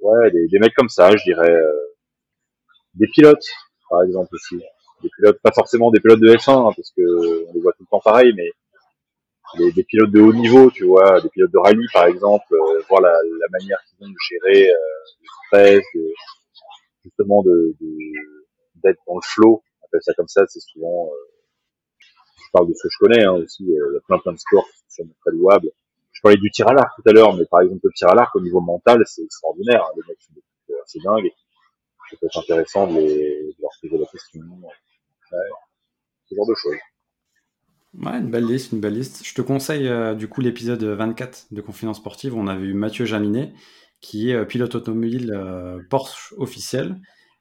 Ouais, 0.00 0.30
des, 0.30 0.48
des, 0.48 0.58
mecs 0.58 0.74
comme 0.74 0.88
ça, 0.88 1.16
je 1.16 1.22
dirais. 1.24 1.50
Euh, 1.50 1.90
des 2.94 3.06
pilotes, 3.08 3.46
par 3.88 4.02
exemple 4.02 4.34
aussi. 4.34 4.62
Des 5.02 5.08
pilotes, 5.16 5.40
pas 5.42 5.52
forcément 5.52 5.90
des 5.90 6.00
pilotes 6.00 6.20
de 6.20 6.34
F1, 6.34 6.68
hein, 6.68 6.72
parce 6.76 6.90
que 6.96 7.48
on 7.48 7.52
les 7.54 7.60
voit 7.60 7.72
tout 7.72 7.84
le 7.84 7.90
temps 7.90 8.00
pareil, 8.00 8.32
mais 8.36 8.50
des, 9.58 9.72
des, 9.72 9.84
pilotes 9.84 10.10
de 10.10 10.20
haut 10.20 10.32
niveau, 10.32 10.70
tu 10.70 10.84
vois, 10.84 11.20
des 11.20 11.28
pilotes 11.28 11.52
de 11.52 11.58
rallye 11.58 11.86
par 11.92 12.06
exemple, 12.06 12.46
euh, 12.52 12.80
voir 12.88 13.00
la, 13.00 13.12
la 13.12 13.46
manière 13.50 13.78
qu'ils 13.88 14.06
ont 14.06 14.10
de 14.10 14.16
gérer 14.28 14.70
euh, 14.70 14.76
le 15.20 15.28
stress, 15.46 15.84
de, 15.94 16.12
justement 17.04 17.42
de 17.42 17.74
d'être 18.82 19.00
dans 19.06 19.16
le 19.16 19.20
flow, 19.22 19.62
on 19.80 19.86
appelle 19.86 20.00
ça 20.02 20.14
comme 20.14 20.28
ça, 20.28 20.44
c'est 20.48 20.60
souvent, 20.60 21.06
euh, 21.06 22.02
je 22.38 22.50
parle 22.52 22.68
de 22.68 22.74
ce 22.74 22.84
que 22.84 22.88
je 22.90 22.98
connais 22.98 23.24
hein, 23.24 23.32
aussi, 23.32 23.64
a 23.76 24.00
plein 24.06 24.18
plein 24.18 24.32
de 24.32 24.38
sports 24.38 24.66
qui 24.66 25.02
sont 25.02 25.08
très 25.20 25.32
louables, 25.32 25.70
je 26.20 26.22
parlais 26.22 26.36
du 26.36 26.50
tir 26.50 26.68
à 26.68 26.74
l'arc 26.74 26.90
tout 26.96 27.08
à 27.08 27.12
l'heure, 27.14 27.34
mais 27.34 27.46
par 27.46 27.62
exemple 27.62 27.80
le 27.84 27.92
tir 27.96 28.08
à 28.10 28.14
l'arc 28.14 28.36
au 28.36 28.42
niveau 28.42 28.60
mental, 28.60 29.02
c'est 29.06 29.22
extraordinaire. 29.22 29.82
Hein. 29.82 29.92
Les 29.96 30.02
mecs 30.06 30.20
sont 30.20 30.34
assez 30.84 30.98
dingues. 31.02 31.30
Ça 32.10 32.16
peut 32.20 32.26
être 32.26 32.38
intéressant 32.40 32.86
de, 32.88 33.00
les, 33.00 33.54
de 33.56 33.62
leur 33.62 33.70
poser 33.80 33.96
la 33.96 34.04
question. 34.04 34.40
Ouais, 34.42 35.38
ce 36.28 36.34
genre 36.34 36.46
de 36.46 36.54
choses. 36.54 36.76
Ouais, 37.94 38.18
une 38.18 38.30
belle 38.30 38.44
liste, 38.44 38.72
une 38.72 38.80
belle 38.80 38.92
liste. 38.92 39.26
Je 39.26 39.34
te 39.34 39.40
conseille 39.40 39.88
euh, 39.88 40.14
du 40.14 40.28
coup 40.28 40.42
l'épisode 40.42 40.84
24 40.84 41.46
de 41.52 41.60
Confidence 41.62 41.96
Sportive 41.96 42.36
on 42.36 42.48
avait 42.48 42.66
eu 42.66 42.74
Mathieu 42.74 43.06
Jaminet, 43.06 43.54
qui 44.02 44.30
est 44.30 44.34
euh, 44.34 44.44
pilote 44.44 44.74
automobile 44.74 45.32
euh, 45.34 45.80
Porsche 45.88 46.34
officiel. 46.36 46.96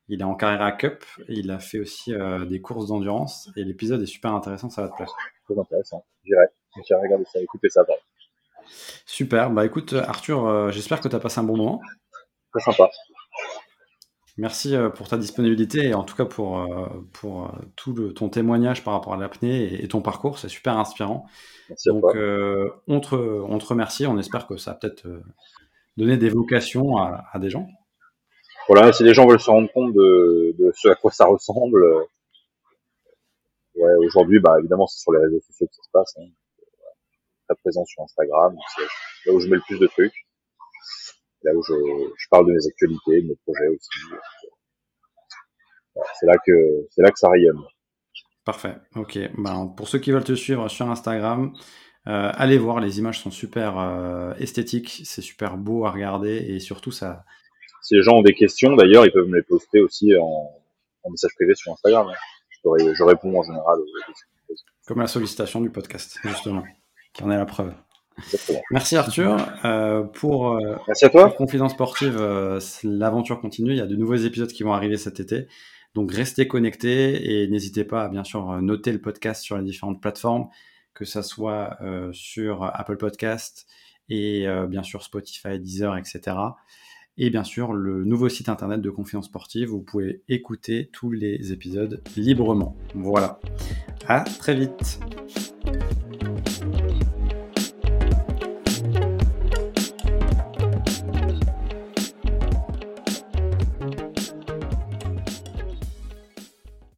Il 0.08 0.22
est 0.22 0.24
en 0.24 0.36
Carrera 0.36 0.72
Cup, 0.72 1.04
et 1.28 1.34
il 1.34 1.52
a 1.52 1.60
fait 1.60 1.80
aussi 1.80 2.14
des 2.48 2.62
courses 2.62 2.88
d'endurance 2.88 3.52
et 3.56 3.64
l'épisode 3.64 4.02
est 4.02 4.08
super 4.08 4.34
intéressant, 4.34 4.70
ça 4.72 4.82
va 4.82 4.90
te 4.90 4.96
plaire. 4.96 5.14
Très 5.46 5.60
intéressant, 5.60 6.04
j'irai. 6.24 6.46
J'irai 6.84 7.02
regarder 7.02 7.26
ça, 7.26 7.40
écouter 7.40 7.70
ça. 7.70 7.86
Super. 9.06 9.50
Bah 9.52 9.66
écoute, 9.66 9.94
Arthur, 9.94 10.48
euh, 10.48 10.72
j'espère 10.72 11.02
que 11.02 11.08
tu 11.08 11.16
as 11.16 11.20
passé 11.20 11.40
un 11.40 11.44
bon 11.44 11.58
moment. 11.58 11.82
Très 12.52 12.62
sympa. 12.62 12.90
Merci 14.38 14.76
euh, 14.76 14.90
pour 14.90 15.08
ta 15.08 15.18
disponibilité 15.18 15.88
et 15.88 15.94
en 15.94 16.04
tout 16.04 16.16
cas 16.16 16.26
pour, 16.26 16.60
euh, 16.60 16.88
pour 17.12 17.52
tout 17.76 17.94
le, 17.94 18.14
ton 18.14 18.30
témoignage 18.30 18.84
par 18.84 18.94
rapport 18.94 19.14
à 19.14 19.18
l'apnée 19.18 19.84
et, 19.84 19.88
ton 19.88 20.02
parcours. 20.02 20.40
C'est 20.40 20.48
super 20.48 20.78
inspirant. 20.78 21.26
Merci 21.68 21.90
Donc, 21.90 22.06
on, 22.06 23.00
te, 23.00 23.16
on 23.16 23.58
te 23.58 23.66
remercie. 23.66 24.08
On 24.08 24.18
espère 24.18 24.48
que 24.48 24.58
ça 24.58 24.72
a 24.72 24.74
peut-être 24.76 25.08
donné 25.98 26.18
des 26.18 26.30
vocations 26.30 26.98
à, 26.98 27.26
à, 27.34 27.40
des 27.40 27.50
gens. 27.50 27.68
Voilà, 28.68 28.94
si 28.94 29.04
les 29.04 29.14
gens 29.14 29.28
veulent 29.28 29.42
se 29.42 29.50
rendre 29.50 29.72
compte 29.74 29.94
de, 29.94 30.56
de 30.58 30.72
ce 30.76 30.88
à 30.90 30.96
quoi 30.96 31.12
ça 31.12 31.26
ressemble, 31.26 31.84
ouais, 33.76 33.96
aujourd'hui, 34.06 34.40
bah, 34.40 34.56
évidemment, 34.60 34.88
c'est 34.88 35.02
sur 35.02 35.12
les 35.12 35.20
réseaux 35.20 35.42
sociaux 35.42 35.68
que 35.68 35.76
ça 35.76 35.84
se 35.84 35.90
passe. 35.92 36.16
Hein 36.20 36.30
présent 37.56 37.86
sur 37.86 38.04
Instagram. 38.04 38.56
C'est 38.76 39.30
là 39.30 39.36
où 39.36 39.40
je 39.40 39.48
mets 39.48 39.56
le 39.56 39.62
plus 39.62 39.80
de 39.80 39.88
trucs. 39.88 40.26
Là 41.44 41.52
où 41.54 41.64
je, 41.64 41.74
je 42.18 42.28
parle 42.30 42.48
de 42.48 42.54
mes 42.54 42.68
actualités, 42.68 43.22
de 43.22 43.28
mes 43.28 43.36
projets 43.46 43.68
aussi. 43.68 43.90
c'est 46.20 46.26
là 46.26 46.36
que 46.46 46.88
c'est 46.92 47.02
là 47.02 47.12
que 47.12 47.20
ça 47.20 47.30
rayonne. 47.30 47.64
Parfait. 48.46 48.76
Ok. 48.96 49.20
Ben, 49.38 49.68
pour 49.76 49.88
ceux 49.88 50.00
qui 50.00 50.12
veulent 50.12 50.24
te 50.24 50.34
suivre 50.34 50.68
sur 50.70 50.90
Instagram, 50.90 51.54
euh, 52.08 52.32
allez 52.34 52.58
voir. 52.58 52.80
Les 52.80 53.00
images 53.00 53.20
sont 53.22 53.32
super 53.32 53.78
euh, 53.78 54.34
esthétiques. 54.36 55.02
C'est 55.06 55.22
super 55.22 55.58
beau 55.58 55.86
à 55.86 55.92
regarder 55.92 56.36
et 56.36 56.60
surtout 56.60 56.92
ça. 56.92 57.24
Si 57.82 57.96
les 57.96 58.02
gens 58.02 58.18
ont 58.18 58.22
des 58.22 58.34
questions, 58.34 58.76
d'ailleurs, 58.76 59.06
ils 59.06 59.12
peuvent 59.12 59.28
me 59.28 59.38
les 59.38 59.44
poster 59.44 59.80
aussi 59.80 60.16
en, 60.18 60.52
en 61.04 61.10
message 61.10 61.32
privé 61.36 61.56
sur 61.56 61.72
Instagram. 61.72 62.08
Hein. 62.10 62.16
Je, 62.52 62.94
je, 62.94 63.04
réponds 63.04 63.40
en 63.40 63.44
général 63.44 63.80
aux 63.80 64.08
questions. 64.08 64.66
Comme 64.86 65.00
la 65.00 65.08
sollicitation 65.08 65.62
du 65.62 65.70
podcast, 65.70 66.20
justement 66.24 66.64
qui 67.14 67.24
en 67.24 67.32
est 67.32 67.38
la 67.38 67.46
preuve. 67.46 67.74
Merci 68.72 68.96
Arthur. 68.96 69.38
Euh, 69.66 70.04
pour, 70.04 70.54
euh, 70.54 70.76
Merci 70.88 71.06
à 71.06 71.10
toi. 71.10 71.30
Confidence 71.32 71.74
Sportive, 71.74 72.18
euh, 72.20 72.60
l'aventure 72.84 73.40
continue. 73.40 73.72
Il 73.72 73.78
y 73.78 73.82
a 73.82 73.88
de 73.88 73.96
nouveaux 73.96 74.16
épisodes 74.16 74.52
qui 74.52 74.64
vont 74.64 74.74
arriver 74.74 74.98
cet 74.98 75.20
été. 75.20 75.48
Donc 75.96 76.12
restez 76.12 76.48
connectés 76.48 77.42
et 77.42 77.48
n'hésitez 77.48 77.84
pas 77.84 78.04
à 78.04 78.10
bien 78.10 78.24
sûr 78.24 78.62
noter 78.62 78.92
le 78.92 79.02
podcast 79.02 79.44
sur 79.44 79.58
les 79.58 79.64
différentes 79.64 80.02
plateformes, 80.02 80.48
que 80.94 81.04
ce 81.04 81.24
soit 81.24 81.80
sur 82.12 82.64
Apple 82.64 82.98
Podcast 82.98 83.66
et 84.08 84.46
bien 84.68 84.84
sûr 84.84 85.02
Spotify, 85.02 85.60
Deezer, 85.60 85.98
etc. 85.98 86.38
Et 87.18 87.32
bien 87.32 87.44
sûr 87.44 87.74
le 87.74 88.04
nouveau 88.04 88.30
site 88.30 88.50
internet 88.50 88.82
de 88.82 88.90
Confidence 88.92 89.26
Sportive. 89.26 89.70
Vous 89.70 89.82
pouvez 89.82 90.22
écouter 90.30 90.92
tous 90.94 91.10
les 91.10 91.54
épisodes 91.54 92.04
librement. 92.16 92.78
Voilà. 92.94 93.40
À 94.08 94.22
très 94.22 94.54
vite. 94.54 95.00